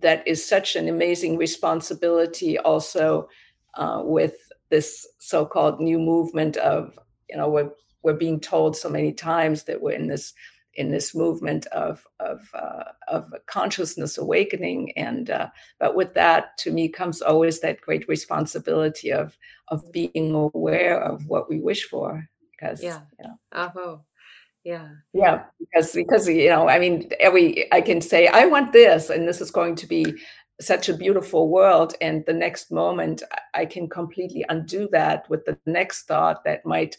that 0.00 0.26
is 0.26 0.44
such 0.46 0.76
an 0.76 0.88
amazing 0.88 1.36
responsibility 1.36 2.58
also 2.58 3.28
uh, 3.74 4.00
with 4.04 4.36
this 4.70 5.06
so-called 5.18 5.80
new 5.80 5.98
movement 5.98 6.56
of 6.58 6.98
you 7.28 7.36
know 7.36 7.48
we're, 7.48 7.70
we're 8.02 8.14
being 8.14 8.40
told 8.40 8.76
so 8.76 8.88
many 8.88 9.12
times 9.12 9.64
that 9.64 9.80
we're 9.80 9.92
in 9.92 10.06
this 10.06 10.34
in 10.74 10.90
this 10.90 11.14
movement 11.14 11.66
of 11.66 12.06
of 12.20 12.48
uh, 12.54 12.84
of 13.08 13.32
consciousness 13.46 14.16
awakening. 14.16 14.92
And 14.96 15.28
uh, 15.28 15.48
but 15.78 15.96
with 15.96 16.14
that 16.14 16.56
to 16.58 16.70
me 16.70 16.88
comes 16.88 17.20
always 17.20 17.60
that 17.60 17.80
great 17.80 18.08
responsibility 18.08 19.12
of 19.12 19.36
of 19.68 19.90
being 19.92 20.34
aware 20.34 21.00
of 21.02 21.26
what 21.26 21.50
we 21.50 21.58
wish 21.58 21.84
for. 21.84 22.24
Because 22.52 22.82
yeah. 22.82 23.00
you 23.18 23.28
know, 23.28 23.38
oh 23.76 24.00
yeah. 24.64 24.88
Yeah. 25.14 25.44
Because 25.58 25.92
because 25.92 26.28
you 26.28 26.48
know 26.48 26.68
i 26.68 26.78
mean 26.78 27.10
every 27.20 27.72
i 27.72 27.80
can 27.80 28.00
say 28.00 28.26
i 28.28 28.44
want 28.44 28.72
this 28.72 29.08
and 29.08 29.26
this 29.26 29.40
is 29.40 29.50
going 29.50 29.74
to 29.76 29.86
be 29.86 30.04
such 30.60 30.88
a 30.88 30.94
beautiful 30.94 31.48
world 31.48 31.94
and 32.00 32.24
the 32.26 32.32
next 32.32 32.72
moment 32.72 33.22
i 33.54 33.64
can 33.64 33.88
completely 33.88 34.44
undo 34.48 34.88
that 34.90 35.28
with 35.30 35.44
the 35.44 35.56
next 35.66 36.02
thought 36.08 36.42
that 36.44 36.66
might 36.66 36.96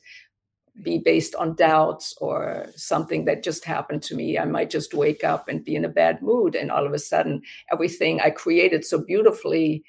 be 0.83 0.97
based 0.97 1.35
on 1.35 1.55
doubts 1.55 2.15
or 2.19 2.67
something 2.75 3.25
that 3.25 3.43
just 3.43 3.65
happened 3.65 4.03
to 4.03 4.15
me. 4.15 4.37
I 4.37 4.45
might 4.45 4.69
just 4.69 4.93
wake 4.93 5.23
up 5.23 5.49
and 5.49 5.63
be 5.63 5.75
in 5.75 5.85
a 5.85 5.89
bad 5.89 6.21
mood, 6.21 6.55
and 6.55 6.71
all 6.71 6.85
of 6.85 6.93
a 6.93 6.99
sudden, 6.99 7.41
everything 7.71 8.21
I 8.21 8.29
created 8.29 8.85
so 8.85 9.03
beautifully, 9.03 9.83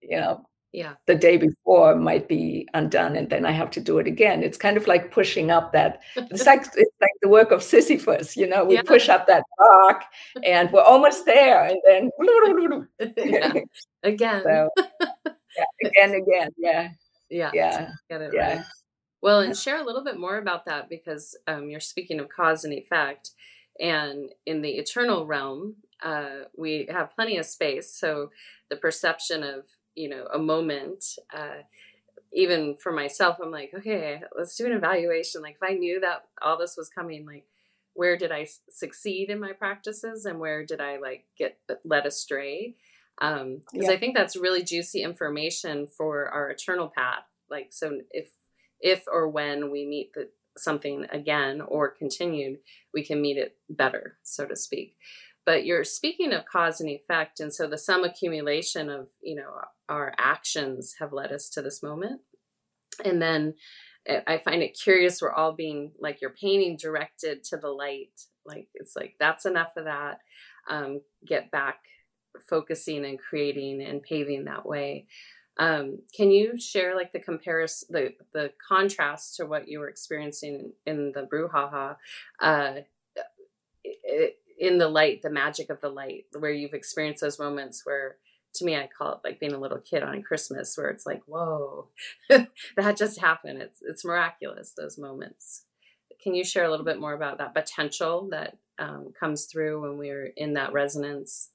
you 0.00 0.16
know, 0.16 0.46
yeah, 0.72 0.94
the 1.06 1.14
day 1.14 1.36
before 1.36 1.96
might 1.96 2.28
be 2.28 2.68
undone, 2.74 3.16
and 3.16 3.28
then 3.30 3.44
I 3.44 3.50
have 3.50 3.70
to 3.72 3.80
do 3.80 3.98
it 3.98 4.06
again. 4.06 4.42
It's 4.42 4.58
kind 4.58 4.76
of 4.76 4.86
like 4.86 5.10
pushing 5.10 5.50
up 5.50 5.72
that. 5.72 6.02
It's 6.16 6.46
like 6.46 6.60
it's 6.76 6.96
like 7.00 7.10
the 7.22 7.28
work 7.28 7.50
of 7.50 7.62
Sisyphus. 7.62 8.36
You 8.36 8.46
know, 8.46 8.64
we 8.64 8.74
yeah. 8.74 8.82
push 8.82 9.08
up 9.08 9.26
that 9.26 9.44
rock, 9.58 10.04
and 10.44 10.70
we're 10.72 10.82
almost 10.82 11.26
there, 11.26 11.64
and 11.64 11.80
then 11.84 12.10
yeah. 13.16 13.52
again, 14.02 14.42
so, 14.44 14.68
yeah, 14.78 15.88
again, 15.88 16.14
again, 16.14 16.50
yeah, 16.58 16.88
yeah, 17.28 17.50
yeah, 17.52 17.90
Get 18.08 18.30
yeah. 18.32 18.56
Right. 18.56 18.64
Well, 19.22 19.40
and 19.40 19.56
share 19.56 19.80
a 19.80 19.84
little 19.84 20.02
bit 20.02 20.18
more 20.18 20.38
about 20.38 20.64
that 20.66 20.88
because 20.88 21.36
um, 21.46 21.68
you're 21.68 21.80
speaking 21.80 22.20
of 22.20 22.28
cause 22.28 22.64
and 22.64 22.72
effect. 22.72 23.32
And 23.78 24.30
in 24.46 24.62
the 24.62 24.70
eternal 24.70 25.26
realm, 25.26 25.76
uh, 26.02 26.44
we 26.56 26.88
have 26.90 27.14
plenty 27.14 27.36
of 27.36 27.46
space. 27.46 27.94
So 27.94 28.30
the 28.70 28.76
perception 28.76 29.42
of, 29.42 29.64
you 29.94 30.08
know, 30.08 30.26
a 30.32 30.38
moment, 30.38 31.04
uh, 31.32 31.62
even 32.32 32.76
for 32.76 32.92
myself, 32.92 33.38
I'm 33.42 33.50
like, 33.50 33.72
okay, 33.74 34.22
let's 34.36 34.56
do 34.56 34.66
an 34.66 34.72
evaluation. 34.72 35.42
Like, 35.42 35.56
if 35.60 35.68
I 35.68 35.74
knew 35.74 36.00
that 36.00 36.26
all 36.40 36.58
this 36.58 36.76
was 36.76 36.88
coming, 36.88 37.26
like, 37.26 37.46
where 37.94 38.16
did 38.16 38.32
I 38.32 38.46
succeed 38.70 39.30
in 39.30 39.40
my 39.40 39.52
practices 39.52 40.24
and 40.24 40.38
where 40.38 40.64
did 40.64 40.80
I 40.80 40.98
like 40.98 41.26
get 41.36 41.58
led 41.84 42.06
astray? 42.06 42.76
Because 43.18 43.40
um, 43.40 43.62
yeah. 43.74 43.90
I 43.90 43.98
think 43.98 44.16
that's 44.16 44.36
really 44.36 44.62
juicy 44.62 45.02
information 45.02 45.86
for 45.86 46.28
our 46.28 46.50
eternal 46.50 46.88
path. 46.88 47.24
Like, 47.50 47.68
so 47.70 48.00
if 48.10 48.30
if 48.80 49.04
or 49.12 49.28
when 49.28 49.70
we 49.70 49.86
meet 49.86 50.12
the, 50.14 50.30
something 50.56 51.06
again 51.10 51.60
or 51.60 51.90
continued, 51.90 52.60
we 52.94 53.04
can 53.04 53.20
meet 53.20 53.36
it 53.36 53.56
better, 53.68 54.16
so 54.22 54.46
to 54.46 54.56
speak. 54.56 54.96
But 55.50 55.66
you're 55.66 55.82
speaking 55.82 56.32
of 56.32 56.44
cause 56.44 56.80
and 56.80 56.88
effect, 56.88 57.40
and 57.40 57.52
so 57.52 57.66
the 57.66 57.76
sum 57.76 58.04
accumulation 58.04 58.88
of 58.88 59.08
you 59.20 59.34
know 59.34 59.50
our 59.88 60.14
actions 60.16 60.94
have 61.00 61.12
led 61.12 61.32
us 61.32 61.48
to 61.48 61.60
this 61.60 61.82
moment, 61.82 62.20
and 63.04 63.20
then 63.20 63.54
eh, 64.06 64.20
I 64.28 64.38
find 64.38 64.62
it 64.62 64.78
curious. 64.80 65.20
We're 65.20 65.32
all 65.32 65.52
being 65.52 65.90
like 65.98 66.20
you're 66.20 66.30
painting 66.40 66.76
directed 66.76 67.42
to 67.46 67.56
the 67.56 67.66
light. 67.66 68.12
Like 68.46 68.68
it's 68.74 68.94
like 68.94 69.16
that's 69.18 69.44
enough 69.44 69.72
of 69.76 69.86
that. 69.86 70.18
Um, 70.70 71.00
get 71.26 71.50
back 71.50 71.80
focusing 72.48 73.04
and 73.04 73.18
creating 73.18 73.82
and 73.82 74.04
paving 74.04 74.44
that 74.44 74.64
way. 74.64 75.08
Um, 75.58 75.98
can 76.16 76.30
you 76.30 76.60
share 76.60 76.94
like 76.94 77.12
the 77.12 77.18
comparison, 77.18 77.88
the 77.90 78.14
the 78.32 78.52
contrast 78.68 79.34
to 79.38 79.46
what 79.46 79.66
you 79.66 79.80
were 79.80 79.88
experiencing 79.88 80.74
in 80.86 81.10
the 81.10 81.26
brouhaha, 81.26 81.96
uh, 82.38 82.82
in 84.60 84.76
the 84.78 84.88
light, 84.88 85.22
the 85.22 85.30
magic 85.30 85.70
of 85.70 85.80
the 85.80 85.88
light, 85.88 86.26
where 86.38 86.52
you've 86.52 86.74
experienced 86.74 87.22
those 87.22 87.38
moments 87.38 87.84
where, 87.84 88.16
to 88.54 88.64
me, 88.64 88.76
I 88.76 88.88
call 88.96 89.14
it 89.14 89.20
like 89.24 89.40
being 89.40 89.54
a 89.54 89.58
little 89.58 89.78
kid 89.78 90.02
on 90.02 90.22
Christmas, 90.22 90.76
where 90.76 90.90
it's 90.90 91.06
like, 91.06 91.22
whoa, 91.26 91.88
that 92.28 92.96
just 92.96 93.20
happened. 93.20 93.62
It's 93.62 93.80
it's 93.82 94.04
miraculous. 94.04 94.72
Those 94.76 94.98
moments. 94.98 95.64
Can 96.22 96.34
you 96.34 96.44
share 96.44 96.64
a 96.64 96.70
little 96.70 96.84
bit 96.84 97.00
more 97.00 97.14
about 97.14 97.38
that 97.38 97.54
potential 97.54 98.28
that 98.30 98.58
um, 98.78 99.12
comes 99.18 99.46
through 99.46 99.80
when 99.80 99.96
we're 99.96 100.26
in 100.36 100.54
that 100.54 100.74
resonance? 100.74 101.50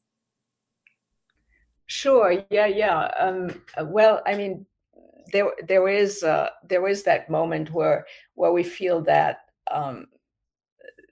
Sure. 1.86 2.44
Yeah. 2.50 2.66
Yeah. 2.66 3.12
Um, 3.20 3.62
well, 3.86 4.24
I 4.26 4.36
mean, 4.36 4.66
there 5.32 5.52
there 5.68 5.88
is 5.88 6.24
uh, 6.24 6.50
there 6.68 6.88
is 6.88 7.04
that 7.04 7.30
moment 7.30 7.72
where 7.72 8.08
where 8.34 8.52
we 8.52 8.64
feel 8.64 9.02
that 9.02 9.42
um, 9.70 10.08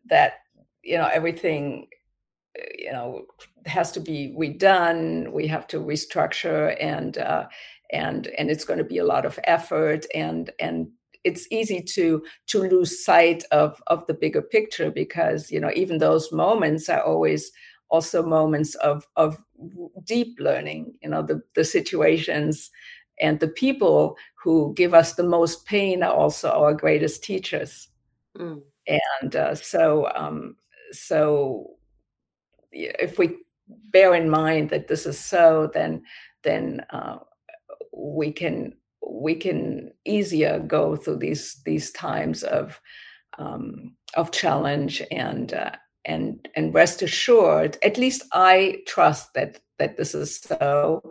that 0.09 0.42
you 0.83 0.97
know 0.97 1.09
everything 1.11 1.87
you 2.77 2.91
know 2.91 3.25
has 3.65 3.91
to 3.91 3.99
be 3.99 4.35
redone 4.37 5.31
we 5.31 5.47
have 5.47 5.65
to 5.67 5.79
restructure 5.79 6.75
and 6.79 7.17
uh, 7.17 7.47
and 7.91 8.27
and 8.37 8.49
it's 8.49 8.65
going 8.65 8.77
to 8.79 8.83
be 8.83 8.97
a 8.97 9.05
lot 9.05 9.25
of 9.25 9.39
effort 9.45 10.05
and 10.13 10.51
and 10.59 10.87
it's 11.23 11.47
easy 11.51 11.81
to 11.81 12.21
to 12.47 12.59
lose 12.59 13.03
sight 13.03 13.43
of 13.51 13.81
of 13.87 14.05
the 14.07 14.13
bigger 14.13 14.41
picture 14.41 14.91
because 14.91 15.51
you 15.51 15.59
know 15.59 15.71
even 15.75 15.97
those 15.97 16.31
moments 16.31 16.89
are 16.89 17.01
always 17.01 17.51
also 17.89 18.23
moments 18.23 18.75
of 18.75 19.07
of 19.15 19.37
deep 20.03 20.35
learning 20.39 20.93
you 21.01 21.09
know 21.09 21.21
the 21.21 21.41
the 21.55 21.63
situations 21.63 22.69
and 23.21 23.39
the 23.39 23.47
people 23.47 24.17
who 24.43 24.73
give 24.75 24.93
us 24.93 25.13
the 25.13 25.23
most 25.23 25.65
pain 25.65 26.03
are 26.03 26.13
also 26.13 26.49
our 26.49 26.73
greatest 26.73 27.23
teachers 27.23 27.89
mm. 28.37 28.61
and 29.21 29.35
uh, 29.35 29.55
so 29.55 30.09
um, 30.15 30.55
so 30.93 31.71
if 32.71 33.17
we 33.17 33.37
bear 33.67 34.13
in 34.13 34.29
mind 34.29 34.69
that 34.69 34.87
this 34.87 35.05
is 35.05 35.19
so 35.19 35.69
then 35.73 36.03
then 36.43 36.85
uh, 36.91 37.17
we 37.95 38.31
can 38.31 38.73
we 39.07 39.35
can 39.35 39.91
easier 40.05 40.59
go 40.59 40.95
through 40.95 41.17
these 41.17 41.61
these 41.65 41.91
times 41.91 42.43
of 42.43 42.79
um, 43.37 43.95
of 44.15 44.31
challenge 44.31 45.01
and 45.11 45.53
uh, 45.53 45.71
and 46.05 46.47
and 46.55 46.73
rest 46.73 47.01
assured 47.01 47.77
at 47.83 47.97
least 47.97 48.23
i 48.33 48.77
trust 48.85 49.33
that 49.33 49.59
that 49.79 49.97
this 49.97 50.13
is 50.13 50.39
so 50.39 51.01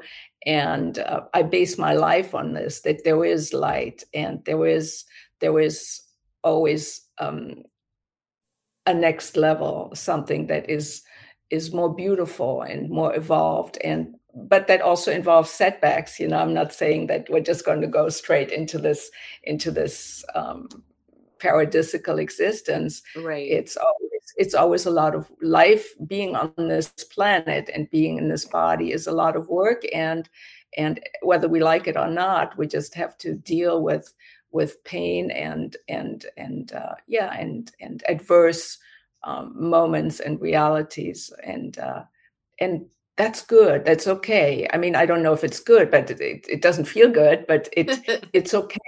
and 0.47 0.99
uh, 0.99 1.23
i 1.35 1.43
base 1.43 1.79
my 1.79 1.95
life 1.95 2.35
on 2.35 2.53
this 2.53 2.83
that 2.83 3.05
there 3.05 3.25
is 3.25 3.53
light 3.53 4.05
and 4.15 4.45
there 4.45 4.67
is 4.67 5.05
there 5.41 5.59
is 5.59 6.03
always 6.45 7.03
um, 7.19 7.63
a 8.87 8.95
next 8.95 9.37
level 9.37 9.91
something 9.95 10.47
that 10.47 10.69
is 10.69 11.03
is 11.51 11.73
more 11.73 11.95
beautiful 11.95 12.63
and 12.63 12.91
more 12.91 13.15
evolved 13.15 13.79
and 13.85 14.15
but 14.35 14.67
that 14.67 14.81
also 14.81 15.13
involves 15.13 15.51
setbacks 15.51 16.19
you 16.19 16.27
know? 16.27 16.39
I'm 16.39 16.55
not 16.55 16.73
saying 16.73 17.07
that 17.09 17.29
we're 17.29 17.41
just 17.41 17.65
going 17.65 17.81
to 17.83 17.87
go 17.87 18.09
straight 18.09 18.51
into 18.51 18.79
this 18.79 19.11
into 19.45 19.71
this 19.71 20.25
um, 20.35 20.69
paradisical 21.43 22.21
existence. 22.21 23.03
Right. 23.17 23.51
It's 23.51 23.77
always 23.77 24.13
it's 24.37 24.55
always 24.55 24.87
a 24.87 24.91
lot 24.91 25.15
of 25.15 25.31
life 25.43 25.93
being 26.07 26.37
on 26.37 26.53
this 26.57 26.89
planet 27.13 27.69
and 27.75 27.91
being 27.91 28.17
in 28.17 28.29
this 28.29 28.45
body 28.45 28.93
is 28.93 29.07
a 29.07 29.13
lot 29.13 29.37
of 29.37 29.49
work 29.49 29.83
and 29.95 30.29
and 30.79 31.01
whether 31.21 31.49
we 31.49 31.61
like 31.61 31.87
it 31.87 31.97
or 31.97 32.09
not 32.09 32.57
we 32.57 32.67
just 32.67 32.95
have 32.95 33.19
to 33.19 33.35
deal 33.35 33.83
with 33.83 34.15
with 34.53 34.83
pain 34.85 35.31
and 35.31 35.77
and 35.89 36.27
and 36.37 36.73
uh, 36.73 36.95
yeah 37.07 37.33
and 37.39 37.73
and 37.81 38.03
adverse 38.09 38.79
um, 39.25 39.53
moments 39.57 40.21
and 40.21 40.41
realities 40.41 41.33
and 41.45 41.79
uh, 41.79 42.03
and 42.61 42.87
that's 43.17 43.43
good 43.43 43.85
that's 43.85 44.07
okay. 44.07 44.69
I 44.73 44.79
mean 44.79 44.97
i 44.97 45.07
don't 45.07 45.23
know 45.23 45.33
if 45.33 45.45
it's 45.45 45.61
good 45.61 45.91
but 45.91 46.11
it, 46.11 46.47
it 46.49 46.63
doesn't 46.63 46.87
feel 46.87 47.11
good 47.11 47.47
but 47.47 47.69
it 47.73 47.91
it's 48.33 48.55
okay. 48.55 48.79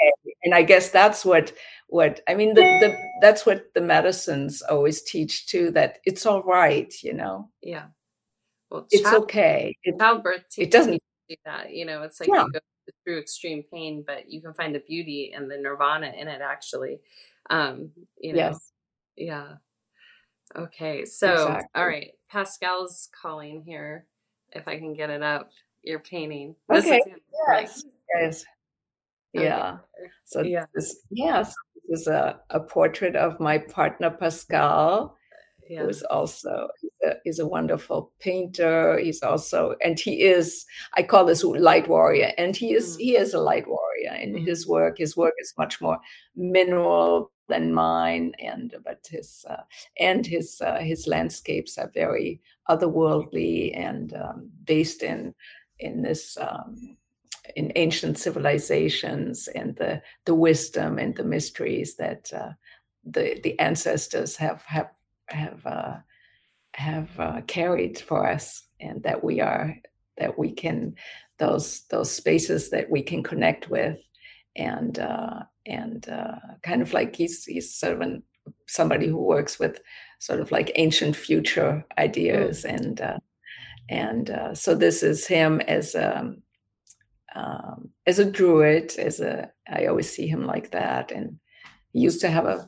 And 0.45 0.55
i 0.55 0.63
guess 0.63 0.91
that's 0.91 1.25
what 1.25 1.53
what 1.89 2.21
i 2.29 2.35
mean 2.35 2.55
the, 2.55 2.63
the 2.81 2.97
that's 3.21 3.47
what 3.47 3.73
the 3.75 3.81
medicines 3.81 4.63
always 4.63 5.03
teach 5.03 5.47
too 5.47 5.71
that 5.73 5.99
it's 6.05 6.27
all 6.27 6.43
right 6.43 6.93
you 7.03 7.15
know? 7.15 7.51
Yeah. 7.63 7.87
Well 8.71 8.87
it's 8.91 9.03
child, 9.03 9.25
okay. 9.25 9.77
It, 9.85 9.99
childbirth 9.99 10.45
it 10.59 10.71
doesn't 10.71 11.03
do 11.29 11.37
that 11.45 11.73
you 11.73 11.85
know 11.85 12.03
it's 12.03 12.21
like 12.21 12.29
yeah. 12.29 12.45
you 12.45 12.53
go 12.53 12.61
through 13.05 13.19
extreme 13.19 13.63
pain 13.73 14.05
but 14.07 14.31
you 14.31 14.41
can 14.41 14.55
find 14.55 14.75
the 14.75 14.83
beauty 14.87 15.33
and 15.35 15.51
the 15.51 15.57
nirvana 15.57 16.13
in 16.19 16.29
it 16.29 16.41
actually 16.43 17.01
um 17.51 17.91
you 18.19 18.33
know 18.33 18.39
yes. 18.39 18.73
yeah 19.17 19.55
okay 20.57 21.05
so 21.05 21.33
exactly. 21.33 21.69
all 21.75 21.87
right 21.87 22.13
pascal's 22.31 23.09
calling 23.21 23.63
here 23.63 24.07
if 24.55 24.69
I 24.69 24.79
can 24.79 24.95
get 24.95 25.11
it 25.11 25.23
up. 25.23 25.51
Your 25.83 25.99
painting. 25.99 26.55
This 26.69 26.87
okay. 26.87 27.01
yes. 27.49 27.85
Yes. 28.15 28.45
Yeah. 29.33 29.73
Okay. 29.73 30.11
So 30.25 30.43
yeah. 30.43 30.65
This, 30.75 30.97
yes, 31.11 31.55
this 31.89 32.01
is 32.01 32.07
a, 32.07 32.41
a 32.51 32.61
portrait 32.61 33.17
of 33.17 33.39
my 33.39 33.59
partner 33.59 34.11
Pascal, 34.11 35.17
yeah. 35.69 35.83
who 35.83 35.89
is 35.89 36.03
also 36.05 36.69
he's 37.25 37.39
a, 37.39 37.45
a 37.45 37.49
wonderful 37.49 38.13
painter. 38.21 38.99
He's 38.99 39.23
also 39.23 39.75
and 39.83 39.99
he 39.99 40.23
is 40.23 40.65
I 40.95 41.03
call 41.03 41.25
this 41.25 41.45
light 41.45 41.89
warrior, 41.89 42.33
and 42.39 42.57
he 42.57 42.73
is 42.73 42.97
mm. 42.97 43.01
he 43.01 43.17
is 43.17 43.35
a 43.35 43.41
light 43.41 43.67
warrior 43.67 44.15
in 44.21 44.35
mm. 44.35 44.47
his 44.47 44.67
work. 44.67 44.99
His 44.99 45.17
work 45.17 45.35
is 45.39 45.55
much 45.59 45.81
more 45.81 45.99
mineral 46.37 47.31
than 47.49 47.75
mine, 47.75 48.33
and 48.39 48.75
but 48.85 49.07
his 49.11 49.45
uh, 49.49 49.63
and 49.99 50.27
his 50.27 50.61
uh, 50.61 50.79
his 50.79 51.07
landscapes 51.07 51.79
are 51.79 51.91
very 51.95 52.41
otherworldly 52.69 53.77
and 53.77 54.15
um, 54.15 54.51
based 54.65 55.03
in 55.03 55.35
in 55.79 56.03
this 56.03 56.37
um, 56.39 56.97
in 57.57 57.73
ancient 57.77 58.19
civilizations 58.19 59.49
and 59.49 59.77
the 59.77 60.03
the 60.25 60.35
wisdom 60.35 60.99
and 60.99 61.17
the 61.17 61.25
mysteries 61.25 61.97
that 61.97 62.33
uh, 62.33 62.53
the 63.05 63.41
the 63.43 63.59
ancestors 63.59 64.37
have 64.37 64.63
have 64.63 64.91
have 65.29 65.65
uh, 65.67 65.97
have 66.75 67.09
uh, 67.19 67.41
carried 67.47 67.99
for 67.99 68.29
us, 68.29 68.67
and 68.81 69.03
that 69.03 69.23
we 69.23 69.41
are 69.41 69.75
that 70.19 70.39
we 70.39 70.53
can 70.53 70.95
those 71.39 71.83
those 71.91 72.11
spaces 72.11 72.71
that 72.71 72.91
we 72.91 73.03
can 73.03 73.23
connect 73.23 73.71
with, 73.71 73.99
and 74.57 74.99
uh, 74.99 75.41
and 75.67 76.09
uh, 76.09 76.37
kind 76.63 76.83
of 76.83 76.93
like 76.93 77.17
he's 77.17 77.45
he's 77.45 77.75
sort 77.75 77.95
of 77.95 78.01
an, 78.01 78.23
somebody 78.69 79.07
who 79.07 79.19
works 79.19 79.59
with 79.59 79.81
sort 80.19 80.41
of 80.41 80.51
like 80.51 80.73
ancient 80.77 81.17
future 81.17 81.85
ideas 81.99 82.65
mm. 82.65 82.75
and 82.75 83.01
uh, 83.01 83.19
and 83.89 84.31
uh, 84.31 84.55
so 84.55 84.75
this 84.75 85.03
is 85.03 85.27
him 85.27 85.61
as 85.63 85.95
a 85.95 86.35
um, 87.35 87.91
as 88.07 88.19
a 88.19 88.31
druid 88.31 88.95
as 88.99 89.21
a 89.21 89.51
I 89.69 89.87
always 89.87 90.11
see 90.11 90.27
him 90.27 90.47
like 90.47 90.71
that 90.71 91.11
and 91.11 91.39
he 91.93 92.01
used 92.01 92.21
to 92.21 92.31
have 92.31 92.47
a 92.47 92.67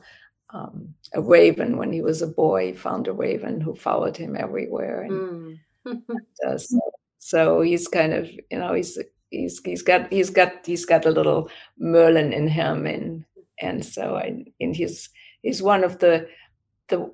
um, 0.51 0.93
a 1.13 1.21
raven 1.21 1.77
when 1.77 1.91
he 1.91 2.01
was 2.01 2.21
a 2.21 2.27
boy 2.27 2.67
he 2.67 2.73
found 2.73 3.07
a 3.07 3.13
raven 3.13 3.59
who 3.59 3.75
followed 3.75 4.15
him 4.15 4.35
everywhere 4.35 5.01
and 5.03 5.59
mm. 5.87 6.01
uh, 6.47 6.57
so, 6.57 6.79
so 7.19 7.61
he's 7.61 7.87
kind 7.87 8.13
of 8.13 8.29
you 8.49 8.59
know 8.59 8.73
he's 8.73 8.97
he's 9.29 9.59
he's 9.63 9.81
got 9.81 10.11
he's 10.11 10.29
got 10.29 10.65
he's 10.65 10.85
got 10.85 11.05
a 11.05 11.11
little 11.11 11.49
Merlin 11.77 12.33
in 12.33 12.47
him 12.47 12.85
and 12.85 13.25
and 13.59 13.85
so 13.85 14.15
I 14.15 14.45
and 14.59 14.75
he's 14.75 15.09
he's 15.41 15.61
one 15.61 15.83
of 15.83 15.99
the 15.99 16.27
the 16.87 17.11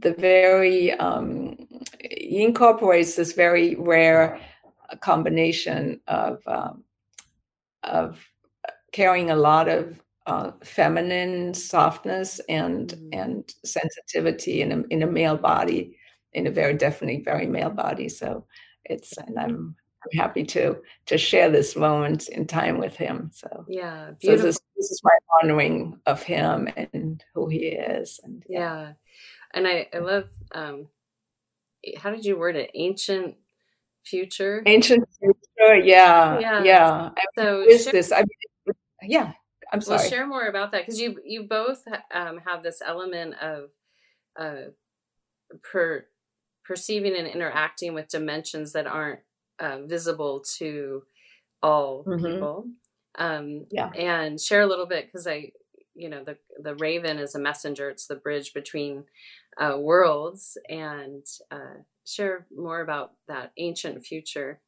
the 0.00 0.12
very 0.14 0.92
um, 0.92 1.56
he 2.00 2.42
incorporates 2.42 3.14
this 3.14 3.32
very 3.32 3.74
rare 3.76 4.40
combination 5.00 6.00
of 6.06 6.42
um, 6.46 6.84
of 7.82 8.18
carrying 8.92 9.30
a 9.30 9.36
lot 9.36 9.68
of 9.68 10.00
uh, 10.26 10.52
feminine 10.64 11.54
softness 11.54 12.40
and 12.48 12.94
mm-hmm. 12.94 13.20
and 13.20 13.54
sensitivity 13.64 14.62
in 14.62 14.72
a 14.72 14.82
in 14.90 15.02
a 15.02 15.06
male 15.06 15.36
body 15.36 15.96
in 16.32 16.46
a 16.46 16.50
very 16.50 16.74
definitely 16.74 17.22
very 17.24 17.46
male 17.46 17.70
body 17.70 18.08
so 18.08 18.44
it's 18.84 19.16
and 19.16 19.38
I'm 19.38 19.76
I'm 20.04 20.18
happy 20.18 20.44
to 20.44 20.76
to 21.06 21.18
share 21.18 21.50
this 21.50 21.76
moment 21.76 22.28
in 22.28 22.46
time 22.46 22.78
with 22.78 22.96
him 22.96 23.30
so 23.32 23.64
yeah 23.68 24.10
beautiful. 24.20 24.38
so 24.38 24.46
this, 24.46 24.60
this 24.76 24.90
is 24.90 25.00
my 25.02 25.16
honoring 25.42 25.98
of 26.06 26.22
him 26.22 26.68
and 26.76 27.24
who 27.34 27.48
he 27.48 27.66
is 27.66 28.20
and 28.22 28.44
yeah. 28.48 28.58
yeah 28.58 28.92
and 29.54 29.66
I, 29.66 29.88
I 29.94 29.98
love 29.98 30.24
um 30.52 30.88
how 31.96 32.10
did 32.10 32.24
you 32.24 32.36
word 32.38 32.56
it? 32.56 32.70
Ancient 32.74 33.36
future. 34.04 34.62
Ancient 34.66 35.04
future, 35.18 35.76
yeah. 35.76 36.38
Yeah. 36.38 36.62
Yeah. 36.62 37.10
So 37.38 37.60
is 37.60 37.84
share, 37.84 37.92
this? 37.92 38.12
I 38.12 38.18
mean, 38.18 38.76
yeah. 39.02 39.32
I'm 39.72 39.80
sorry. 39.80 39.98
Well, 39.98 40.08
share 40.08 40.26
more 40.26 40.46
about 40.46 40.72
that 40.72 40.82
because 40.82 41.00
you 41.00 41.18
you 41.24 41.44
both 41.44 41.82
um, 42.12 42.40
have 42.46 42.62
this 42.62 42.80
element 42.84 43.34
of 43.40 43.70
uh, 44.38 44.70
per, 45.62 46.06
perceiving 46.64 47.16
and 47.16 47.26
interacting 47.26 47.94
with 47.94 48.08
dimensions 48.08 48.72
that 48.72 48.86
aren't 48.86 49.20
uh, 49.58 49.78
visible 49.86 50.44
to 50.58 51.02
all 51.62 52.04
mm-hmm. 52.04 52.24
people. 52.24 52.66
Um, 53.18 53.66
yeah. 53.70 53.88
And 53.90 54.40
share 54.40 54.62
a 54.62 54.66
little 54.66 54.86
bit 54.86 55.06
because 55.06 55.26
I, 55.26 55.52
you 55.94 56.08
know, 56.08 56.22
the 56.22 56.36
the 56.62 56.74
raven 56.76 57.18
is 57.18 57.34
a 57.34 57.40
messenger. 57.40 57.88
It's 57.88 58.06
the 58.06 58.16
bridge 58.16 58.52
between 58.52 59.04
uh, 59.58 59.76
worlds 59.78 60.58
and 60.68 61.24
uh, 61.50 61.80
share 62.04 62.46
more 62.54 62.80
about 62.80 63.12
that 63.28 63.52
ancient 63.56 64.04
future. 64.04 64.60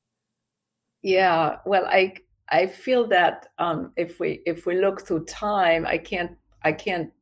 Yeah, 1.03 1.59
well, 1.65 1.85
I 1.87 2.15
I 2.51 2.67
feel 2.67 3.07
that 3.09 3.49
um, 3.59 3.93
if 3.97 4.19
we 4.21 4.43
if 4.47 4.67
we 4.67 4.81
look 4.81 5.07
through 5.07 5.25
time, 5.27 5.87
I 5.87 5.99
can't 5.99 6.37
I 6.63 6.73
can't 6.73 7.13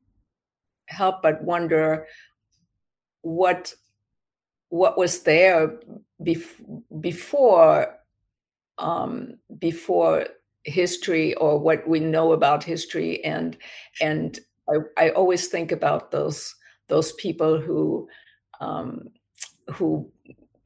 help 0.89 1.22
but 1.22 1.43
wonder 1.43 2.07
what 3.22 3.74
what 4.68 4.97
was 4.97 5.22
there 5.22 5.79
bef- 6.22 6.83
before 7.01 7.97
um, 8.79 9.39
before 9.59 10.27
history 10.64 11.35
or 11.35 11.59
what 11.59 11.89
we 11.89 12.01
know 12.01 12.33
about 12.33 12.64
history. 12.64 13.24
And 13.24 13.57
and 14.01 14.39
I, 14.68 15.07
I 15.07 15.11
always 15.11 15.49
think 15.49 15.72
about 15.72 16.11
those 16.11 16.55
those 16.89 17.12
people 17.12 17.61
who 17.61 18.09
um, 18.61 19.09
who 19.72 20.11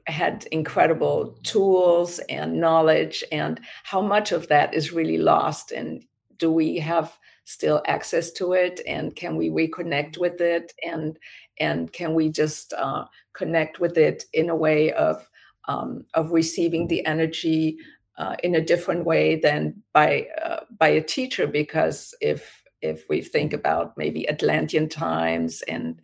had 0.06 0.46
incredible 0.52 1.38
tools 1.42 2.18
and 2.28 2.60
knowledge 2.60 3.24
and 3.30 3.60
how 3.84 4.00
much 4.00 4.32
of 4.32 4.48
that 4.48 4.74
is 4.74 4.92
really 4.92 5.18
lost 5.18 5.72
and 5.72 6.04
do 6.36 6.50
we 6.50 6.78
have 6.78 7.18
still 7.44 7.82
access 7.86 8.30
to 8.30 8.52
it 8.52 8.80
and 8.86 9.16
can 9.16 9.36
we 9.36 9.50
reconnect 9.50 10.18
with 10.18 10.40
it 10.40 10.72
and 10.84 11.18
and 11.58 11.92
can 11.92 12.14
we 12.14 12.30
just 12.30 12.72
uh, 12.72 13.04
connect 13.34 13.80
with 13.80 13.98
it 13.98 14.24
in 14.32 14.48
a 14.48 14.56
way 14.56 14.92
of 14.92 15.28
um, 15.68 16.04
of 16.14 16.32
receiving 16.32 16.88
the 16.88 17.04
energy 17.06 17.76
uh, 18.18 18.36
in 18.42 18.54
a 18.54 18.64
different 18.64 19.04
way 19.04 19.36
than 19.36 19.82
by 19.92 20.26
uh, 20.42 20.60
by 20.78 20.88
a 20.88 21.02
teacher? 21.02 21.46
Because 21.46 22.14
if 22.20 22.62
if 22.82 23.08
we 23.08 23.20
think 23.20 23.52
about 23.52 23.96
maybe 23.96 24.28
Atlantean 24.28 24.88
times 24.88 25.62
and 25.62 26.00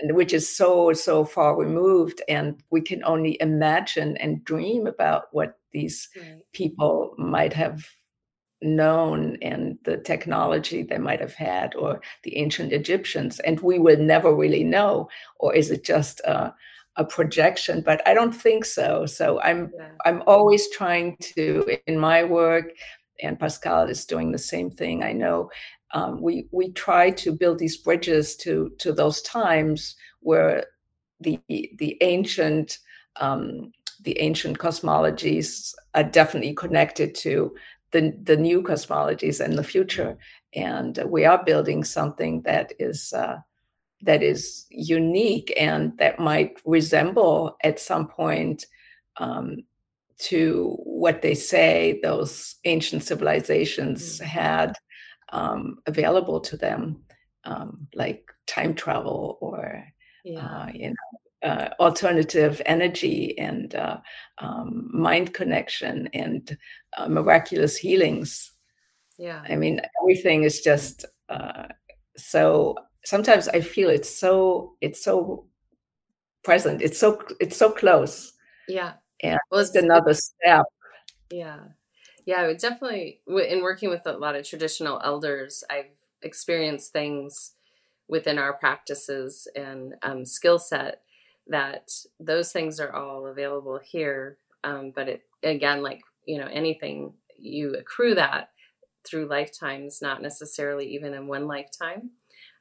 and 0.00 0.14
which 0.14 0.32
is 0.32 0.54
so 0.54 0.92
so 0.92 1.24
far 1.24 1.56
removed 1.56 2.22
and 2.28 2.62
we 2.70 2.80
can 2.80 3.02
only 3.04 3.36
imagine 3.40 4.16
and 4.18 4.44
dream 4.44 4.86
about 4.86 5.24
what 5.32 5.58
these 5.72 6.08
right. 6.16 6.38
people 6.52 7.14
might 7.18 7.52
have 7.52 7.86
known 8.62 9.38
and 9.40 9.78
the 9.84 9.96
technology 9.96 10.82
they 10.82 10.98
might 10.98 11.20
have 11.20 11.34
had 11.34 11.74
or 11.76 12.00
the 12.24 12.36
ancient 12.36 12.72
egyptians 12.72 13.40
and 13.40 13.60
we 13.60 13.78
will 13.78 13.96
never 13.96 14.34
really 14.34 14.64
know 14.64 15.08
or 15.38 15.54
is 15.54 15.70
it 15.70 15.82
just 15.82 16.20
a, 16.20 16.54
a 16.96 17.04
projection 17.04 17.80
but 17.80 18.06
i 18.06 18.12
don't 18.12 18.32
think 18.32 18.64
so 18.66 19.06
so 19.06 19.40
i'm 19.40 19.70
yeah. 19.78 19.88
i'm 20.04 20.22
always 20.26 20.68
trying 20.70 21.16
to 21.20 21.78
in 21.86 21.98
my 21.98 22.22
work 22.22 22.66
and 23.22 23.40
pascal 23.40 23.88
is 23.88 24.04
doing 24.04 24.30
the 24.30 24.38
same 24.38 24.70
thing 24.70 25.02
i 25.02 25.12
know 25.12 25.48
um, 25.92 26.20
we 26.20 26.46
we 26.50 26.72
try 26.72 27.10
to 27.10 27.32
build 27.32 27.58
these 27.58 27.76
bridges 27.76 28.36
to 28.36 28.70
to 28.78 28.92
those 28.92 29.22
times 29.22 29.96
where 30.20 30.64
the 31.20 31.40
the 31.48 31.96
ancient 32.00 32.78
um, 33.16 33.72
the 34.02 34.18
ancient 34.20 34.58
cosmologies 34.58 35.74
are 35.94 36.04
definitely 36.04 36.54
connected 36.54 37.14
to 37.16 37.54
the 37.90 38.14
the 38.22 38.36
new 38.36 38.62
cosmologies 38.62 39.44
and 39.44 39.58
the 39.58 39.64
future, 39.64 40.16
and 40.54 41.02
we 41.06 41.24
are 41.24 41.44
building 41.44 41.84
something 41.84 42.42
that 42.42 42.72
is. 42.78 43.12
Uh, 43.12 43.38
that 44.02 44.22
is 44.22 44.64
unique 44.70 45.52
and 45.60 45.96
that 45.98 46.18
might 46.18 46.58
resemble 46.64 47.54
at 47.62 47.78
some 47.78 48.08
point 48.08 48.64
um, 49.18 49.56
to 50.16 50.76
what 50.84 51.22
they 51.22 51.34
say 51.34 52.00
those 52.02 52.56
ancient 52.64 53.02
civilizations 53.02 54.16
mm-hmm. 54.18 54.26
had 54.26 54.74
um, 55.30 55.78
available 55.86 56.40
to 56.40 56.56
them, 56.56 57.02
um, 57.44 57.88
like 57.94 58.30
time 58.46 58.74
travel 58.74 59.38
or 59.40 59.84
yeah. 60.24 60.40
uh, 60.40 60.70
you 60.72 60.88
know 60.88 61.48
uh, 61.48 61.70
alternative 61.80 62.60
energy 62.66 63.38
and 63.38 63.74
uh, 63.74 63.98
um, 64.38 64.90
mind 64.92 65.32
connection 65.32 66.08
and 66.12 66.56
uh, 66.96 67.08
miraculous 67.08 67.76
healings. 67.76 68.52
Yeah, 69.18 69.42
I 69.48 69.56
mean 69.56 69.80
everything 70.02 70.44
is 70.44 70.60
just 70.60 71.04
uh, 71.28 71.68
so. 72.16 72.76
Sometimes 73.02 73.48
I 73.48 73.62
feel 73.62 73.88
it's 73.88 74.14
so 74.14 74.74
it's 74.82 75.02
so 75.02 75.46
present. 76.44 76.82
It's 76.82 76.98
so 76.98 77.22
it's 77.40 77.56
so 77.56 77.70
close. 77.70 78.32
Yeah, 78.68 78.94
and 79.22 79.38
well, 79.50 79.60
it's 79.60 79.74
another 79.74 80.14
step. 80.14 80.66
Yeah, 81.30 81.60
yeah, 82.24 82.42
I 82.42 82.46
would 82.46 82.58
definitely. 82.58 83.20
In 83.26 83.62
working 83.62 83.90
with 83.90 84.06
a 84.06 84.12
lot 84.12 84.36
of 84.36 84.46
traditional 84.46 85.00
elders, 85.04 85.64
I've 85.70 85.90
experienced 86.22 86.92
things 86.92 87.52
within 88.08 88.38
our 88.38 88.52
practices 88.52 89.46
and 89.54 89.94
um, 90.02 90.24
skill 90.24 90.58
set 90.58 91.02
that 91.46 91.90
those 92.18 92.52
things 92.52 92.80
are 92.80 92.92
all 92.92 93.26
available 93.26 93.80
here. 93.82 94.38
Um, 94.64 94.92
but 94.94 95.08
it 95.08 95.22
again, 95.42 95.82
like 95.82 96.02
you 96.26 96.38
know, 96.38 96.48
anything 96.50 97.14
you 97.38 97.74
accrue 97.74 98.14
that 98.14 98.50
through 99.06 99.26
lifetimes, 99.26 100.02
not 100.02 100.22
necessarily 100.22 100.86
even 100.94 101.14
in 101.14 101.26
one 101.26 101.46
lifetime. 101.46 102.10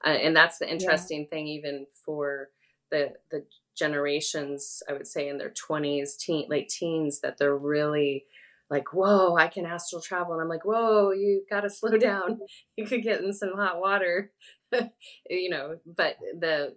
Uh, 0.05 0.09
and 0.09 0.35
that's 0.35 0.59
the 0.59 0.71
interesting 0.71 1.21
yeah. 1.23 1.29
thing, 1.29 1.47
even 1.47 1.85
for 2.05 2.49
the 2.89 3.13
the 3.31 3.45
generations, 3.77 4.81
I 4.89 4.93
would 4.93 5.07
say 5.07 5.27
in 5.27 5.37
their 5.37 5.51
twenties, 5.51 6.15
teen, 6.15 6.47
late 6.49 6.69
teens, 6.69 7.19
that 7.21 7.37
they're 7.37 7.57
really 7.57 8.25
like, 8.69 8.93
whoa, 8.93 9.35
I 9.35 9.47
can 9.47 9.65
astral 9.65 10.01
travel. 10.01 10.33
And 10.33 10.41
I'm 10.41 10.47
like, 10.47 10.65
whoa, 10.65 11.11
you 11.11 11.43
got 11.49 11.61
to 11.61 11.69
slow 11.69 11.97
down. 11.97 12.39
You 12.75 12.85
could 12.85 13.03
get 13.03 13.21
in 13.21 13.33
some 13.33 13.53
hot 13.55 13.79
water, 13.79 14.31
you 15.29 15.49
know, 15.49 15.77
but 15.85 16.17
the, 16.39 16.75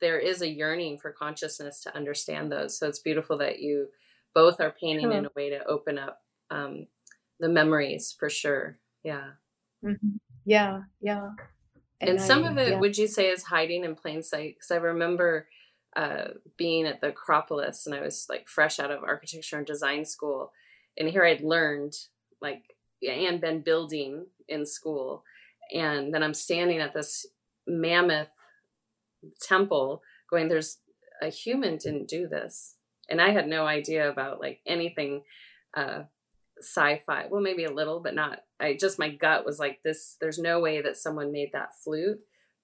there 0.00 0.18
is 0.18 0.42
a 0.42 0.48
yearning 0.48 0.98
for 0.98 1.12
consciousness 1.12 1.80
to 1.82 1.96
understand 1.96 2.50
those. 2.50 2.78
So 2.78 2.88
it's 2.88 2.98
beautiful 2.98 3.38
that 3.38 3.60
you 3.60 3.88
both 4.34 4.60
are 4.60 4.74
painting 4.78 5.06
sure. 5.06 5.12
in 5.12 5.26
a 5.26 5.30
way 5.34 5.50
to 5.50 5.64
open 5.64 5.98
up 5.98 6.18
um, 6.50 6.86
the 7.38 7.48
memories 7.48 8.14
for 8.18 8.28
sure. 8.28 8.78
Yeah. 9.02 9.30
Mm-hmm. 9.84 10.16
Yeah. 10.44 10.80
Yeah. 11.00 11.30
And, 12.00 12.10
and 12.10 12.20
some 12.20 12.44
I, 12.44 12.50
of 12.50 12.58
it, 12.58 12.70
yeah. 12.70 12.78
would 12.80 12.98
you 12.98 13.06
say, 13.06 13.28
is 13.28 13.44
hiding 13.44 13.84
in 13.84 13.94
plain 13.94 14.22
sight? 14.22 14.56
Because 14.56 14.72
I 14.72 14.76
remember 14.76 15.46
uh, 15.94 16.28
being 16.56 16.86
at 16.86 17.00
the 17.00 17.08
Acropolis 17.08 17.86
and 17.86 17.94
I 17.94 18.00
was 18.00 18.26
like 18.28 18.48
fresh 18.48 18.80
out 18.80 18.90
of 18.90 19.04
architecture 19.04 19.58
and 19.58 19.66
design 19.66 20.04
school 20.04 20.52
and 20.96 21.08
here 21.08 21.24
I'd 21.24 21.42
learned 21.42 21.94
like 22.40 22.62
and 23.08 23.40
been 23.40 23.62
building 23.62 24.26
in 24.48 24.66
school, 24.66 25.24
and 25.72 26.14
then 26.14 26.22
I'm 26.22 26.34
standing 26.34 26.78
at 26.78 26.94
this 26.94 27.26
mammoth 27.66 28.28
temple, 29.40 30.02
going, 30.30 30.48
"There's 30.48 30.78
a 31.20 31.28
human 31.28 31.78
didn't 31.78 32.08
do 32.08 32.28
this," 32.28 32.76
and 33.08 33.20
I 33.20 33.30
had 33.30 33.48
no 33.48 33.66
idea 33.66 34.10
about 34.10 34.40
like 34.40 34.60
anything 34.66 35.22
uh, 35.74 36.04
sci-fi. 36.58 37.26
Well, 37.30 37.42
maybe 37.42 37.64
a 37.64 37.72
little, 37.72 38.00
but 38.00 38.14
not. 38.14 38.40
I 38.60 38.74
just 38.74 38.98
my 38.98 39.10
gut 39.10 39.44
was 39.44 39.58
like, 39.58 39.82
"This. 39.82 40.16
There's 40.20 40.38
no 40.38 40.60
way 40.60 40.80
that 40.82 40.96
someone 40.96 41.32
made 41.32 41.50
that 41.52 41.76
flute." 41.82 42.20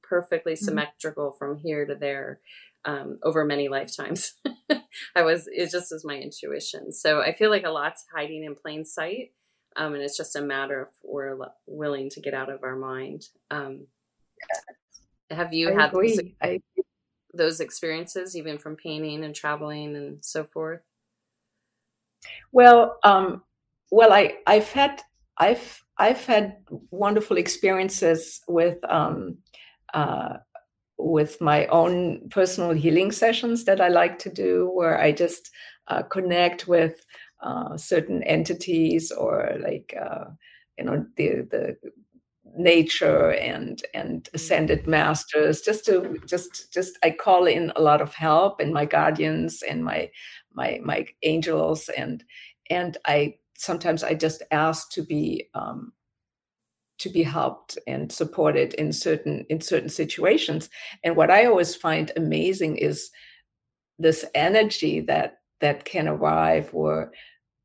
perfectly 0.08 0.54
mm-hmm. 0.54 0.64
symmetrical 0.64 1.32
from 1.32 1.56
here 1.58 1.84
to 1.84 1.94
there 1.94 2.40
um, 2.84 3.18
over 3.22 3.44
many 3.44 3.68
lifetimes. 3.68 4.34
I 5.14 5.22
was, 5.22 5.48
it 5.50 5.70
just 5.70 5.92
was 5.92 6.04
my 6.04 6.16
intuition. 6.16 6.92
So 6.92 7.20
I 7.20 7.34
feel 7.34 7.50
like 7.50 7.64
a 7.64 7.70
lot's 7.70 8.04
hiding 8.14 8.44
in 8.44 8.54
plain 8.54 8.84
sight. 8.84 9.32
Um, 9.76 9.94
and 9.94 10.02
it's 10.02 10.16
just 10.16 10.34
a 10.36 10.42
matter 10.42 10.82
of 10.82 10.88
we're 11.04 11.36
willing 11.66 12.10
to 12.10 12.20
get 12.20 12.34
out 12.34 12.50
of 12.50 12.64
our 12.64 12.76
mind. 12.76 13.26
Um, 13.50 13.86
have 15.30 15.52
you 15.52 15.70
I 15.70 15.82
had 15.82 15.92
those, 15.92 16.20
I... 16.42 16.60
those 17.34 17.60
experiences, 17.60 18.36
even 18.36 18.58
from 18.58 18.76
painting 18.76 19.24
and 19.24 19.34
traveling 19.34 19.94
and 19.94 20.24
so 20.24 20.44
forth? 20.44 20.80
Well, 22.50 22.98
um, 23.04 23.42
well, 23.90 24.12
I, 24.12 24.38
I've 24.46 24.70
had, 24.72 25.00
I've, 25.36 25.82
I've 25.96 26.24
had 26.24 26.56
wonderful 26.90 27.36
experiences 27.36 28.40
with 28.48 28.78
um, 28.88 29.38
uh, 29.94 30.38
with 30.98 31.40
my 31.40 31.66
own 31.66 32.28
personal 32.30 32.72
healing 32.72 33.12
sessions 33.12 33.64
that 33.64 33.80
I 33.80 33.88
like 33.88 34.18
to 34.20 34.30
do, 34.30 34.70
where 34.74 35.00
I 35.00 35.12
just 35.12 35.50
uh, 35.88 36.02
connect 36.02 36.68
with 36.68 37.04
uh, 37.42 37.76
certain 37.76 38.22
entities 38.24 39.10
or 39.12 39.56
like 39.60 39.94
uh, 40.00 40.24
you 40.76 40.84
know 40.84 41.06
the 41.16 41.46
the 41.50 41.76
nature 42.56 43.32
and 43.32 43.82
and 43.94 44.28
ascended 44.34 44.86
masters 44.86 45.60
just 45.60 45.84
to 45.84 46.18
just 46.26 46.72
just 46.72 46.98
i 47.02 47.10
call 47.10 47.46
in 47.46 47.70
a 47.76 47.80
lot 47.80 48.00
of 48.00 48.14
help 48.14 48.58
and 48.58 48.72
my 48.72 48.84
guardians 48.84 49.62
and 49.62 49.84
my 49.84 50.10
my 50.54 50.80
my 50.82 51.06
angels. 51.22 51.88
And 51.96 52.24
and 52.70 52.96
i 53.06 53.34
sometimes 53.56 54.02
i 54.02 54.14
just 54.14 54.42
ask 54.50 54.90
to 54.90 55.02
be 55.02 55.48
um, 55.54 55.92
to 56.98 57.08
be 57.08 57.22
helped 57.22 57.78
and 57.86 58.10
supported 58.10 58.74
in 58.74 58.92
certain 58.92 59.46
in 59.48 59.60
certain 59.60 59.88
situations 59.88 60.68
and 61.04 61.16
what 61.16 61.30
i 61.30 61.46
always 61.46 61.74
find 61.74 62.12
amazing 62.16 62.76
is 62.76 63.10
this 63.98 64.24
energy 64.34 65.00
that 65.00 65.38
that 65.60 65.84
can 65.84 66.08
arrive 66.08 66.70
or 66.72 67.12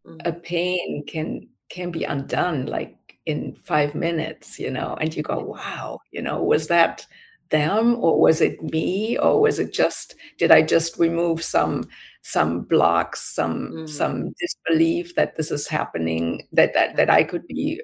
mm-hmm. 0.05 0.17
a 0.25 0.33
pain 0.33 1.03
can 1.07 1.47
can 1.69 1.91
be 1.91 2.03
undone 2.03 2.65
like 2.65 2.95
in 3.25 3.55
5 3.63 3.95
minutes 3.95 4.59
you 4.59 4.69
know 4.69 4.97
and 4.99 5.15
you 5.15 5.23
go 5.23 5.39
wow 5.39 5.99
you 6.11 6.21
know 6.21 6.43
was 6.43 6.67
that 6.67 7.05
them 7.49 7.95
or 8.03 8.19
was 8.19 8.41
it 8.41 8.61
me 8.63 9.17
or 9.19 9.39
was 9.39 9.59
it 9.59 9.71
just 9.71 10.15
did 10.37 10.51
i 10.51 10.61
just 10.61 10.97
remove 10.97 11.43
some 11.43 11.87
some 12.23 12.61
blocks 12.61 13.21
some 13.35 13.71
mm. 13.71 13.89
some 13.89 14.33
disbelief 14.39 15.13
that 15.15 15.35
this 15.35 15.51
is 15.51 15.67
happening 15.67 16.47
that 16.51 16.73
that 16.73 16.95
that 16.95 17.09
i 17.09 17.23
could 17.23 17.45
be 17.47 17.79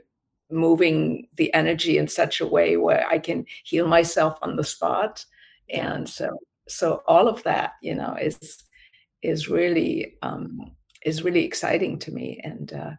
moving 0.52 1.28
the 1.36 1.54
energy 1.54 1.98
in 1.98 2.08
such 2.08 2.42
a 2.42 2.46
way 2.46 2.78
where 2.78 3.08
I 3.08 3.20
can 3.20 3.46
heal 3.64 3.88
myself 3.88 4.38
on 4.42 4.56
the 4.56 4.64
spot. 4.64 5.26
And 5.70 6.08
so 6.10 6.38
so 6.68 7.02
all 7.08 7.28
of 7.28 7.44
that, 7.44 7.74
you 7.82 7.96
know, 7.96 8.16
is 8.20 8.64
is 9.22 9.50
really 9.50 10.16
um 10.22 10.72
is 11.04 11.24
really 11.24 11.46
exciting 11.46 12.00
to 12.00 12.12
me. 12.12 12.40
And 12.44 12.74
uh 12.74 12.92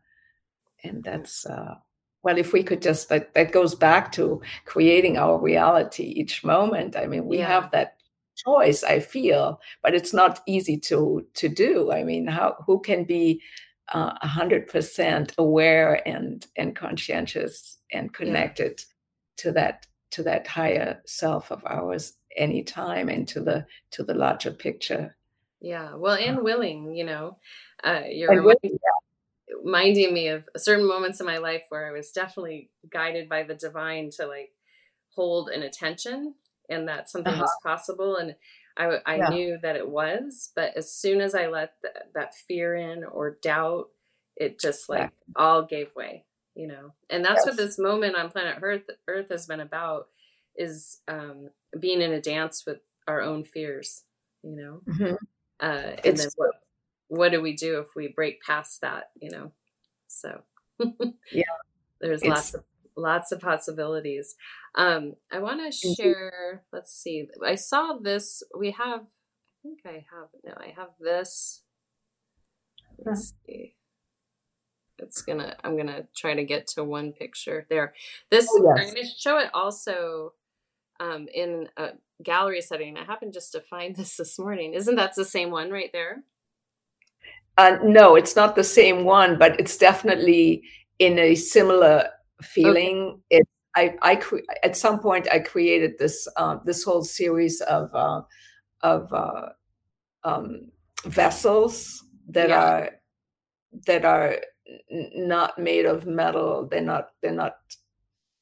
and 0.85 1.03
that's 1.03 1.47
uh 1.47 1.75
well, 2.23 2.37
if 2.37 2.53
we 2.53 2.63
could 2.63 2.83
just 2.83 3.09
that 3.09 3.35
that 3.35 3.53
goes 3.53 3.75
back 3.75 4.13
to 4.13 4.43
creating 4.65 5.17
our 5.17 5.39
reality 5.39 6.05
each 6.05 6.45
moment. 6.45 6.97
I 6.97 7.07
mean, 7.07 7.27
we 7.27 7.39
yeah. 7.39 7.49
have 7.49 7.71
that 7.71 7.97
choice. 8.37 8.85
I 8.85 9.01
feel, 9.01 9.61
but 9.83 9.95
it's 9.95 10.13
not 10.13 10.41
easy 10.47 10.79
to 10.79 11.27
to 11.35 11.49
do. 11.49 11.93
I 11.93 12.05
mean, 12.05 12.27
how 12.27 12.57
who 12.67 12.81
can 12.81 13.05
be 13.05 13.41
uh, 13.93 14.13
a 14.23 14.27
hundred 14.27 14.69
percent 14.69 15.35
aware 15.39 16.07
and 16.07 16.47
and 16.57 16.77
conscientious 16.77 17.79
and 17.93 18.13
connected 18.13 18.81
yeah. 18.81 18.85
to 19.37 19.53
that 19.53 19.87
to 20.11 20.23
that 20.23 20.47
higher 20.47 21.01
self 21.07 21.51
of 21.51 21.63
ours 21.67 22.15
anytime 22.37 23.09
and 23.09 23.27
to 23.29 23.41
the 23.41 23.67
to 23.91 24.03
the 24.03 24.15
larger 24.15 24.53
picture 24.53 25.17
yeah 25.61 25.95
well 25.95 26.15
and 26.15 26.43
willing 26.43 26.95
you 26.95 27.05
know 27.05 27.37
uh, 27.83 28.03
you're 28.09 28.31
reminding, 28.31 28.71
yeah. 28.71 29.57
reminding 29.65 30.15
me 30.15 30.29
of 30.29 30.49
certain 30.57 30.87
moments 30.87 31.21
in 31.21 31.27
my 31.27 31.39
life 31.39 31.65
where 31.71 31.89
i 31.89 31.91
was 31.91 32.13
definitely 32.13 32.71
guided 32.91 33.29
by 33.29 33.43
the 33.43 33.55
divine 33.55 34.11
to 34.11 34.27
like 34.27 34.53
hold 35.15 35.49
an 35.49 35.63
attention 35.63 36.35
and 36.69 36.87
that 36.87 37.11
something 37.11 37.33
uh-huh. 37.33 37.43
was 37.43 37.57
possible 37.63 38.17
and 38.17 38.35
i, 38.77 38.99
I 39.07 39.17
yeah. 39.17 39.29
knew 39.29 39.59
that 39.63 39.77
it 39.77 39.89
was 39.89 40.51
but 40.55 40.77
as 40.77 40.93
soon 40.93 41.21
as 41.21 41.35
i 41.35 41.47
let 41.47 41.75
th- 41.83 41.95
that 42.15 42.35
fear 42.35 42.75
in 42.75 43.05
or 43.05 43.39
doubt 43.43 43.89
it 44.37 44.59
just 44.59 44.89
like 44.89 45.11
yeah. 45.11 45.33
all 45.37 45.65
gave 45.65 45.95
way 45.95 46.25
you 46.55 46.67
know 46.67 46.93
and 47.09 47.25
that's 47.25 47.41
yes. 47.41 47.47
what 47.47 47.57
this 47.57 47.79
moment 47.79 48.17
on 48.17 48.31
planet 48.31 48.59
earth 48.63 48.89
earth 49.09 49.29
has 49.31 49.47
been 49.47 49.61
about 49.61 50.09
is 50.57 50.99
um 51.09 51.51
being 51.79 52.01
in 52.01 52.13
a 52.13 52.21
dance 52.21 52.65
with 52.67 52.79
our 53.07 53.21
own 53.21 53.45
fears 53.45 54.03
you 54.43 54.57
know 54.57 54.81
mm-hmm. 54.89 55.15
uh 55.61 55.97
and 56.05 56.17
then 56.17 56.29
what 56.37 56.51
what 57.09 57.33
do 57.33 57.41
we 57.41 57.55
do 57.55 57.79
if 57.79 57.89
we 57.95 58.09
break 58.09 58.43
past 58.43 58.81
that 58.81 59.11
you 59.21 59.31
know 59.31 59.53
so 60.07 60.41
yeah 61.33 61.43
there's 62.01 62.23
it's, 62.23 62.29
lots 62.29 62.55
of 62.55 62.65
lots 62.97 63.33
of 63.33 63.41
possibilities 63.41 64.35
um 64.77 65.15
i 65.33 65.39
want 65.39 65.61
to 65.61 65.95
share 65.95 66.63
let's 66.73 66.93
see 66.93 67.27
i 67.45 67.55
saw 67.55 67.95
this 68.01 68.43
we 68.57 68.71
have 68.71 69.01
i 69.01 69.63
think 69.63 69.81
i 69.85 70.05
have 70.13 70.29
no 70.45 70.53
i 70.57 70.73
have 70.77 70.91
this. 71.01 71.63
Let's 73.05 73.35
see. 73.47 73.75
It's 74.99 75.23
gonna 75.23 75.57
i'm 75.65 75.77
gonna 75.77 76.05
try 76.15 76.35
to 76.35 76.45
get 76.45 76.67
to 76.69 76.85
one 76.85 77.13
picture 77.13 77.67
there. 77.71 77.95
This 78.31 78.49
oh, 78.51 78.75
yes. 78.77 78.87
i'm 78.87 78.95
gonna 78.95 79.07
show 79.19 79.39
it 79.39 79.51
also 79.55 80.35
um, 81.01 81.29
in 81.33 81.69
a 81.79 81.91
gallery 82.23 82.61
setting. 82.61 82.99
I 82.99 83.05
happened 83.05 83.33
just 83.33 83.53
to 83.53 83.61
find 83.61 83.97
this 83.97 84.17
this 84.17 84.39
morning. 84.39 84.75
Isn't 84.75 84.97
that 84.97 85.15
the 85.15 85.25
same 85.25 85.51
one 85.51 85.71
right 85.71 85.91
there? 85.93 86.23
Uh, 87.57 87.79
no 87.83 88.17
it's 88.17 88.37
not 88.37 88.55
the 88.55 88.65
same 88.65 89.05
one 89.05 89.37
but 89.37 89.59
it's 89.59 89.77
definitely 89.77 90.63
in 90.99 91.19
a 91.19 91.35
similar 91.35 92.09
feeling. 92.43 93.21
Okay. 93.31 93.41
it 93.41 93.49
I, 93.77 93.97
I 94.03 94.17
cre- 94.17 94.39
at 94.63 94.77
some 94.77 94.99
point 94.99 95.29
I 95.31 95.39
created 95.39 95.99
this 95.99 96.27
uh, 96.37 96.59
this 96.65 96.83
whole 96.83 97.05
series 97.05 97.61
of 97.63 97.95
uh, 97.95 98.23
of 98.83 99.13
uh, 99.13 99.51
um, 100.25 100.71
vessels 101.05 102.05
that 102.29 102.49
yeah. 102.49 102.63
are 102.63 102.91
that 103.87 104.05
are 104.05 104.37
not 104.91 105.59
made 105.59 105.87
of 105.87 106.07
metal. 106.07 106.67
They're 106.71 106.81
not 106.81 107.11
they're 107.23 107.33
not 107.33 107.57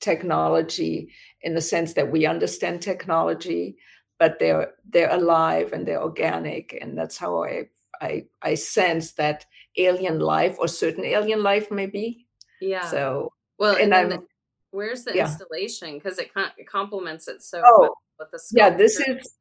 technology 0.00 1.12
in 1.42 1.54
the 1.54 1.60
sense 1.60 1.94
that 1.94 2.10
we 2.10 2.24
understand 2.24 2.80
technology 2.80 3.76
but 4.20 4.38
they're 4.38 4.72
they're 4.88 5.10
alive 5.10 5.72
and 5.72 5.86
they're 5.86 6.00
organic 6.00 6.78
and 6.80 6.96
that's 6.96 7.18
how 7.18 7.42
i 7.42 7.64
i 8.00 8.24
i 8.42 8.54
sense 8.54 9.14
that 9.14 9.44
alien 9.76 10.20
life 10.20 10.54
or 10.60 10.68
certain 10.68 11.04
alien 11.04 11.42
life 11.42 11.68
maybe 11.72 12.28
yeah. 12.60 12.88
So 12.90 13.32
well 13.58 13.76
and, 13.76 13.92
and 13.94 14.12
the, 14.12 14.22
where's 14.70 15.04
the 15.04 15.14
yeah. 15.14 15.26
installation 15.26 15.94
because 15.94 16.18
it, 16.18 16.30
it 16.56 16.68
complements 16.68 17.28
it 17.28 17.42
so 17.42 17.62
oh, 17.64 17.94
with 18.18 18.30
the 18.30 18.40
yeah 18.52 18.70
this 18.70 19.00
is 19.00 19.38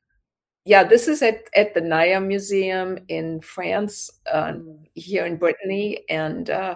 yeah, 0.67 0.83
this 0.83 1.07
is 1.07 1.21
at, 1.21 1.43
at 1.55 1.73
the 1.73 1.79
Naïa 1.79 2.21
Museum 2.23 2.99
in 3.07 3.39
France, 3.39 4.11
uh, 4.29 4.51
mm. 4.51 4.79
here 4.95 5.25
in 5.25 5.37
Brittany, 5.37 6.03
and 6.09 6.49
uh, 6.49 6.75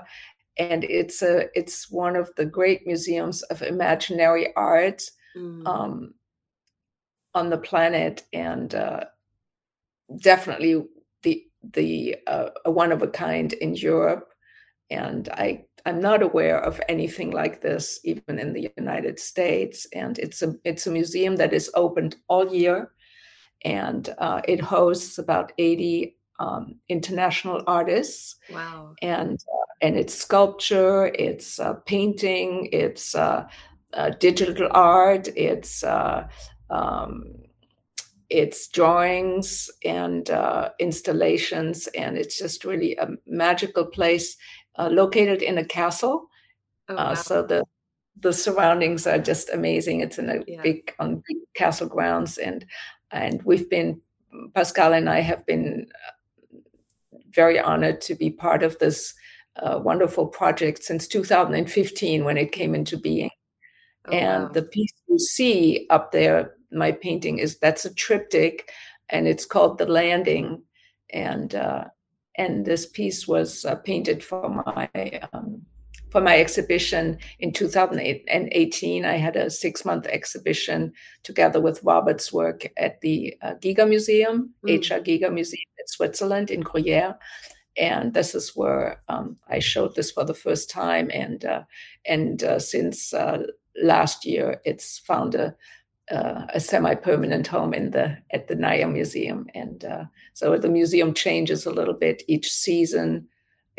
and 0.58 0.86
it's 0.86 1.22
a 1.22 1.47
it's 1.56 1.91
one 1.91 2.16
of 2.16 2.32
the 2.38 2.45
great 2.45 2.88
museums 2.88 3.41
of 3.43 3.62
imaginary 3.62 4.56
art 4.56 5.04
mm. 5.36 5.68
um, 5.68 6.14
on 7.34 7.49
the 7.49 7.58
planet, 7.58 8.24
and 8.32 8.74
uh, 8.76 9.04
definitely 10.22 10.86
the 11.24 11.43
the 11.74 12.16
uh, 12.28 12.49
a 12.64 12.72
one 12.72 12.93
of 12.93 13.02
a 13.02 13.10
kind 13.10 13.52
in 13.52 13.76
Europe. 13.76 14.30
And 14.89 15.28
I 15.34 15.66
I'm 15.86 16.00
not 16.00 16.22
aware 16.22 16.60
of 16.60 16.80
anything 16.88 17.32
like 17.32 17.62
this 17.62 18.00
even 18.04 18.40
in 18.40 18.54
the 18.54 18.72
United 18.78 19.20
States. 19.20 19.88
And 19.94 20.18
it's 20.20 20.42
a 20.42 20.56
it's 20.64 20.88
a 20.88 20.92
museum 20.92 21.36
that 21.38 21.54
is 21.54 21.72
opened 21.76 22.18
all 22.28 22.54
year 22.54 22.92
and 23.64 24.14
uh, 24.18 24.42
it 24.48 24.60
hosts 24.62 25.18
about 25.18 25.52
80 25.58 26.16
um, 26.40 26.76
international 26.90 27.64
artists. 27.68 28.36
Wow! 28.52 28.96
And 29.02 29.34
uh, 29.34 29.74
and 29.82 29.98
it's 29.98 30.14
sculpture, 30.14 31.08
it's 31.08 31.60
uh, 31.60 31.74
painting, 31.86 32.70
it's 32.72 33.16
uh, 33.16 33.48
uh, 33.94 34.12
digital 34.20 34.68
art, 34.72 35.28
it's 35.36 35.84
uh, 35.84 36.28
um, 36.70 37.24
it's 38.30 38.70
drawings 38.70 39.70
and 39.84 40.30
installations, 40.80 41.88
and 41.88 42.18
it's 42.18 42.38
just 42.38 42.64
really 42.64 42.96
a 42.96 43.10
magical 43.28 43.86
place 43.86 44.38
located 44.80 45.41
in 45.41 45.57
a 45.57 45.65
castle. 45.65 46.28
Oh, 46.89 46.95
wow. 46.95 47.13
so 47.13 47.43
the 47.43 47.63
the 48.19 48.34
surroundings 48.34 49.07
are 49.07 49.19
just 49.19 49.49
amazing. 49.49 50.01
It's 50.01 50.17
in 50.17 50.30
a 50.30 50.43
yeah. 50.47 50.61
big 50.61 50.93
on 50.99 51.24
big 51.28 51.38
castle 51.55 51.88
grounds, 51.88 52.38
and 52.38 52.65
and 53.11 53.41
we've 53.43 53.69
been, 53.69 54.01
Pascal 54.53 54.93
and 54.93 55.09
I 55.09 55.22
have 55.22 55.45
been 55.45 55.88
uh, 55.93 56.57
very 57.34 57.59
honored 57.59 58.01
to 58.01 58.15
be 58.15 58.30
part 58.30 58.63
of 58.63 58.78
this 58.80 59.13
uh, 59.57 59.80
wonderful 59.84 60.28
project 60.28 60.84
since 60.84 61.07
2015 61.07 62.24
when 62.24 62.38
it 62.38 62.51
came 62.51 62.74
into 62.74 62.97
being. 62.97 63.30
Oh, 64.07 64.11
and 64.11 64.43
wow. 64.43 64.49
the 64.49 64.63
piece 64.63 64.93
you 65.07 65.19
see 65.19 65.88
up 65.89 66.11
there, 66.11 66.55
my 66.72 66.91
painting 66.91 67.39
is 67.39 67.57
that's 67.59 67.86
a 67.86 67.93
triptych, 67.93 68.69
and 69.09 69.28
it's 69.28 69.45
called 69.45 69.78
The 69.78 69.86
Landing. 69.86 70.63
And 71.13 71.53
uh, 71.53 71.86
and 72.36 72.66
this 72.66 72.86
piece 72.86 73.28
was 73.28 73.66
uh, 73.66 73.76
painted 73.76 74.24
for 74.24 74.50
my 74.50 74.90
um, 75.34 75.62
for 76.12 76.22
my 76.22 76.40
exhibition 76.40 77.18
in 77.40 77.54
2018. 77.54 79.06
I 79.06 79.16
had 79.16 79.36
a 79.38 79.50
six 79.50 79.86
month 79.86 80.06
exhibition 80.08 80.92
together 81.24 81.62
with 81.62 81.84
Robert's 81.84 82.32
work 82.34 82.70
at 82.78 83.00
the 83.02 83.36
uh, 83.42 83.54
Giger 83.56 83.88
Museum, 83.88 84.54
mm. 84.66 84.78
HR 84.78 85.02
Giger 85.02 85.34
Museum 85.34 85.64
in 85.80 85.88
Switzerland 85.88 86.52
in 86.52 86.62
Gruyere. 86.62 87.16
And 87.78 88.14
this 88.14 88.36
is 88.36 88.52
where 88.56 89.02
um, 89.08 89.38
I 89.48 89.60
showed 89.60 89.96
this 89.96 90.12
for 90.12 90.26
the 90.26 90.34
first 90.34 90.70
time. 90.70 91.10
And 91.14 91.46
uh, 91.46 91.64
and 92.06 92.44
uh, 92.44 92.60
since 92.60 93.14
uh, 93.14 93.44
last 93.82 94.26
year, 94.26 94.62
it's 94.66 95.00
found 95.00 95.36
a 95.36 95.56
uh, 96.12 96.45
a 96.53 96.59
semi-permanent 96.59 97.47
home 97.47 97.74
in 97.74 97.91
the 97.91 98.18
at 98.32 98.47
the 98.47 98.55
Naïa 98.55 98.91
Museum, 98.91 99.47
and 99.53 99.86
uh, 99.86 100.05
so 100.34 100.57
the 100.57 100.70
museum 100.70 101.14
changes 101.14 101.66
a 101.66 101.72
little 101.72 101.93
bit 101.93 102.24
each 102.28 102.51
season, 102.51 103.28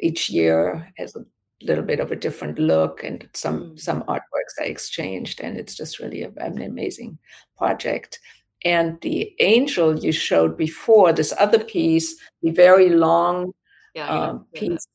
each 0.01 0.31
year 0.31 0.93
has 0.97 1.15
a 1.15 1.25
little 1.63 1.85
bit 1.85 2.01
of 2.01 2.11
a 2.11 2.17
different 2.17 2.59
look 2.59 3.03
and 3.05 3.29
some 3.35 3.71
mm. 3.71 3.81
some 3.81 4.03
artworks 4.05 4.61
I 4.61 4.65
exchanged 4.65 5.41
and 5.41 5.59
it's 5.59 5.75
just 5.75 5.99
really 5.99 6.23
a, 6.23 6.33
an 6.39 6.61
amazing 6.61 7.19
project 7.57 8.19
and 8.65 9.01
the 9.01 9.35
angel 9.41 9.99
you 9.99 10.13
showed 10.13 10.57
before 10.57 11.13
this 11.13 11.33
other 11.39 11.63
piece 11.63 12.17
the 12.43 12.51
very 12.51 12.91
long 12.91 13.53
yeah, 13.95 14.09
um, 14.09 14.47
piece 14.55 14.87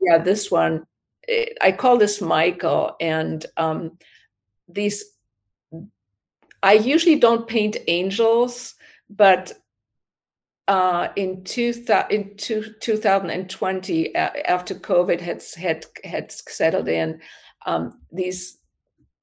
yeah 0.00 0.18
this 0.18 0.50
one 0.50 0.84
eh, 1.28 1.46
I 1.60 1.72
call 1.72 1.96
this 1.96 2.20
Michael 2.20 2.96
and 3.00 3.44
um, 3.56 3.98
these 4.68 5.04
I 6.62 6.74
usually 6.74 7.16
don't 7.16 7.48
paint 7.48 7.76
angels 7.86 8.74
but 9.10 9.52
uh, 10.68 11.08
in, 11.16 11.42
two, 11.42 11.74
in 12.10 12.36
two, 12.36 12.64
2020, 12.80 14.14
uh, 14.14 14.30
after 14.46 14.72
COVID 14.72 15.20
had 15.20 15.42
had 15.56 15.84
had 16.04 16.30
settled 16.30 16.86
in, 16.86 17.20
um, 17.66 18.00
these 18.12 18.58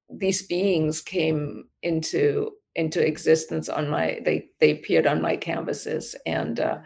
these 0.10 0.46
beings 0.46 1.02
came 1.02 1.70
into 1.82 2.52
into 2.76 3.06
existence 3.06 3.70
on 3.70 3.90
my 3.90 4.20
they 4.26 4.50
they 4.60 4.72
appeared 4.72 5.08
on 5.08 5.22
my 5.22 5.38
canvases 5.38 6.16
and 6.26 6.60
uh, 6.60 6.80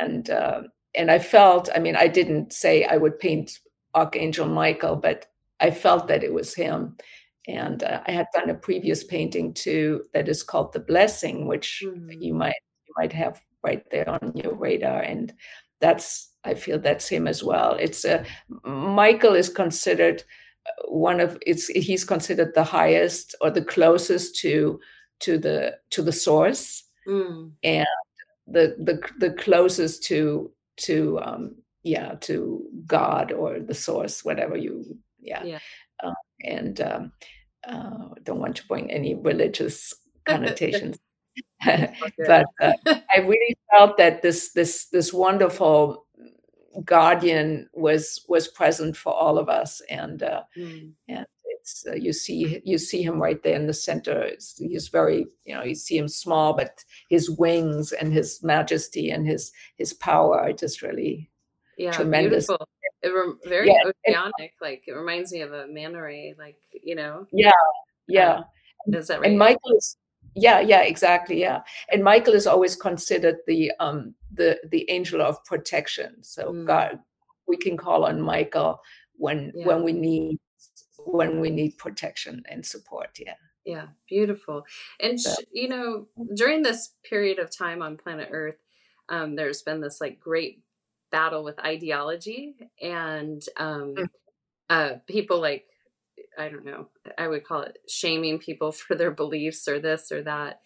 and 0.00 0.28
uh, 0.28 0.62
and 0.94 1.10
I 1.10 1.18
felt 1.18 1.70
I 1.74 1.78
mean 1.78 1.96
I 1.96 2.06
didn't 2.08 2.52
say 2.52 2.84
I 2.84 2.98
would 2.98 3.18
paint 3.18 3.58
Archangel 3.94 4.46
Michael, 4.46 4.96
but 4.96 5.26
I 5.58 5.70
felt 5.70 6.08
that 6.08 6.22
it 6.22 6.34
was 6.34 6.54
him. 6.54 6.96
And 7.48 7.82
uh, 7.84 8.02
I 8.06 8.10
had 8.10 8.26
done 8.34 8.50
a 8.50 8.54
previous 8.54 9.04
painting 9.04 9.54
too 9.54 10.04
that 10.12 10.28
is 10.28 10.42
called 10.42 10.72
The 10.72 10.80
Blessing, 10.80 11.46
which 11.46 11.82
mm-hmm. 11.84 12.20
you 12.20 12.34
might 12.34 12.56
you 12.86 12.94
might 12.96 13.12
have 13.12 13.40
right 13.66 13.84
there 13.90 14.08
on 14.08 14.32
your 14.34 14.54
radar 14.54 15.00
and 15.00 15.32
that's 15.80 16.30
i 16.44 16.54
feel 16.54 16.78
that's 16.78 17.08
him 17.08 17.26
as 17.26 17.42
well 17.42 17.76
it's 17.78 18.04
a 18.04 18.24
michael 18.64 19.34
is 19.34 19.48
considered 19.48 20.22
one 20.88 21.20
of 21.20 21.36
it's 21.46 21.66
he's 21.68 22.04
considered 22.04 22.52
the 22.54 22.64
highest 22.64 23.34
or 23.40 23.50
the 23.50 23.64
closest 23.64 24.36
to 24.36 24.78
to 25.20 25.38
the 25.38 25.76
to 25.90 26.02
the 26.02 26.12
source 26.12 26.84
mm. 27.06 27.50
and 27.62 27.86
the 28.46 28.76
the 28.78 29.00
the 29.18 29.32
closest 29.34 30.02
to 30.04 30.50
to 30.76 31.18
um 31.20 31.54
yeah 31.82 32.14
to 32.20 32.64
god 32.86 33.32
or 33.32 33.60
the 33.60 33.74
source 33.74 34.24
whatever 34.24 34.56
you 34.56 34.96
yeah, 35.20 35.42
yeah. 35.42 35.58
Uh, 36.02 36.12
and 36.44 36.80
um 36.80 37.12
uh, 37.66 38.08
don't 38.22 38.40
want 38.40 38.56
to 38.56 38.66
bring 38.66 38.90
any 38.90 39.14
religious 39.14 39.94
connotations. 40.24 40.98
but 42.26 42.46
uh, 42.62 42.72
i 42.86 43.18
really 43.18 43.54
felt 43.70 43.98
that 43.98 44.22
this 44.22 44.52
this 44.52 44.86
this 44.88 45.12
wonderful 45.12 46.06
guardian 46.84 47.68
was 47.72 48.24
was 48.28 48.48
present 48.48 48.96
for 48.96 49.12
all 49.12 49.38
of 49.38 49.48
us. 49.48 49.80
And 49.88 50.22
uh, 50.22 50.42
mm. 50.56 50.92
and 51.08 51.26
it's 51.44 51.84
uh, 51.86 51.94
you 51.94 52.12
see 52.12 52.60
you 52.64 52.78
see 52.78 53.02
him 53.02 53.20
right 53.20 53.42
there 53.42 53.56
in 53.56 53.66
the 53.66 53.74
center. 53.74 54.20
It's, 54.22 54.58
he's 54.58 54.88
very 54.88 55.26
you 55.44 55.54
know 55.54 55.62
you 55.62 55.74
see 55.74 55.96
him 55.96 56.08
small 56.08 56.54
but 56.54 56.84
his 57.08 57.30
wings 57.30 57.92
and 57.92 58.12
his 58.12 58.40
majesty 58.42 59.10
and 59.10 59.26
his 59.26 59.52
his 59.76 59.92
power 59.92 60.40
are 60.40 60.52
just 60.52 60.82
really 60.82 61.30
yeah 61.78 61.92
tremendous. 61.92 62.46
beautiful. 62.46 62.68
It 63.02 63.08
rem- 63.08 63.38
very 63.44 63.68
yeah, 63.68 63.82
oceanic 63.84 64.54
like 64.60 64.84
it 64.86 64.92
reminds 64.92 65.32
me 65.32 65.42
of 65.42 65.52
a 65.52 65.66
manta 65.68 66.00
ray 66.00 66.34
like 66.38 66.56
you 66.82 66.94
know? 66.94 67.26
Yeah 67.32 67.52
yeah. 68.08 68.40
uh, 68.92 68.98
is 68.98 69.08
that 69.08 69.20
right 69.20 69.30
and 69.30 69.38
michael 69.38 69.76
is 69.76 69.96
yeah 70.34 70.60
yeah 70.60 70.82
exactly 70.82 71.40
yeah. 71.40 71.62
And 71.90 72.04
michael 72.04 72.34
is 72.34 72.46
always 72.46 72.76
considered 72.76 73.36
the 73.46 73.72
um 73.80 74.14
the 74.32 74.58
the 74.70 74.88
angel 74.90 75.22
of 75.22 75.42
protection. 75.44 76.22
So 76.22 76.52
mm. 76.52 76.66
god 76.66 76.98
we 77.48 77.56
can 77.56 77.76
call 77.76 78.04
on 78.04 78.20
michael 78.20 78.80
when 79.16 79.52
yeah. 79.54 79.66
when 79.66 79.82
we 79.82 79.92
need 79.92 80.38
when 80.98 81.40
we 81.40 81.50
need 81.50 81.78
protection 81.78 82.42
and 82.50 82.64
support 82.64 83.18
yeah. 83.18 83.34
Yeah 83.64 83.86
beautiful. 84.08 84.64
And 85.00 85.20
so. 85.20 85.34
you 85.52 85.68
know 85.68 86.06
during 86.34 86.62
this 86.62 86.92
period 87.08 87.38
of 87.38 87.50
time 87.50 87.82
on 87.82 87.96
planet 87.96 88.28
earth 88.30 88.56
um 89.08 89.36
there's 89.36 89.62
been 89.62 89.80
this 89.80 90.00
like 90.00 90.20
great 90.20 90.62
battle 91.10 91.44
with 91.44 91.58
ideology 91.58 92.56
and 92.80 93.42
um 93.56 93.94
mm. 93.96 94.08
uh 94.68 94.94
people 95.06 95.40
like 95.40 95.66
I 96.38 96.48
don't 96.48 96.64
know, 96.64 96.88
I 97.18 97.28
would 97.28 97.44
call 97.44 97.62
it 97.62 97.78
shaming 97.88 98.38
people 98.38 98.72
for 98.72 98.94
their 98.94 99.10
beliefs 99.10 99.66
or 99.68 99.80
this 99.80 100.12
or 100.12 100.22
that. 100.22 100.60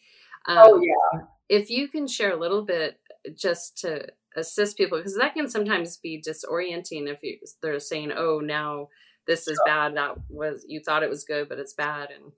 Um, 0.47 0.59
oh, 0.59 0.83
yeah. 0.83 1.21
If 1.49 1.71
you 1.71 1.89
can 1.89 2.07
share 2.07 2.33
a 2.33 2.41
little 2.41 2.63
bit 2.63 2.99
just 3.37 3.79
to 3.79 4.07
assist 4.37 4.77
people, 4.77 4.99
because 4.99 5.17
that 5.17 5.35
can 5.35 5.49
sometimes 5.49 5.97
be 5.97 6.23
disorienting 6.27 7.09
if 7.09 7.19
you, 7.23 7.39
they're 7.63 7.79
saying, 7.81 8.13
oh, 8.17 8.41
now 8.41 8.89
this 9.27 9.47
is 9.49 9.61
bad. 9.67 9.97
That 9.97 10.17
was, 10.29 10.65
you 10.67 10.81
thought 10.81 11.03
it 11.03 11.11
was 11.11 11.25
good, 11.25 11.49
but 11.49 11.59
it's 11.59 11.75
bad. 11.75 12.09
And 12.11 12.33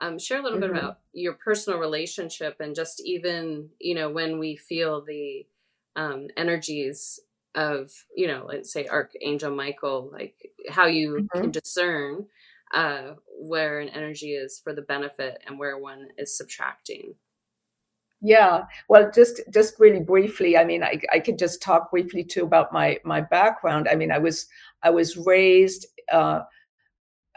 um, 0.00 0.18
share 0.18 0.40
a 0.40 0.42
little 0.42 0.58
mm-hmm. 0.58 0.74
bit 0.74 0.82
about 0.82 0.98
your 1.12 1.34
personal 1.34 1.78
relationship 1.78 2.56
and 2.60 2.74
just 2.74 3.02
even, 3.04 3.70
you 3.80 3.94
know, 3.94 4.10
when 4.10 4.38
we 4.38 4.56
feel 4.56 5.04
the 5.04 5.46
um, 5.96 6.28
energies 6.36 7.20
of, 7.54 7.90
you 8.16 8.26
know, 8.26 8.44
let's 8.48 8.72
say 8.72 8.86
Archangel 8.86 9.54
Michael, 9.54 10.10
like 10.12 10.34
how 10.70 10.86
you 10.86 11.14
mm-hmm. 11.14 11.40
can 11.40 11.50
discern 11.50 12.26
uh, 12.74 13.14
where 13.26 13.80
an 13.80 13.88
energy 13.90 14.32
is 14.32 14.60
for 14.62 14.74
the 14.74 14.82
benefit 14.82 15.42
and 15.46 15.58
where 15.58 15.78
one 15.78 16.08
is 16.18 16.36
subtracting 16.36 17.14
yeah 18.22 18.62
well 18.88 19.10
just 19.12 19.40
just 19.52 19.78
really 19.80 20.00
briefly 20.00 20.56
i 20.56 20.64
mean 20.64 20.82
i, 20.82 20.98
I 21.12 21.18
could 21.18 21.38
just 21.38 21.60
talk 21.60 21.90
briefly 21.90 22.22
too 22.22 22.44
about 22.44 22.72
my 22.72 22.98
my 23.04 23.20
background 23.20 23.88
i 23.90 23.96
mean 23.96 24.12
i 24.12 24.18
was 24.18 24.46
i 24.84 24.90
was 24.90 25.16
raised 25.16 25.86
uh, 26.10 26.42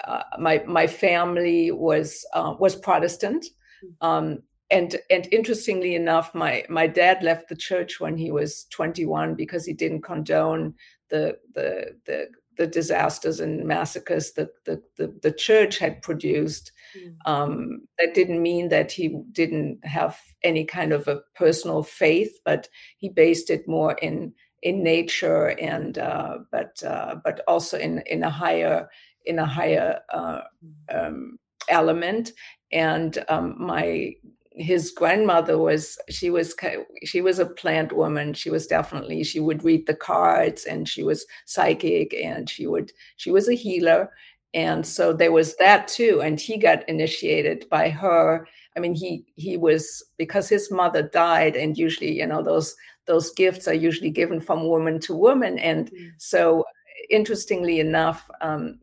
uh, 0.03 0.23
my 0.39 0.63
my 0.67 0.85
family 0.85 1.71
was 1.71 2.23
uh, 2.33 2.53
was 2.59 2.75
protestant 2.75 3.45
mm. 3.83 4.07
um, 4.07 4.43
and 4.71 4.97
and 5.09 5.27
interestingly 5.31 5.95
enough 5.95 6.33
my 6.33 6.63
my 6.69 6.87
dad 6.87 7.21
left 7.21 7.49
the 7.49 7.55
church 7.55 7.99
when 7.99 8.17
he 8.17 8.31
was 8.31 8.65
21 8.71 9.35
because 9.35 9.65
he 9.65 9.73
didn't 9.73 10.01
condone 10.01 10.73
the 11.09 11.37
the 11.53 11.95
the 12.05 12.27
the 12.57 12.67
disasters 12.67 13.39
and 13.39 13.65
massacres 13.65 14.33
that 14.33 14.49
the, 14.65 14.81
the, 14.97 15.13
the 15.21 15.31
church 15.31 15.77
had 15.77 16.01
produced. 16.01 16.71
Mm. 16.97 17.15
Um, 17.25 17.81
that 17.99 18.13
didn't 18.13 18.41
mean 18.41 18.69
that 18.69 18.91
he 18.91 19.19
didn't 19.31 19.85
have 19.85 20.19
any 20.43 20.65
kind 20.65 20.93
of 20.93 21.07
a 21.07 21.21
personal 21.35 21.83
faith, 21.83 22.39
but 22.45 22.69
he 22.97 23.09
based 23.09 23.49
it 23.49 23.67
more 23.67 23.93
in 23.93 24.33
in 24.61 24.81
nature 24.81 25.47
and 25.59 25.97
uh, 25.97 26.39
but 26.51 26.81
uh, 26.83 27.15
but 27.23 27.41
also 27.47 27.77
in 27.77 28.01
in 28.07 28.23
a 28.23 28.29
higher 28.29 28.89
in 29.25 29.37
a 29.39 29.45
higher 29.45 29.99
uh, 30.11 30.41
mm. 30.63 31.07
um, 31.07 31.37
element. 31.69 32.31
And 32.71 33.23
um, 33.29 33.55
my 33.59 34.13
his 34.57 34.91
grandmother 34.91 35.57
was 35.57 35.97
she 36.09 36.29
was 36.29 36.55
she 37.03 37.21
was 37.21 37.39
a 37.39 37.45
plant 37.45 37.93
woman. 37.93 38.33
She 38.33 38.49
was 38.49 38.67
definitely 38.67 39.23
she 39.23 39.39
would 39.39 39.63
read 39.63 39.85
the 39.85 39.95
cards 39.95 40.65
and 40.65 40.87
she 40.87 41.03
was 41.03 41.25
psychic 41.45 42.13
and 42.13 42.49
she 42.49 42.67
would 42.67 42.91
she 43.17 43.31
was 43.31 43.49
a 43.49 43.53
healer. 43.53 44.11
And 44.53 44.85
so 44.85 45.11
there 45.11 45.33
was 45.33 45.57
that 45.57 45.87
too. 45.87 46.21
And 46.21 46.39
he 46.39 46.57
got 46.57 46.87
initiated 46.87 47.67
by 47.69 47.89
her. 47.89 48.47
I 48.77 48.79
mean 48.79 48.95
he 48.95 49.25
he 49.35 49.57
was 49.57 50.03
because 50.17 50.47
his 50.47 50.71
mother 50.71 51.03
died 51.03 51.55
and 51.55 51.77
usually 51.77 52.17
you 52.17 52.25
know 52.25 52.41
those 52.41 52.75
those 53.07 53.31
gifts 53.31 53.67
are 53.67 53.73
usually 53.73 54.09
given 54.09 54.39
from 54.39 54.67
woman 54.67 54.99
to 55.01 55.15
woman. 55.15 55.59
And 55.59 55.91
mm. 55.91 56.11
so 56.17 56.63
interestingly 57.09 57.79
enough 57.79 58.29
um, 58.41 58.79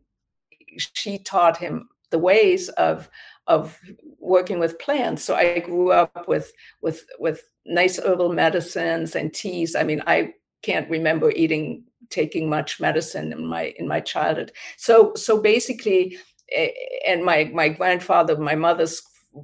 she 0.77 1.17
taught 1.17 1.57
him 1.57 1.89
the 2.13 2.19
ways 2.19 2.69
of 2.69 3.09
of 3.47 3.79
working 4.19 4.59
with 4.59 4.79
plants. 4.79 5.23
So 5.23 5.35
I 5.35 5.59
grew 5.59 5.91
up 5.91 6.27
with 6.27 6.51
with 6.81 7.05
with 7.19 7.43
nice 7.65 7.99
herbal 7.99 8.33
medicines 8.33 9.15
and 9.15 9.33
teas. 9.33 9.75
I 9.75 9.83
mean, 9.83 10.01
I 10.07 10.33
can't 10.61 10.89
remember 10.89 11.31
eating 11.31 11.83
taking 12.09 12.49
much 12.49 12.79
medicine 12.79 13.33
in 13.33 13.45
my 13.45 13.73
in 13.77 13.87
my 13.87 13.99
childhood. 13.99 14.51
So 14.77 15.13
so 15.15 15.41
basically, 15.41 16.17
eh, 16.51 16.71
and 17.05 17.23
my 17.23 17.51
my 17.53 17.69
grandfather, 17.69 18.37
my 18.37 18.55
mother's 18.55 19.01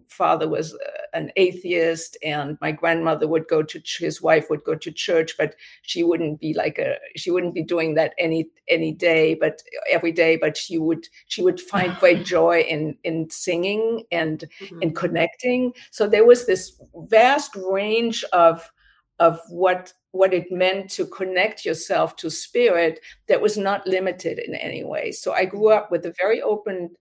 father 0.08 0.48
was 0.48 0.74
uh, 0.74 0.78
an 1.14 1.32
atheist 1.36 2.18
and 2.24 2.58
my 2.62 2.72
grandmother 2.72 3.28
would 3.28 3.48
go 3.48 3.64
to 3.64 3.82
his 4.00 4.22
wife 4.22 4.50
would 4.50 4.64
go 4.64 4.76
to 4.76 4.92
church 4.92 5.36
but 5.38 5.56
she 5.82 6.04
wouldn't 6.04 6.40
be 6.40 6.54
like 6.54 6.78
a 6.78 6.96
she 7.16 7.32
wouldn't 7.32 7.54
be 7.54 7.64
doing 7.64 7.96
that 7.96 8.14
any 8.18 8.48
any 8.68 8.92
day 8.92 9.34
but 9.34 9.62
every 9.90 10.12
day 10.12 10.38
but 10.38 10.56
she 10.56 10.78
would 10.78 11.08
she 11.28 11.42
would 11.42 11.60
find 11.60 11.96
great 12.00 12.26
joy 12.26 12.62
in 12.62 12.96
in 13.04 13.30
singing 13.30 14.04
and 14.12 14.46
mm-hmm. 14.62 14.82
in 14.82 14.94
connecting. 14.94 15.74
So 15.92 16.08
there 16.08 16.26
was 16.26 16.46
this 16.46 16.80
vast 17.08 17.56
range 17.56 18.24
of 18.34 18.72
of 19.20 19.40
what 19.50 19.94
what 20.12 20.34
it 20.34 20.52
meant 20.52 20.90
to 20.90 21.06
connect 21.06 21.66
yourself 21.66 22.16
to 22.16 22.30
spirit 22.30 23.00
that 23.28 23.42
was 23.42 23.58
not 23.58 23.86
limited 23.86 24.40
in 24.40 24.56
any 24.56 24.84
way. 24.84 25.12
So 25.12 25.34
i 25.34 25.46
grew 25.46 25.70
up 25.70 25.92
with 25.92 26.06
a 26.06 26.14
very 26.22 26.42
open 26.42 26.92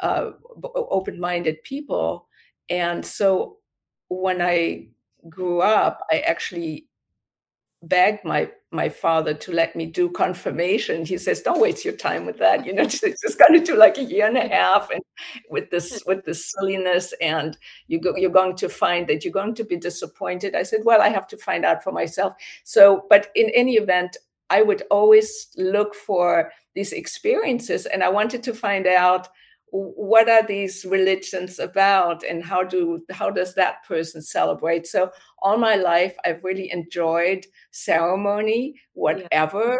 uh, 0.00 0.30
open-minded 0.74 1.62
people 1.64 2.26
and 2.68 3.04
so 3.04 3.58
when 4.08 4.42
I 4.42 4.88
grew 5.28 5.60
up, 5.60 6.00
I 6.10 6.20
actually 6.20 6.86
begged 7.82 8.24
my 8.24 8.50
my 8.70 8.88
father 8.88 9.34
to 9.34 9.52
let 9.52 9.76
me 9.76 9.84
do 9.84 10.08
confirmation. 10.08 11.04
He 11.04 11.18
says, 11.18 11.42
"Don't 11.42 11.60
waste 11.60 11.84
your 11.84 11.96
time 11.96 12.24
with 12.24 12.38
that. 12.38 12.64
You 12.64 12.72
know, 12.72 12.84
just, 12.94 13.02
just 13.02 13.38
going 13.38 13.52
to 13.52 13.64
do 13.64 13.76
like 13.76 13.98
a 13.98 14.04
year 14.04 14.26
and 14.26 14.36
a 14.36 14.48
half, 14.48 14.90
and 14.90 15.02
with 15.50 15.70
this 15.70 16.02
with 16.06 16.24
this 16.24 16.50
silliness, 16.50 17.12
and 17.20 17.56
you 17.88 18.00
go, 18.00 18.16
you're 18.16 18.30
going 18.30 18.56
to 18.56 18.68
find 18.68 19.06
that 19.08 19.24
you're 19.24 19.32
going 19.32 19.54
to 19.54 19.64
be 19.64 19.76
disappointed." 19.76 20.54
I 20.54 20.62
said, 20.62 20.80
"Well, 20.84 21.02
I 21.02 21.08
have 21.08 21.26
to 21.28 21.36
find 21.36 21.64
out 21.64 21.82
for 21.82 21.92
myself." 21.92 22.34
So, 22.64 23.04
but 23.10 23.28
in 23.34 23.50
any 23.50 23.74
event, 23.74 24.16
I 24.50 24.62
would 24.62 24.82
always 24.90 25.48
look 25.56 25.94
for 25.94 26.52
these 26.74 26.92
experiences, 26.92 27.86
and 27.86 28.02
I 28.02 28.08
wanted 28.08 28.42
to 28.44 28.54
find 28.54 28.86
out 28.86 29.28
what 29.72 30.28
are 30.28 30.46
these 30.46 30.84
religions 30.84 31.58
about 31.58 32.22
and 32.24 32.44
how 32.44 32.62
do 32.62 33.02
how 33.10 33.30
does 33.30 33.54
that 33.54 33.82
person 33.88 34.20
celebrate 34.20 34.86
so 34.86 35.10
all 35.38 35.56
my 35.56 35.76
life 35.76 36.14
i've 36.26 36.44
really 36.44 36.70
enjoyed 36.70 37.46
ceremony 37.70 38.74
whatever 38.92 39.78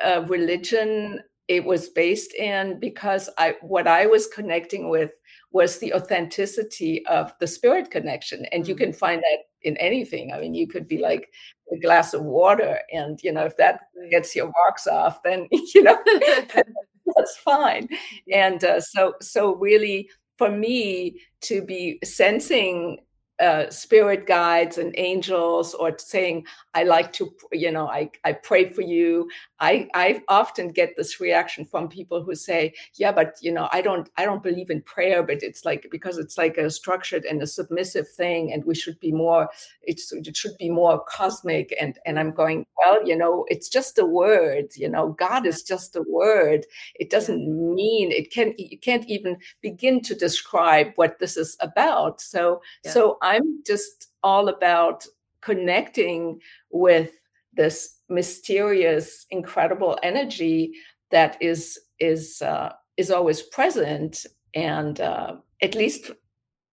yeah. 0.00 0.16
uh, 0.16 0.20
religion 0.28 1.20
it 1.46 1.62
was 1.62 1.90
based 1.90 2.34
in 2.34 2.80
because 2.80 3.28
i 3.36 3.54
what 3.60 3.86
i 3.86 4.06
was 4.06 4.26
connecting 4.28 4.88
with 4.88 5.10
was 5.52 5.78
the 5.78 5.92
authenticity 5.92 7.04
of 7.06 7.32
the 7.38 7.46
spirit 7.46 7.90
connection 7.90 8.46
and 8.50 8.62
mm-hmm. 8.62 8.70
you 8.70 8.76
can 8.76 8.94
find 8.94 9.20
that 9.20 9.40
in 9.60 9.76
anything 9.76 10.32
i 10.32 10.40
mean 10.40 10.54
you 10.54 10.66
could 10.66 10.88
be 10.88 10.98
like 10.98 11.28
a 11.70 11.78
glass 11.80 12.14
of 12.14 12.22
water 12.22 12.78
and 12.92 13.18
you 13.22 13.30
know 13.30 13.44
if 13.44 13.58
that 13.58 13.80
gets 14.10 14.34
your 14.34 14.50
marks 14.64 14.86
off 14.86 15.22
then 15.22 15.46
you 15.74 15.82
know 15.82 15.98
that's 17.16 17.36
fine. 17.36 17.88
And 18.32 18.62
uh, 18.64 18.80
so, 18.80 19.14
so 19.20 19.54
really, 19.56 20.08
for 20.36 20.50
me 20.50 21.20
to 21.42 21.62
be 21.62 21.98
sensing 22.04 22.98
uh, 23.40 23.70
spirit 23.70 24.26
guides 24.26 24.78
and 24.78 24.94
angels 24.96 25.74
or 25.74 25.96
saying 25.98 26.44
i 26.74 26.82
like 26.82 27.12
to 27.12 27.32
you 27.52 27.70
know 27.70 27.86
i, 27.88 28.10
I 28.24 28.32
pray 28.32 28.68
for 28.68 28.82
you. 28.82 29.28
I 29.60 29.88
i 29.94 30.22
often 30.28 30.68
get 30.68 30.96
this 30.96 31.20
reaction 31.20 31.64
from 31.64 31.88
people 31.88 32.22
who 32.22 32.34
say 32.34 32.74
yeah 32.94 33.12
but 33.12 33.36
you 33.40 33.52
know 33.52 33.68
i 33.72 33.80
don't 33.80 34.08
i 34.16 34.24
don't 34.24 34.42
believe 34.42 34.70
in 34.70 34.82
prayer 34.82 35.22
but 35.22 35.42
it's 35.42 35.64
like 35.64 35.86
because 35.90 36.18
it's 36.18 36.38
like 36.38 36.56
a 36.58 36.70
structured 36.70 37.24
and 37.24 37.42
a 37.42 37.46
submissive 37.46 38.08
thing 38.08 38.52
and 38.52 38.64
we 38.64 38.74
should 38.74 38.98
be 39.00 39.12
more 39.12 39.48
it's 39.82 40.12
it 40.12 40.36
should 40.36 40.56
be 40.58 40.70
more 40.70 41.02
cosmic 41.08 41.74
and 41.80 41.98
and 42.06 42.18
i'm 42.18 42.32
going 42.32 42.66
well 42.76 43.06
you 43.06 43.16
know 43.16 43.44
it's 43.48 43.68
just 43.68 43.98
a 43.98 44.06
word 44.06 44.66
you 44.76 44.88
know 44.88 45.08
god 45.18 45.46
is 45.46 45.62
just 45.62 45.96
a 45.96 46.02
word. 46.08 46.66
It 46.94 47.10
doesn't 47.10 47.74
mean 47.74 48.10
it 48.10 48.30
can 48.32 48.54
you 48.58 48.78
can't 48.78 49.06
even 49.08 49.36
begin 49.60 50.00
to 50.02 50.14
describe 50.14 50.88
what 50.96 51.18
this 51.18 51.36
is 51.36 51.56
about. 51.60 52.20
So 52.20 52.62
yeah. 52.84 52.92
so 52.92 53.18
I'm 53.28 53.62
just 53.66 54.08
all 54.22 54.48
about 54.48 55.06
connecting 55.42 56.40
with 56.70 57.12
this 57.52 57.98
mysterious, 58.08 59.26
incredible 59.30 59.98
energy 60.02 60.72
that 61.10 61.36
is 61.40 61.78
is 62.00 62.42
uh, 62.42 62.72
is 62.96 63.10
always 63.10 63.42
present 63.42 64.26
and 64.54 65.00
uh, 65.00 65.36
at 65.62 65.74
least 65.74 66.10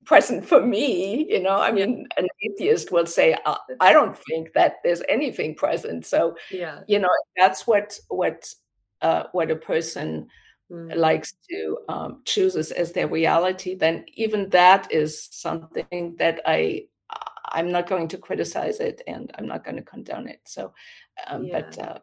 present 0.05 0.45
for 0.45 0.65
me. 0.65 1.25
You 1.29 1.41
know, 1.41 1.57
I 1.57 1.71
mean, 1.71 2.07
an 2.17 2.27
atheist 2.43 2.91
will 2.91 3.05
say, 3.05 3.37
uh, 3.45 3.57
"I 3.79 3.91
don't 3.93 4.17
think 4.17 4.53
that 4.53 4.75
there's 4.83 5.03
anything 5.09 5.55
present." 5.55 6.05
So, 6.05 6.35
yeah, 6.51 6.81
you 6.87 6.99
know, 6.99 7.09
that's 7.37 7.67
what 7.67 7.99
what 8.09 8.53
uh, 9.01 9.23
what 9.33 9.51
a 9.51 9.55
person 9.55 10.27
mm. 10.71 10.95
likes 10.95 11.33
to 11.49 11.77
um, 11.89 12.21
chooses 12.25 12.71
as 12.71 12.91
their 12.91 13.07
reality, 13.07 13.75
then 13.75 14.05
even 14.13 14.49
that 14.49 14.91
is 14.91 15.27
something 15.31 16.15
that 16.17 16.41
I 16.45 16.85
I'm 17.49 17.71
not 17.71 17.87
going 17.87 18.07
to 18.09 18.17
criticize 18.17 18.79
it 18.79 19.01
and 19.07 19.31
I'm 19.37 19.47
not 19.47 19.63
going 19.63 19.77
to 19.77 19.83
condone 19.83 20.27
it. 20.27 20.41
So, 20.45 20.73
um, 21.27 21.45
yeah. 21.45 21.61
but 21.61 21.77
uh, 21.77 21.99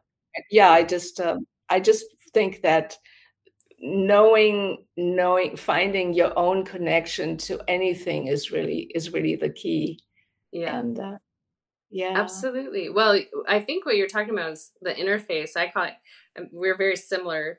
yeah, 0.51 0.71
I 0.71 0.83
just 0.85 1.21
um, 1.21 1.47
I 1.69 1.81
just 1.81 2.07
think 2.33 2.63
that 2.63 2.97
knowing 3.81 4.85
knowing 4.97 5.57
finding 5.57 6.13
your 6.13 6.37
own 6.39 6.65
connection 6.65 7.37
to 7.37 7.61
anything 7.69 8.29
is 8.29 8.53
really 8.53 8.91
is 8.95 9.13
really 9.13 9.37
the 9.37 9.51
key. 9.51 10.01
Yeah. 10.53 10.79
And 10.79 10.99
uh, 10.99 11.19
yeah. 11.91 12.15
Absolutely. 12.17 12.89
Well, 12.89 13.21
I 13.47 13.61
think 13.61 13.85
what 13.85 13.97
you're 13.97 14.09
talking 14.09 14.33
about 14.33 14.53
is 14.53 14.71
the 14.81 14.95
interface. 14.95 15.57
I 15.57 15.69
call 15.69 15.85
it, 15.85 15.95
we're 16.51 16.77
very 16.77 16.97
similar 16.97 17.59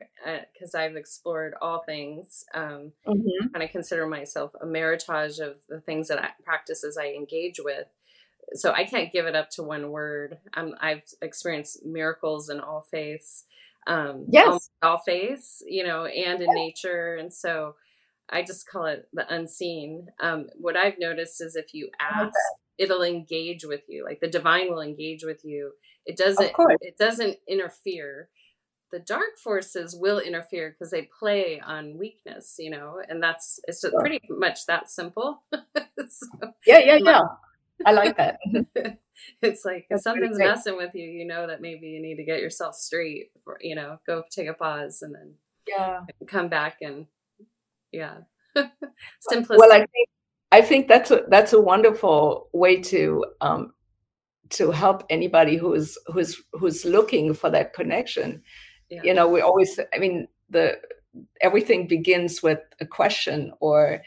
because 0.54 0.74
uh, 0.76 0.80
I've 0.80 0.96
explored 0.96 1.54
all 1.62 1.84
things. 1.86 2.44
Um, 2.54 2.92
mm-hmm. 3.08 3.48
And 3.54 3.62
I 3.64 3.68
consider 3.68 4.08
myself 4.08 4.52
a 4.62 4.66
meritage 4.66 5.40
of 5.40 5.58
the 5.70 5.82
things 5.82 6.08
that 6.08 6.20
I, 6.20 6.30
practices 6.44 6.98
I 6.98 7.08
engage 7.08 7.60
with. 7.64 7.88
So 8.54 8.72
I 8.72 8.84
can't 8.84 9.12
give 9.12 9.26
it 9.26 9.36
up 9.36 9.50
to 9.52 9.64
one 9.64 9.90
word. 9.90 10.38
Um, 10.56 10.76
I've 10.82 11.04
experienced 11.22 11.86
miracles 11.86 12.50
in 12.50 12.60
all 12.60 12.86
faiths. 12.92 13.46
Um, 13.88 14.26
yes. 14.30 14.70
All, 14.82 15.00
faiths, 15.00 15.62
you 15.68 15.84
know, 15.84 16.06
and 16.06 16.42
in 16.42 16.54
nature. 16.54 17.16
And 17.16 17.34
so 17.34 17.76
I 18.30 18.42
just 18.42 18.68
call 18.68 18.86
it 18.86 19.08
the 19.14 19.32
unseen. 19.34 20.08
Um, 20.20 20.48
what 20.56 20.78
I've 20.78 21.00
noticed 21.00 21.42
is 21.42 21.56
if 21.56 21.74
you 21.74 21.90
ask, 22.00 22.34
it'll 22.78 23.04
engage 23.04 23.66
with 23.66 23.82
you 23.88 24.04
like 24.04 24.20
the 24.20 24.28
divine 24.28 24.72
will 24.72 24.82
engage 24.82 25.24
with 25.24 25.42
you 25.44 25.72
it 26.06 26.18
doesn't 26.18 26.52
it 26.82 26.98
doesn't 26.98 27.38
interfere 27.48 28.30
the 28.94 29.00
dark 29.00 29.40
forces 29.44 29.96
will 30.00 30.20
interfere 30.20 30.70
because 30.70 30.92
they 30.92 31.10
play 31.20 31.60
on 31.60 31.98
weakness 31.98 32.56
you 32.60 32.70
know 32.70 33.02
and 33.10 33.22
that's 33.22 33.60
it's 33.68 33.84
pretty 34.00 34.22
much 34.30 34.66
that 34.68 34.90
simple. 34.90 35.44
So, 36.06 36.28
yeah 36.68 36.80
yeah 36.80 36.98
yeah. 37.02 37.22
I 37.86 37.92
like 37.94 38.18
that. 38.18 38.38
It's 39.42 39.64
like 39.64 39.86
if 39.90 40.02
something's 40.02 40.38
messing 40.38 40.76
with 40.76 40.94
you 40.94 41.06
you 41.10 41.26
know 41.26 41.48
that 41.48 41.62
maybe 41.62 41.88
you 41.88 42.02
need 42.02 42.18
to 42.18 42.26
get 42.26 42.42
yourself 42.42 42.76
straight 42.76 43.32
for, 43.44 43.58
you 43.62 43.76
know 43.76 44.00
go 44.06 44.24
take 44.30 44.48
a 44.48 44.54
pause 44.54 45.02
and 45.02 45.16
then 45.16 45.36
yeah. 45.68 46.02
come 46.28 46.50
back 46.50 46.78
and 46.82 47.06
yeah. 47.92 48.18
Simplicity 49.22 49.58
well 49.60 49.72
i 49.72 49.80
think 49.80 50.10
I 50.54 50.62
think 50.62 50.88
that's 50.88 51.10
a 51.10 51.24
that's 51.30 51.52
a 51.52 51.60
wonderful 51.60 52.48
way 52.54 52.80
to 52.82 53.26
um, 53.42 53.74
to 54.52 54.70
help 54.70 55.04
anybody 55.10 55.58
who's 55.58 55.98
who's 56.06 56.40
who's 56.54 56.86
looking 56.86 57.34
for 57.34 57.50
that 57.50 57.74
connection. 57.74 58.44
Yeah. 58.94 59.02
You 59.04 59.14
know, 59.14 59.28
we 59.28 59.42
always. 59.42 59.80
I 59.94 59.98
mean, 59.98 60.28
the 60.50 60.80
everything 61.42 61.88
begins 61.88 62.42
with 62.44 62.60
a 62.80 62.86
question 62.86 63.54
or 63.60 64.02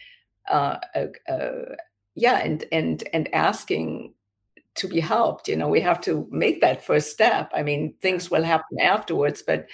uh, 0.51 0.76
a, 0.95 1.09
a, 1.28 1.76
yeah, 2.14 2.39
and 2.39 2.64
and 2.72 3.03
and 3.12 3.32
asking 3.34 4.14
to 4.76 4.89
be 4.89 5.01
helped. 5.01 5.49
You 5.49 5.57
know, 5.57 5.68
we 5.68 5.80
have 5.80 6.01
to 6.03 6.26
make 6.30 6.61
that 6.61 6.84
first 6.84 7.11
step. 7.11 7.51
I 7.55 7.62
mean, 7.62 7.95
things 8.01 8.30
will 8.30 8.45
happen 8.45 8.78
afterwards, 8.80 9.43
but 9.47 9.66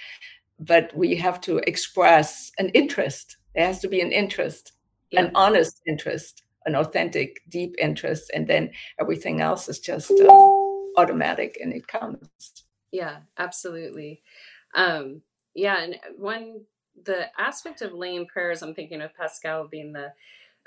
but 0.59 0.95
we 0.95 1.15
have 1.15 1.41
to 1.41 1.57
express 1.67 2.51
an 2.57 2.69
interest. 2.69 3.37
There 3.55 3.65
has 3.65 3.79
to 3.81 3.87
be 3.87 4.01
an 4.01 4.11
interest, 4.11 4.73
yeah. 5.11 5.21
an 5.21 5.31
honest 5.35 5.81
interest 5.87 6.43
an 6.65 6.75
authentic, 6.75 7.41
deep 7.49 7.75
interest, 7.79 8.31
and 8.33 8.47
then 8.47 8.71
everything 8.99 9.41
else 9.41 9.67
is 9.69 9.79
just 9.79 10.11
uh, 10.11 10.51
automatic 10.97 11.57
and 11.61 11.73
it 11.73 11.87
comes. 11.87 12.27
Yeah, 12.91 13.17
absolutely. 13.37 14.21
Um, 14.75 15.21
yeah, 15.55 15.81
and 15.81 15.95
one 16.17 16.61
the 17.03 17.25
aspect 17.39 17.81
of 17.81 17.93
laying 17.93 18.27
prayers, 18.27 18.61
I'm 18.61 18.75
thinking 18.75 19.01
of 19.01 19.15
Pascal 19.15 19.67
being 19.67 19.93
the 19.93 20.13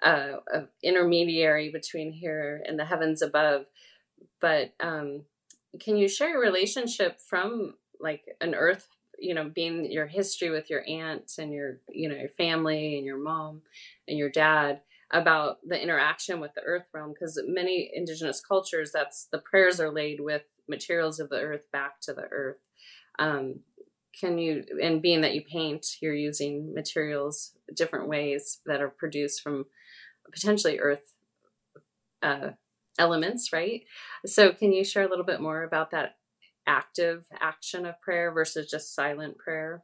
uh, 0.03 0.39
intermediary 0.83 1.71
between 1.71 2.13
here 2.13 2.63
and 2.67 2.79
the 2.79 2.85
heavens 2.85 3.23
above. 3.23 3.67
But 4.41 4.75
um, 4.81 5.23
can 5.81 5.97
you 5.97 6.09
share 6.09 6.31
your 6.31 6.41
relationship 6.43 7.21
from 7.21 7.75
like 8.01 8.25
an 8.41 8.55
earth 8.55 8.89
you 9.19 9.35
know 9.35 9.49
being 9.49 9.91
your 9.91 10.07
history 10.07 10.51
with 10.51 10.69
your 10.69 10.85
aunt 10.89 11.33
and 11.39 11.53
your 11.53 11.79
you 11.91 12.09
know 12.09 12.17
your 12.17 12.29
family 12.29 12.97
and 12.97 13.07
your 13.07 13.19
mom 13.19 13.63
and 14.09 14.19
your 14.19 14.31
dad 14.31 14.81
about 15.13 15.59
the 15.67 15.81
interaction 15.81 16.41
with 16.41 16.53
the 16.55 16.63
earth 16.63 16.85
realm 16.93 17.13
because 17.13 17.41
many 17.47 17.91
indigenous 17.95 18.41
cultures 18.41 18.91
that's 18.93 19.27
the 19.33 19.39
prayers 19.39 19.81
are 19.81 19.91
laid 19.91 20.21
with 20.21 20.43
materials 20.69 21.21
of 21.21 21.31
the 21.31 21.41
earth 21.41 21.65
back 21.73 22.01
to 22.01 22.13
the 22.13 22.29
earth 22.31 22.59
um, 23.19 23.61
can 24.19 24.39
you 24.39 24.65
and 24.83 25.03
being 25.03 25.21
that 25.21 25.35
you 25.35 25.43
paint 25.43 25.87
you're 26.01 26.15
using 26.15 26.73
materials 26.75 27.53
different 27.75 28.09
ways 28.09 28.61
that 28.67 28.81
are 28.81 28.89
produced 28.89 29.43
from 29.43 29.67
potentially 30.33 30.79
earth 30.79 31.15
uh, 32.23 32.51
elements 32.99 33.53
right 33.53 33.83
so 34.25 34.53
can 34.53 34.73
you 34.73 34.85
share 34.85 35.05
a 35.05 35.09
little 35.09 35.25
bit 35.25 35.41
more 35.41 35.63
about 35.63 35.91
that 35.91 36.17
active 36.67 37.27
action 37.41 37.87
of 37.87 38.01
prayer 38.01 38.33
versus 38.33 38.71
just 38.71 38.95
silent 38.95 39.39
prayer 39.39 39.83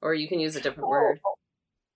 or 0.00 0.14
you 0.14 0.28
can 0.28 0.40
use 0.40 0.56
a 0.56 0.60
different 0.60 0.88
word 0.88 1.20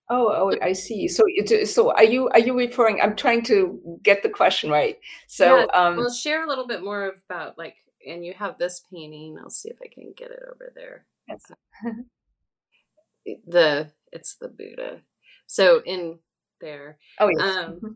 Oh, 0.09 0.51
oh, 0.53 0.57
I 0.61 0.71
see. 0.71 1.07
So, 1.09 1.23
so 1.65 1.91
are 1.91 2.03
you 2.03 2.29
are 2.29 2.39
you 2.39 2.57
referring? 2.57 3.01
I'm 3.01 3.15
trying 3.15 3.43
to 3.43 3.99
get 4.01 4.23
the 4.23 4.29
question 4.29 4.69
right. 4.69 4.97
So, 5.27 5.57
yeah, 5.57 5.65
um, 5.73 5.97
we'll 5.97 6.13
share 6.13 6.45
a 6.45 6.47
little 6.47 6.65
bit 6.65 6.81
more 6.81 7.13
about 7.29 7.57
like, 7.57 7.75
and 8.07 8.25
you 8.25 8.33
have 8.33 8.57
this 8.57 8.81
painting. 8.89 9.37
I'll 9.37 9.49
see 9.49 9.69
if 9.69 9.77
I 9.83 9.87
can 9.93 10.13
get 10.15 10.31
it 10.31 10.39
over 10.49 10.71
there. 10.73 11.05
Yes. 11.27 11.41
the 13.47 13.91
it's 14.11 14.37
the 14.39 14.47
Buddha. 14.47 15.01
So 15.47 15.81
in 15.85 16.19
there, 16.61 16.97
oh 17.19 17.29
yes. 17.29 17.41
Um, 17.41 17.73
mm-hmm. 17.73 17.87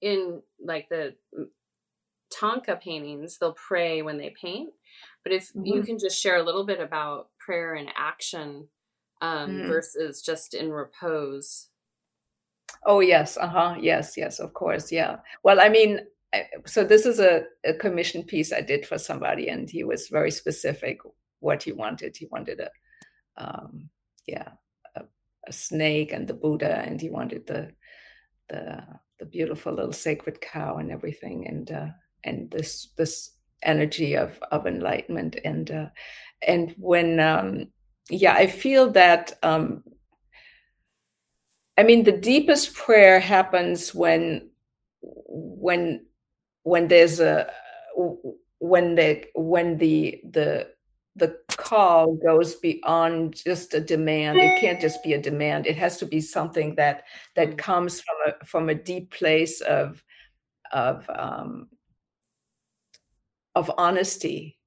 in 0.00 0.42
like 0.64 0.88
the 0.88 1.14
Thangka 2.32 2.80
paintings, 2.80 3.38
they'll 3.38 3.54
pray 3.54 4.02
when 4.02 4.18
they 4.18 4.34
paint. 4.40 4.70
But 5.22 5.32
if 5.32 5.48
mm-hmm. 5.48 5.66
you 5.66 5.82
can 5.82 5.98
just 5.98 6.20
share 6.20 6.36
a 6.36 6.42
little 6.42 6.66
bit 6.66 6.80
about 6.80 7.28
prayer 7.38 7.74
and 7.74 7.88
action 7.96 8.68
um, 9.20 9.50
mm. 9.50 9.68
versus 9.68 10.22
just 10.22 10.54
in 10.54 10.70
repose. 10.70 11.68
Oh 12.84 13.00
yes, 13.00 13.36
uh 13.36 13.48
huh, 13.48 13.76
yes, 13.80 14.14
yes, 14.16 14.38
of 14.38 14.52
course, 14.52 14.92
yeah. 14.92 15.16
Well, 15.42 15.60
I 15.60 15.68
mean, 15.68 16.00
so 16.66 16.84
this 16.84 17.06
is 17.06 17.20
a, 17.20 17.44
a 17.64 17.74
commission 17.74 18.24
piece 18.24 18.52
I 18.52 18.60
did 18.60 18.86
for 18.86 18.98
somebody, 18.98 19.48
and 19.48 19.70
he 19.70 19.84
was 19.84 20.08
very 20.08 20.30
specific 20.30 20.98
what 21.44 21.62
he 21.62 21.72
wanted. 21.72 22.16
He 22.16 22.26
wanted 22.26 22.60
a, 22.60 22.70
um, 23.36 23.90
yeah, 24.26 24.48
a, 24.96 25.02
a 25.46 25.52
snake 25.52 26.12
and 26.12 26.26
the 26.26 26.34
Buddha, 26.34 26.82
and 26.86 27.00
he 27.00 27.10
wanted 27.10 27.46
the 27.46 27.70
the 28.48 28.82
the 29.20 29.26
beautiful 29.26 29.72
little 29.72 29.92
sacred 29.92 30.40
cow 30.40 30.76
and 30.78 30.90
everything, 30.90 31.46
and 31.46 31.70
uh, 31.70 31.90
and 32.24 32.50
this 32.50 32.88
this 32.96 33.36
energy 33.62 34.16
of 34.16 34.38
of 34.50 34.66
enlightenment, 34.66 35.36
and 35.44 35.70
uh, 35.70 35.88
and 36.46 36.74
when 36.78 37.20
um, 37.20 37.66
yeah, 38.10 38.34
I 38.34 38.46
feel 38.46 38.90
that. 38.92 39.38
Um, 39.42 39.84
I 41.76 41.82
mean, 41.82 42.04
the 42.04 42.12
deepest 42.12 42.74
prayer 42.74 43.18
happens 43.18 43.92
when, 43.92 44.50
when, 45.02 46.06
when 46.62 46.86
there's 46.86 47.18
a, 47.18 47.50
when 48.60 48.94
the 48.94 49.24
when 49.34 49.78
the 49.78 50.20
the 50.30 50.73
the 51.16 51.38
call 51.48 52.14
goes 52.14 52.56
beyond 52.56 53.36
just 53.36 53.74
a 53.74 53.80
demand. 53.80 54.38
It 54.38 54.60
can't 54.60 54.80
just 54.80 55.02
be 55.02 55.12
a 55.12 55.20
demand. 55.20 55.66
It 55.66 55.76
has 55.76 55.98
to 55.98 56.06
be 56.06 56.20
something 56.20 56.74
that 56.74 57.04
that 57.36 57.50
mm. 57.50 57.58
comes 57.58 58.00
from 58.00 58.16
a 58.26 58.44
from 58.44 58.68
a 58.68 58.74
deep 58.74 59.12
place 59.12 59.60
of 59.60 60.02
of 60.72 61.08
um, 61.08 61.68
of 63.54 63.70
honesty. 63.78 64.58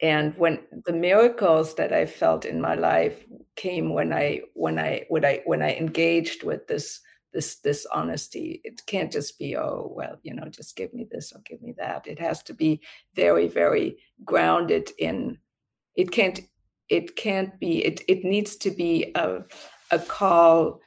And 0.00 0.36
when 0.36 0.60
the 0.84 0.92
miracles 0.92 1.76
that 1.76 1.92
i 1.92 2.06
felt 2.06 2.44
in 2.44 2.60
my 2.60 2.74
life 2.74 3.24
came 3.54 3.92
when 3.92 4.12
i 4.12 4.40
when 4.54 4.78
i 4.78 5.04
when 5.08 5.24
i 5.24 5.42
when 5.44 5.62
i 5.62 5.74
engaged 5.74 6.42
with 6.42 6.66
this 6.66 7.00
this 7.32 7.56
this 7.56 7.86
honesty 7.92 8.60
it 8.64 8.84
can't 8.86 9.12
just 9.12 9.38
be 9.38 9.56
oh 9.56 9.92
well 9.94 10.18
you 10.22 10.34
know 10.34 10.46
just 10.48 10.76
give 10.76 10.92
me 10.92 11.06
this 11.10 11.32
or 11.32 11.40
give 11.44 11.62
me 11.62 11.74
that. 11.78 12.06
It 12.06 12.18
has 12.18 12.42
to 12.44 12.54
be 12.54 12.80
very 13.14 13.48
very 13.48 13.96
grounded 14.24 14.90
in 14.98 15.38
it 15.96 16.10
can't 16.10 16.40
it 16.88 17.16
can't 17.16 17.58
be 17.58 17.84
it 17.84 18.02
it 18.08 18.24
needs 18.24 18.56
to 18.56 18.70
be 18.70 19.12
a 19.14 19.42
a 19.90 19.98
call 19.98 20.80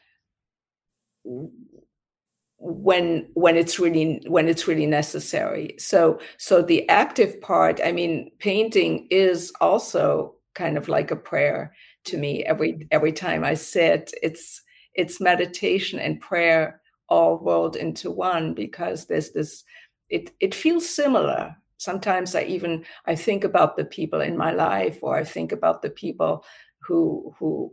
when 2.58 3.28
when 3.34 3.58
it's 3.58 3.80
really 3.80 4.22
when 4.28 4.48
it's 4.48 4.68
really 4.68 4.86
necessary. 4.86 5.76
So 5.80 6.20
so 6.38 6.62
the 6.62 6.88
active 6.90 7.42
part 7.42 7.80
i 7.84 7.92
mean 7.92 8.32
painting 8.40 9.08
is 9.10 9.52
also 9.62 10.36
kind 10.54 10.78
of 10.78 10.88
like 10.88 11.12
a 11.12 11.16
prayer 11.16 11.74
to 12.06 12.18
me. 12.18 12.44
Every 12.44 12.88
every 12.92 13.12
time 13.12 13.44
i 13.44 13.56
sit 13.56 14.14
it's 14.22 14.62
it's 14.96 15.22
meditation 15.22 16.00
and 16.00 16.22
prayer 16.22 16.82
all 17.10 17.38
rolled 17.40 17.76
into 17.76 18.10
one 18.10 18.54
because 18.54 19.06
there's 19.06 19.32
this 19.32 19.64
it 20.10 20.32
it 20.40 20.56
feels 20.56 20.88
similar. 20.88 21.56
Sometimes 21.78 22.36
i 22.36 22.44
even 22.44 22.86
i 23.06 23.16
think 23.16 23.44
about 23.44 23.76
the 23.76 23.86
people 23.86 24.22
in 24.22 24.38
my 24.38 24.52
life 24.52 25.00
or 25.02 25.18
i 25.18 25.24
think 25.24 25.52
about 25.52 25.82
the 25.82 25.90
people 25.90 26.44
who 26.80 27.34
who 27.38 27.70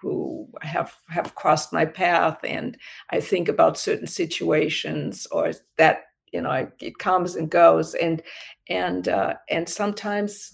who 0.00 0.48
have 0.62 0.94
have 1.08 1.34
crossed 1.34 1.72
my 1.72 1.84
path 1.84 2.38
and 2.42 2.78
i 3.10 3.20
think 3.20 3.48
about 3.48 3.76
certain 3.78 4.06
situations 4.06 5.26
or 5.30 5.52
that 5.76 6.04
you 6.34 6.40
know 6.40 6.68
it 6.80 6.98
comes 6.98 7.36
and 7.36 7.48
goes. 7.48 7.94
And 7.94 8.20
and 8.68 9.08
uh, 9.08 9.34
and 9.48 9.68
sometimes 9.68 10.52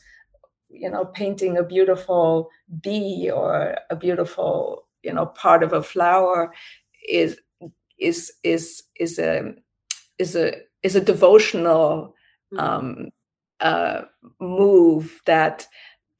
you 0.68 0.90
know 0.90 1.06
painting 1.06 1.56
a 1.56 1.64
beautiful 1.64 2.50
bee 2.82 3.30
or 3.34 3.76
a 3.88 3.96
beautiful 3.96 4.86
you 5.02 5.12
know 5.12 5.26
part 5.26 5.62
of 5.62 5.72
a 5.72 5.82
flower 5.82 6.52
is 7.08 7.40
is 7.98 8.32
is 8.42 8.82
is 8.98 9.18
a 9.18 9.54
is 10.18 10.36
a 10.36 10.54
is 10.82 10.96
a 10.96 11.00
devotional 11.00 12.14
mm-hmm. 12.52 12.58
um, 12.58 13.08
uh, 13.60 14.02
move 14.40 15.20
that 15.26 15.66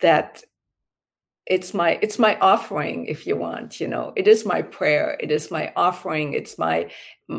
that 0.01 0.43
it's 1.47 1.75
my 1.75 1.99
it's 2.01 2.19
my 2.19 2.39
offering 2.39 3.07
if 3.07 3.27
you 3.27 3.37
want 3.37 3.81
you 3.81 3.89
know. 3.89 4.13
It 4.17 4.29
is 4.29 4.47
my 4.47 4.63
prayer. 4.63 5.17
It 5.21 5.31
is 5.31 5.51
my 5.51 5.73
offering. 5.75 6.35
It's 6.35 6.59
my 6.59 6.91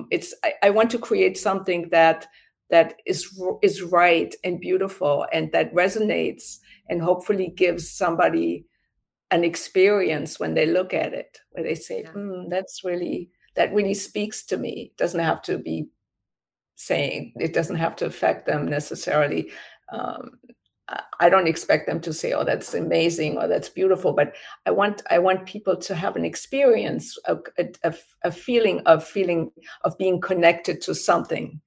it's 0.10 0.34
I, 0.44 0.54
I, 0.64 0.70
want 0.70 0.92
to 0.92 1.00
create 1.00 1.38
something 1.38 1.90
that 1.92 2.28
that 2.70 2.96
is 3.06 3.40
is 3.62 3.82
right 3.82 4.34
and 4.44 4.60
beautiful 4.60 5.26
and 5.32 5.52
that 5.54 5.74
resonates 5.74 6.58
and 6.90 7.02
hopefully 7.02 7.54
gives 7.56 7.90
somebody 7.90 8.66
an 9.32 9.44
experience 9.44 10.40
when 10.40 10.54
they 10.54 10.66
look 10.66 10.94
at 10.94 11.14
it 11.14 11.40
where 11.52 11.64
they 11.64 11.76
say 11.76 12.02
yeah. 12.04 12.12
mm, 12.12 12.50
that's 12.50 12.84
really 12.84 13.30
that 13.56 13.74
really 13.74 13.94
speaks 13.94 14.46
to 14.46 14.58
me 14.58 14.92
it 14.92 14.98
doesn't 14.98 15.22
have 15.22 15.42
to 15.42 15.58
be 15.58 15.88
saying 16.76 17.34
it 17.36 17.54
doesn't 17.54 17.78
have 17.78 17.96
to 17.96 18.06
affect 18.06 18.46
them 18.46 18.66
necessarily 18.66 19.52
um, 19.92 20.32
I 21.20 21.30
don't 21.30 21.48
expect 21.48 21.88
them 21.88 22.02
to 22.02 22.14
say, 22.14 22.34
"Oh, 22.34 22.44
that's 22.44 22.74
amazing" 22.74 23.38
or 23.38 23.48
"That's 23.48 23.70
beautiful," 23.70 24.14
but 24.14 24.36
I 24.66 24.72
want 24.72 25.02
I 25.10 25.20
want 25.20 25.46
people 25.46 25.78
to 25.78 25.96
have 25.96 26.16
an 26.16 26.26
experience, 26.26 27.18
a, 27.26 27.38
a, 27.84 27.94
a 28.24 28.32
feeling 28.32 28.82
of 28.82 29.06
feeling 29.06 29.52
of 29.84 29.98
being 29.98 30.20
connected 30.20 30.82
to 30.82 30.96
something. 30.96 31.62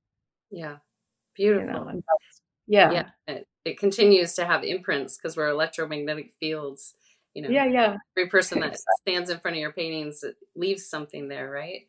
Yeah, 0.51 0.77
beautiful. 1.35 1.69
You 1.69 1.75
know, 1.75 2.03
yeah, 2.67 2.91
yeah. 2.91 3.09
It, 3.27 3.49
it, 3.65 3.79
continues 3.79 4.35
to 4.35 4.45
have 4.45 4.65
imprints 4.65 5.17
because 5.17 5.37
we're 5.37 5.49
electromagnetic 5.49 6.33
fields. 6.41 6.95
You 7.35 7.43
know, 7.43 7.49
yeah, 7.51 7.66
yeah. 7.66 7.97
Every 8.16 8.30
person 8.30 8.61
that 8.61 8.76
stands 9.01 9.28
in 9.28 9.41
front 9.41 9.57
of 9.57 9.61
your 9.61 9.72
paintings 9.72 10.24
leaves 10.55 10.89
something 10.89 11.28
there, 11.28 11.51
right? 11.51 11.89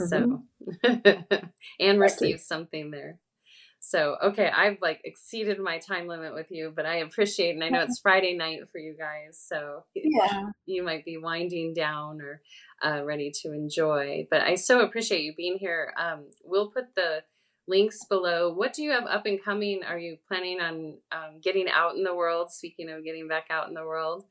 Mm-hmm. 0.00 0.36
So, 0.84 1.38
and 1.80 2.00
receives 2.00 2.46
something 2.46 2.90
there. 2.90 3.18
So, 3.88 4.16
okay, 4.22 4.48
I've 4.48 4.78
like 4.82 5.00
exceeded 5.04 5.60
my 5.60 5.78
time 5.78 6.08
limit 6.08 6.34
with 6.34 6.50
you, 6.50 6.72
but 6.74 6.86
I 6.86 6.96
appreciate, 6.96 7.54
and 7.54 7.62
I 7.62 7.68
know 7.68 7.82
it's 7.88 8.00
Friday 8.00 8.36
night 8.36 8.60
for 8.72 8.78
you 8.78 8.96
guys, 8.98 9.40
so 9.40 9.84
yeah, 9.94 10.50
you 10.66 10.82
might 10.82 11.04
be 11.04 11.18
winding 11.18 11.72
down 11.72 12.20
or 12.20 12.42
uh, 12.84 13.04
ready 13.04 13.30
to 13.42 13.52
enjoy. 13.52 14.26
But 14.30 14.42
I 14.42 14.56
so 14.56 14.80
appreciate 14.80 15.22
you 15.22 15.34
being 15.36 15.58
here. 15.58 15.92
Um, 15.96 16.24
we'll 16.44 16.70
put 16.70 16.94
the 16.96 17.22
links 17.68 17.98
below. 18.08 18.52
What 18.52 18.72
do 18.72 18.82
you 18.82 18.90
have 18.90 19.06
up 19.06 19.24
and 19.24 19.42
coming? 19.42 19.82
Are 19.84 19.98
you 19.98 20.18
planning 20.26 20.60
on 20.60 20.98
um, 21.12 21.40
getting 21.40 21.68
out 21.68 21.94
in 21.94 22.02
the 22.02 22.14
world? 22.14 22.50
Speaking 22.50 22.90
of 22.90 23.04
getting 23.04 23.28
back 23.28 23.46
out 23.50 23.68
in 23.68 23.74
the 23.74 23.84
world, 23.84 24.24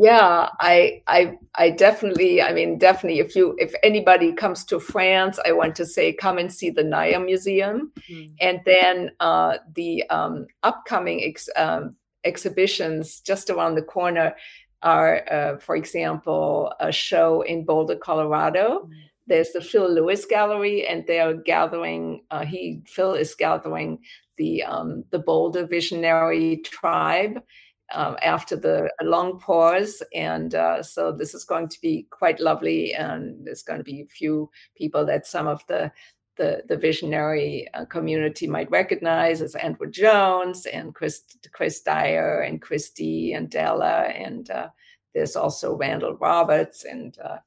yeah 0.00 0.48
i 0.60 1.02
i 1.08 1.36
i 1.56 1.70
definitely 1.70 2.40
i 2.40 2.52
mean 2.52 2.78
definitely 2.78 3.18
if 3.18 3.34
you 3.34 3.56
if 3.58 3.74
anybody 3.82 4.32
comes 4.32 4.64
to 4.64 4.78
france 4.78 5.38
i 5.44 5.52
want 5.52 5.74
to 5.74 5.84
say 5.84 6.12
come 6.12 6.38
and 6.38 6.52
see 6.52 6.70
the 6.70 6.82
Naïa 6.82 7.24
museum 7.24 7.92
mm-hmm. 8.08 8.32
and 8.40 8.60
then 8.64 9.10
uh, 9.20 9.58
the 9.74 10.04
um, 10.10 10.46
upcoming 10.62 11.22
ex, 11.24 11.48
um, 11.56 11.96
exhibitions 12.24 13.20
just 13.20 13.50
around 13.50 13.74
the 13.74 13.82
corner 13.82 14.34
are 14.82 15.24
uh, 15.30 15.58
for 15.58 15.76
example 15.76 16.72
a 16.80 16.92
show 16.92 17.42
in 17.42 17.64
boulder 17.64 17.96
colorado 17.96 18.80
mm-hmm. 18.84 18.92
there's 19.26 19.50
the 19.52 19.60
phil 19.60 19.92
lewis 19.92 20.24
gallery 20.24 20.86
and 20.86 21.04
they're 21.06 21.34
gathering 21.34 22.22
uh, 22.30 22.44
he 22.44 22.82
phil 22.86 23.14
is 23.14 23.34
gathering 23.34 23.98
the 24.38 24.62
um, 24.62 25.04
the 25.10 25.18
boulder 25.18 25.66
visionary 25.66 26.58
tribe 26.64 27.42
um, 27.92 28.16
after 28.22 28.56
the 28.56 28.90
long 29.02 29.38
pause. 29.38 30.02
And 30.14 30.54
uh, 30.54 30.82
so 30.82 31.12
this 31.12 31.34
is 31.34 31.44
going 31.44 31.68
to 31.68 31.80
be 31.80 32.06
quite 32.10 32.40
lovely. 32.40 32.94
And 32.94 33.44
there's 33.44 33.62
going 33.62 33.78
to 33.78 33.84
be 33.84 34.02
a 34.02 34.06
few 34.06 34.50
people 34.76 35.04
that 35.06 35.26
some 35.26 35.46
of 35.46 35.64
the 35.66 35.92
the, 36.36 36.62
the 36.66 36.78
visionary 36.78 37.68
uh, 37.74 37.84
community 37.84 38.46
might 38.46 38.70
recognize 38.70 39.42
as 39.42 39.54
Andrew 39.54 39.90
Jones 39.90 40.64
and 40.64 40.94
Chris, 40.94 41.22
Chris 41.52 41.82
Dyer 41.82 42.40
and 42.40 42.62
Christy 42.62 43.34
and 43.34 43.50
Della. 43.50 44.04
And 44.04 44.50
uh, 44.50 44.68
there's 45.14 45.36
also 45.36 45.76
Randall 45.76 46.14
Roberts 46.14 46.84
and 46.84 47.18
uh, 47.22 47.38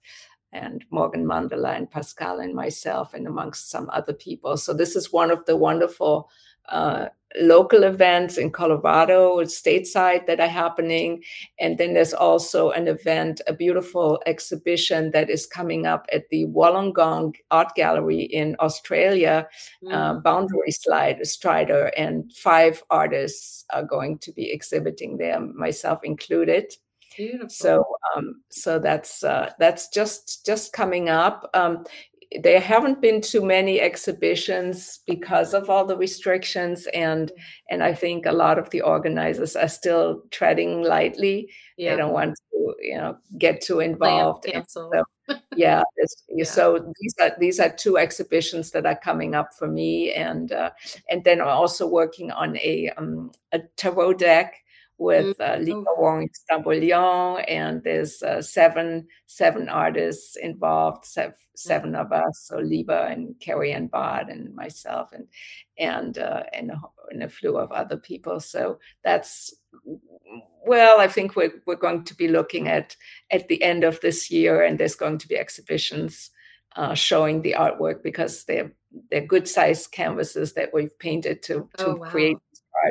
and 0.54 0.86
Morgan 0.90 1.26
Mandela 1.26 1.76
and 1.76 1.92
Pascal 1.92 2.40
and 2.40 2.54
myself 2.54 3.14
and 3.14 3.28
amongst 3.28 3.70
some 3.70 3.90
other 3.92 4.14
people. 4.14 4.56
So 4.56 4.74
this 4.74 4.96
is 4.96 5.12
one 5.12 5.30
of 5.30 5.46
the 5.46 5.58
wonderful 5.58 6.30
uh, 6.70 7.08
local 7.40 7.84
events 7.84 8.38
in 8.38 8.52
Colorado, 8.52 9.42
stateside 9.42 10.26
that 10.28 10.40
are 10.40 10.48
happening. 10.48 11.24
And 11.60 11.78
then 11.78 11.94
there's 11.94 12.14
also 12.14 12.72
an 12.72 12.88
event, 12.88 13.42
a 13.48 13.54
beautiful 13.54 14.22
exhibition 14.26 15.12
that 15.12 15.30
is 15.30 15.46
coming 15.46 15.86
up 15.86 16.06
at 16.12 16.30
the 16.30 16.46
Wollongong 16.46 17.36
Art 17.52 17.76
Gallery 17.76 18.22
in 18.22 18.56
Australia, 18.60 19.48
mm. 19.84 19.94
uh, 19.94 20.20
Boundary 20.22 20.72
Slide, 20.72 21.26
Strider, 21.26 21.92
and 21.98 22.32
five 22.34 22.84
artists 22.90 23.66
are 23.74 23.84
going 23.84 24.18
to 24.20 24.32
be 24.32 24.52
exhibiting 24.52 25.18
there, 25.18 25.40
myself 25.40 26.00
included. 26.04 26.74
Beautiful. 27.16 27.50
So, 27.50 27.86
um, 28.16 28.42
so 28.50 28.78
that's 28.78 29.24
uh, 29.24 29.54
that's 29.58 29.88
just 29.88 30.46
just 30.46 30.74
coming 30.74 31.08
up. 31.08 31.50
Um, 31.54 31.86
there 32.44 32.60
haven't 32.60 33.02
been 33.02 33.22
too 33.22 33.44
many 33.44 33.80
exhibitions 33.80 35.00
because 35.08 35.54
of 35.54 35.70
all 35.70 35.86
the 35.86 35.98
restrictions 35.98 36.88
and 36.94 37.32
and 37.70 37.84
i 37.84 37.94
think 37.94 38.26
a 38.26 38.32
lot 38.32 38.58
of 38.58 38.70
the 38.72 38.82
organizers 38.82 39.56
are 39.56 39.68
still 39.68 40.22
treading 40.32 40.82
lightly. 40.84 41.50
Yeah. 41.78 41.92
they 41.92 41.98
don't 41.98 42.14
want 42.14 42.36
to 42.36 42.76
you 42.80 42.98
know 42.98 43.18
get 43.38 43.62
too 43.62 43.80
involved. 43.80 44.48
So, 44.68 44.90
yeah, 45.56 45.82
yeah, 46.30 46.44
so 46.44 46.94
these 47.02 47.16
are 47.22 47.32
these 47.40 47.60
are 47.60 47.70
two 47.70 47.98
exhibitions 47.98 48.72
that 48.72 48.86
are 48.86 48.96
coming 48.96 49.34
up 49.36 49.54
for 49.58 49.68
me 49.68 50.14
and 50.14 50.52
uh, 50.52 50.70
and 51.10 51.24
then 51.24 51.42
i'm 51.42 51.48
also 51.48 51.88
working 51.88 52.32
on 52.32 52.58
a 52.58 52.92
um, 52.98 53.32
a 53.52 53.60
tarot 53.76 54.14
deck 54.14 54.65
with 54.98 55.40
uh, 55.40 55.58
Liba 55.60 55.84
oh. 55.90 55.96
Wong 56.02 56.30
Stambollion, 56.30 57.44
and 57.48 57.84
there's 57.84 58.22
uh, 58.24 58.42
seven 58.42 59.08
seven 59.28 59.70
artists 59.70 60.36
involved, 60.36 61.06
seven, 61.06 61.36
seven 61.56 61.96
of 61.96 62.12
us, 62.12 62.46
so 62.48 62.58
Liba 62.58 63.08
and 63.10 63.36
Carrie 63.40 63.74
Ann 63.74 63.88
Baade 63.88 64.30
and 64.30 64.56
myself, 64.56 65.12
and 65.12 65.28
and 65.78 66.18
uh, 66.18 66.44
and, 66.54 66.72
a, 66.72 66.82
and 67.12 67.24
a 67.24 67.50
of 67.56 67.72
other 67.72 67.98
people. 67.98 68.40
So 68.40 68.80
that's 69.04 69.54
well, 70.66 71.00
I 71.00 71.08
think 71.08 71.36
we're 71.36 71.62
we're 71.66 71.76
going 71.76 72.04
to 72.06 72.16
be 72.16 72.28
looking 72.28 72.68
at 72.68 72.96
at 73.32 73.48
the 73.48 73.62
end 73.64 73.84
of 73.84 74.00
this 74.02 74.32
year, 74.32 74.64
and 74.64 74.80
there's 74.80 74.96
going 74.96 75.18
to 75.20 75.28
be 75.28 75.38
exhibitions 75.38 76.32
uh, 76.76 76.94
showing 76.94 77.42
the 77.42 77.56
artwork 77.58 78.04
because 78.04 78.46
they're 78.46 78.72
they're 79.12 79.26
good 79.26 79.48
sized 79.48 79.92
canvases 79.92 80.54
that 80.54 80.74
we've 80.74 80.98
painted 81.00 81.44
to 81.44 81.70
to 81.78 81.88
oh, 81.88 81.96
wow. 81.96 82.10
create 82.10 82.38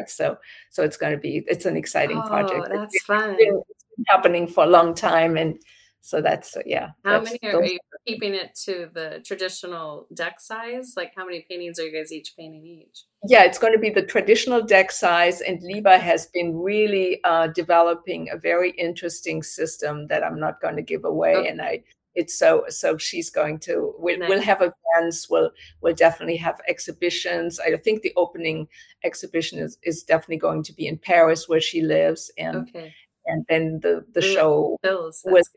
so 0.07 0.37
so 0.71 0.83
it's 0.83 0.97
going 0.97 1.13
to 1.13 1.19
be 1.19 1.45
it's 1.47 1.67
an 1.67 1.77
exciting 1.77 2.19
oh, 2.19 2.29
project. 2.29 2.69
That's 2.73 2.95
it's 2.95 3.05
fun. 3.05 3.37
Been, 3.37 3.63
it's 3.69 3.85
been 3.97 4.05
happening 4.09 4.47
for 4.47 4.65
a 4.65 4.69
long 4.69 4.95
time, 4.95 5.37
and 5.37 5.59
so 6.01 6.21
that's 6.21 6.57
yeah. 6.67 6.91
How 7.05 7.21
that's, 7.21 7.39
many 7.43 7.55
are, 7.55 7.61
are, 7.61 7.65
you 7.65 7.79
keeping 8.07 8.35
it 8.35 8.55
to 8.65 8.91
the 8.93 9.23
traditional 9.25 10.07
deck 10.15 10.41
size? 10.41 10.95
Like 10.97 11.13
how 11.17 11.25
many 11.25 11.47
paintings 11.49 11.79
are 11.79 11.87
you 11.87 11.93
guys 11.93 12.13
each 12.13 12.35
painting 12.37 12.67
each? 12.67 13.05
Yeah, 13.27 13.45
it's 13.45 13.59
going 13.59 13.73
to 13.73 13.79
be 13.79 13.91
the 13.91 14.03
traditional 14.03 14.63
deck 14.63 14.93
size, 14.93 15.41
and 15.41 15.63
Liba 15.63 15.99
has 15.99 16.27
been 16.35 16.57
really 16.59 17.23
uh, 17.25 17.47
developing 17.49 18.29
a 18.31 18.37
very 18.37 18.73
interesting 18.73 19.43
system 19.43 20.07
that 20.09 20.23
I'm 20.23 20.39
not 20.39 20.61
going 20.61 20.77
to 20.77 20.83
give 20.83 21.05
away, 21.05 21.37
okay. 21.37 21.49
and 21.49 21.63
I. 21.63 21.83
It's 22.15 22.39
so 22.39 22.65
so 22.69 22.97
she's 22.97 23.31
going 23.31 23.59
to 23.61 23.95
we'll, 23.99 24.19
nice. 24.19 24.29
we'll 24.29 24.43
have 24.43 24.63
events 24.63 25.29
we'll 25.29 25.51
we'll 25.81 25.95
definitely 25.95 26.37
have 26.37 26.61
exhibitions 26.69 27.59
I 27.59 27.77
think 27.77 28.03
the 28.03 28.13
opening 28.17 28.69
exhibition 29.03 29.59
is 29.59 29.79
is 29.83 30.03
definitely 30.05 30.39
going 30.39 30.63
to 30.65 30.73
be 30.73 30.87
in 30.87 30.99
Paris 30.99 31.49
where 31.49 31.61
she 31.61 31.83
lives 31.83 32.31
and 32.39 32.69
okay 32.69 32.95
and 33.27 33.45
then 33.49 33.81
the 33.81 34.05
the 34.13 34.23
show 34.23 34.79
will 34.85 35.11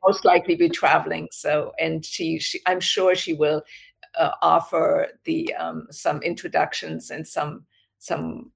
most 0.06 0.26
likely 0.26 0.56
be 0.56 0.70
traveling. 0.70 1.28
So, 1.32 1.74
and 1.80 2.06
she, 2.06 2.40
she 2.40 2.60
I'm 2.66 2.80
sure 2.80 3.16
she 3.16 3.34
will 3.34 3.64
uh, 4.18 4.32
offer 4.42 5.08
the 5.26 5.54
um, 5.56 5.88
some 5.92 6.22
introductions 6.22 7.12
and 7.12 7.28
some 7.28 7.66
some 8.00 8.52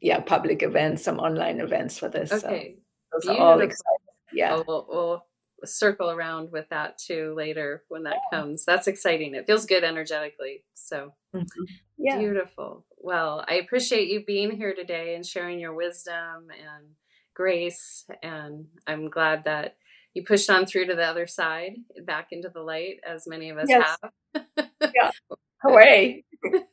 yeah 0.00 0.20
public 0.20 0.62
events, 0.62 1.04
some 1.04 1.18
online 1.18 1.60
events 1.60 1.98
for 1.98 2.08
this. 2.08 2.32
Okay, 2.32 2.76
so 2.76 3.16
those 3.16 3.22
Beautiful. 3.22 3.46
are 3.46 3.52
all 3.52 3.60
exciting. 3.60 3.98
Yeah, 4.32 4.54
we'll, 4.54 4.64
we'll, 4.66 4.86
we'll, 4.88 5.26
circle 5.64 6.10
around 6.10 6.50
with 6.50 6.68
that 6.70 6.98
too 6.98 7.34
later 7.36 7.84
when 7.88 8.02
that 8.04 8.16
yeah. 8.32 8.38
comes. 8.38 8.64
That's 8.64 8.86
exciting. 8.86 9.34
It 9.34 9.46
feels 9.46 9.66
good 9.66 9.84
energetically. 9.84 10.64
So 10.74 11.12
mm-hmm. 11.34 11.64
yeah. 11.98 12.18
beautiful. 12.18 12.84
Well, 12.98 13.44
I 13.48 13.54
appreciate 13.54 14.08
you 14.08 14.24
being 14.24 14.50
here 14.50 14.74
today 14.74 15.14
and 15.14 15.26
sharing 15.26 15.58
your 15.58 15.74
wisdom 15.74 16.48
and 16.50 16.86
grace. 17.34 18.04
And 18.22 18.66
I'm 18.86 19.10
glad 19.10 19.44
that 19.44 19.76
you 20.14 20.24
pushed 20.24 20.50
on 20.50 20.66
through 20.66 20.86
to 20.86 20.94
the 20.94 21.04
other 21.04 21.26
side, 21.26 21.76
back 22.04 22.28
into 22.32 22.48
the 22.48 22.60
light, 22.60 23.00
as 23.08 23.26
many 23.26 23.50
of 23.50 23.58
us 23.58 23.66
yes. 23.68 23.96
have. 24.02 24.68
yeah. 24.94 25.10
Hooray. 25.62 26.24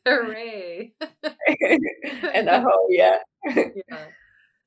Hooray. 0.04 0.92
and 2.34 2.48
a 2.48 2.60
ho, 2.60 2.86
yeah. 2.90 3.18
yeah. 3.46 4.04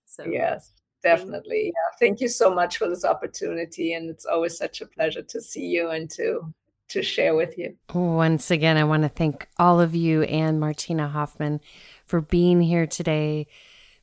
So, 0.05 0.25
yes, 0.25 0.71
definitely. 1.03 1.65
Yeah. 1.67 1.97
Thank 1.99 2.21
you 2.21 2.27
so 2.27 2.53
much 2.53 2.77
for 2.77 2.87
this 2.87 3.05
opportunity. 3.05 3.93
And 3.93 4.09
it's 4.09 4.25
always 4.25 4.57
such 4.57 4.81
a 4.81 4.85
pleasure 4.85 5.21
to 5.21 5.41
see 5.41 5.65
you 5.65 5.89
and 5.89 6.09
to 6.11 6.53
to 6.89 7.01
share 7.01 7.35
with 7.35 7.57
you. 7.57 7.75
Once 7.93 8.51
again, 8.51 8.77
I 8.77 8.83
want 8.83 9.03
to 9.03 9.09
thank 9.09 9.47
all 9.57 9.79
of 9.79 9.95
you 9.95 10.23
and 10.23 10.59
Martina 10.59 11.07
Hoffmann 11.07 11.59
for 12.05 12.21
being 12.21 12.61
here 12.61 12.85
today. 12.85 13.47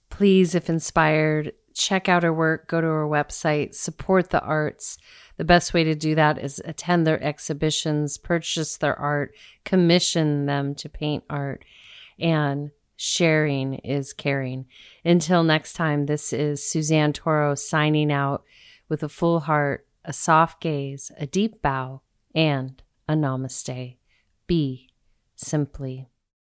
Please, 0.09 0.55
if 0.55 0.68
inspired, 0.68 1.52
check 1.74 2.09
out 2.09 2.22
her 2.24 2.32
work, 2.32 2.68
go 2.68 2.81
to 2.81 2.86
her 2.86 3.06
website, 3.06 3.74
support 3.74 4.31
the 4.31 4.40
arts. 4.40 4.98
The 5.36 5.44
best 5.44 5.72
way 5.72 5.85
to 5.85 5.94
do 5.94 6.14
that 6.16 6.39
is 6.39 6.60
attend 6.64 7.06
their 7.06 7.22
exhibitions, 7.22 8.18
purchase 8.18 8.77
their 8.77 8.98
art, 8.98 9.35
commission 9.64 10.47
them 10.47 10.74
to 10.77 10.89
paint 10.89 11.22
art, 11.31 11.64
and 12.18 12.72
sharing 13.02 13.77
is 13.77 14.12
caring. 14.12 14.66
Until 15.06 15.43
next 15.43 15.72
time, 15.72 16.05
this 16.05 16.35
is 16.35 16.62
Suzanne 16.62 17.14
Toro 17.14 17.55
signing 17.55 18.12
out 18.12 18.44
with 18.90 19.02
a 19.02 19.09
full 19.09 19.40
heart, 19.40 19.86
a 20.05 20.12
soft 20.12 20.60
gaze, 20.60 21.10
a 21.16 21.27
deep 21.27 21.62
bow, 21.62 22.02
and 22.35 22.82
a 23.09 23.14
namaste. 23.14 23.97
Be 24.47 24.90
simply. 25.35 26.09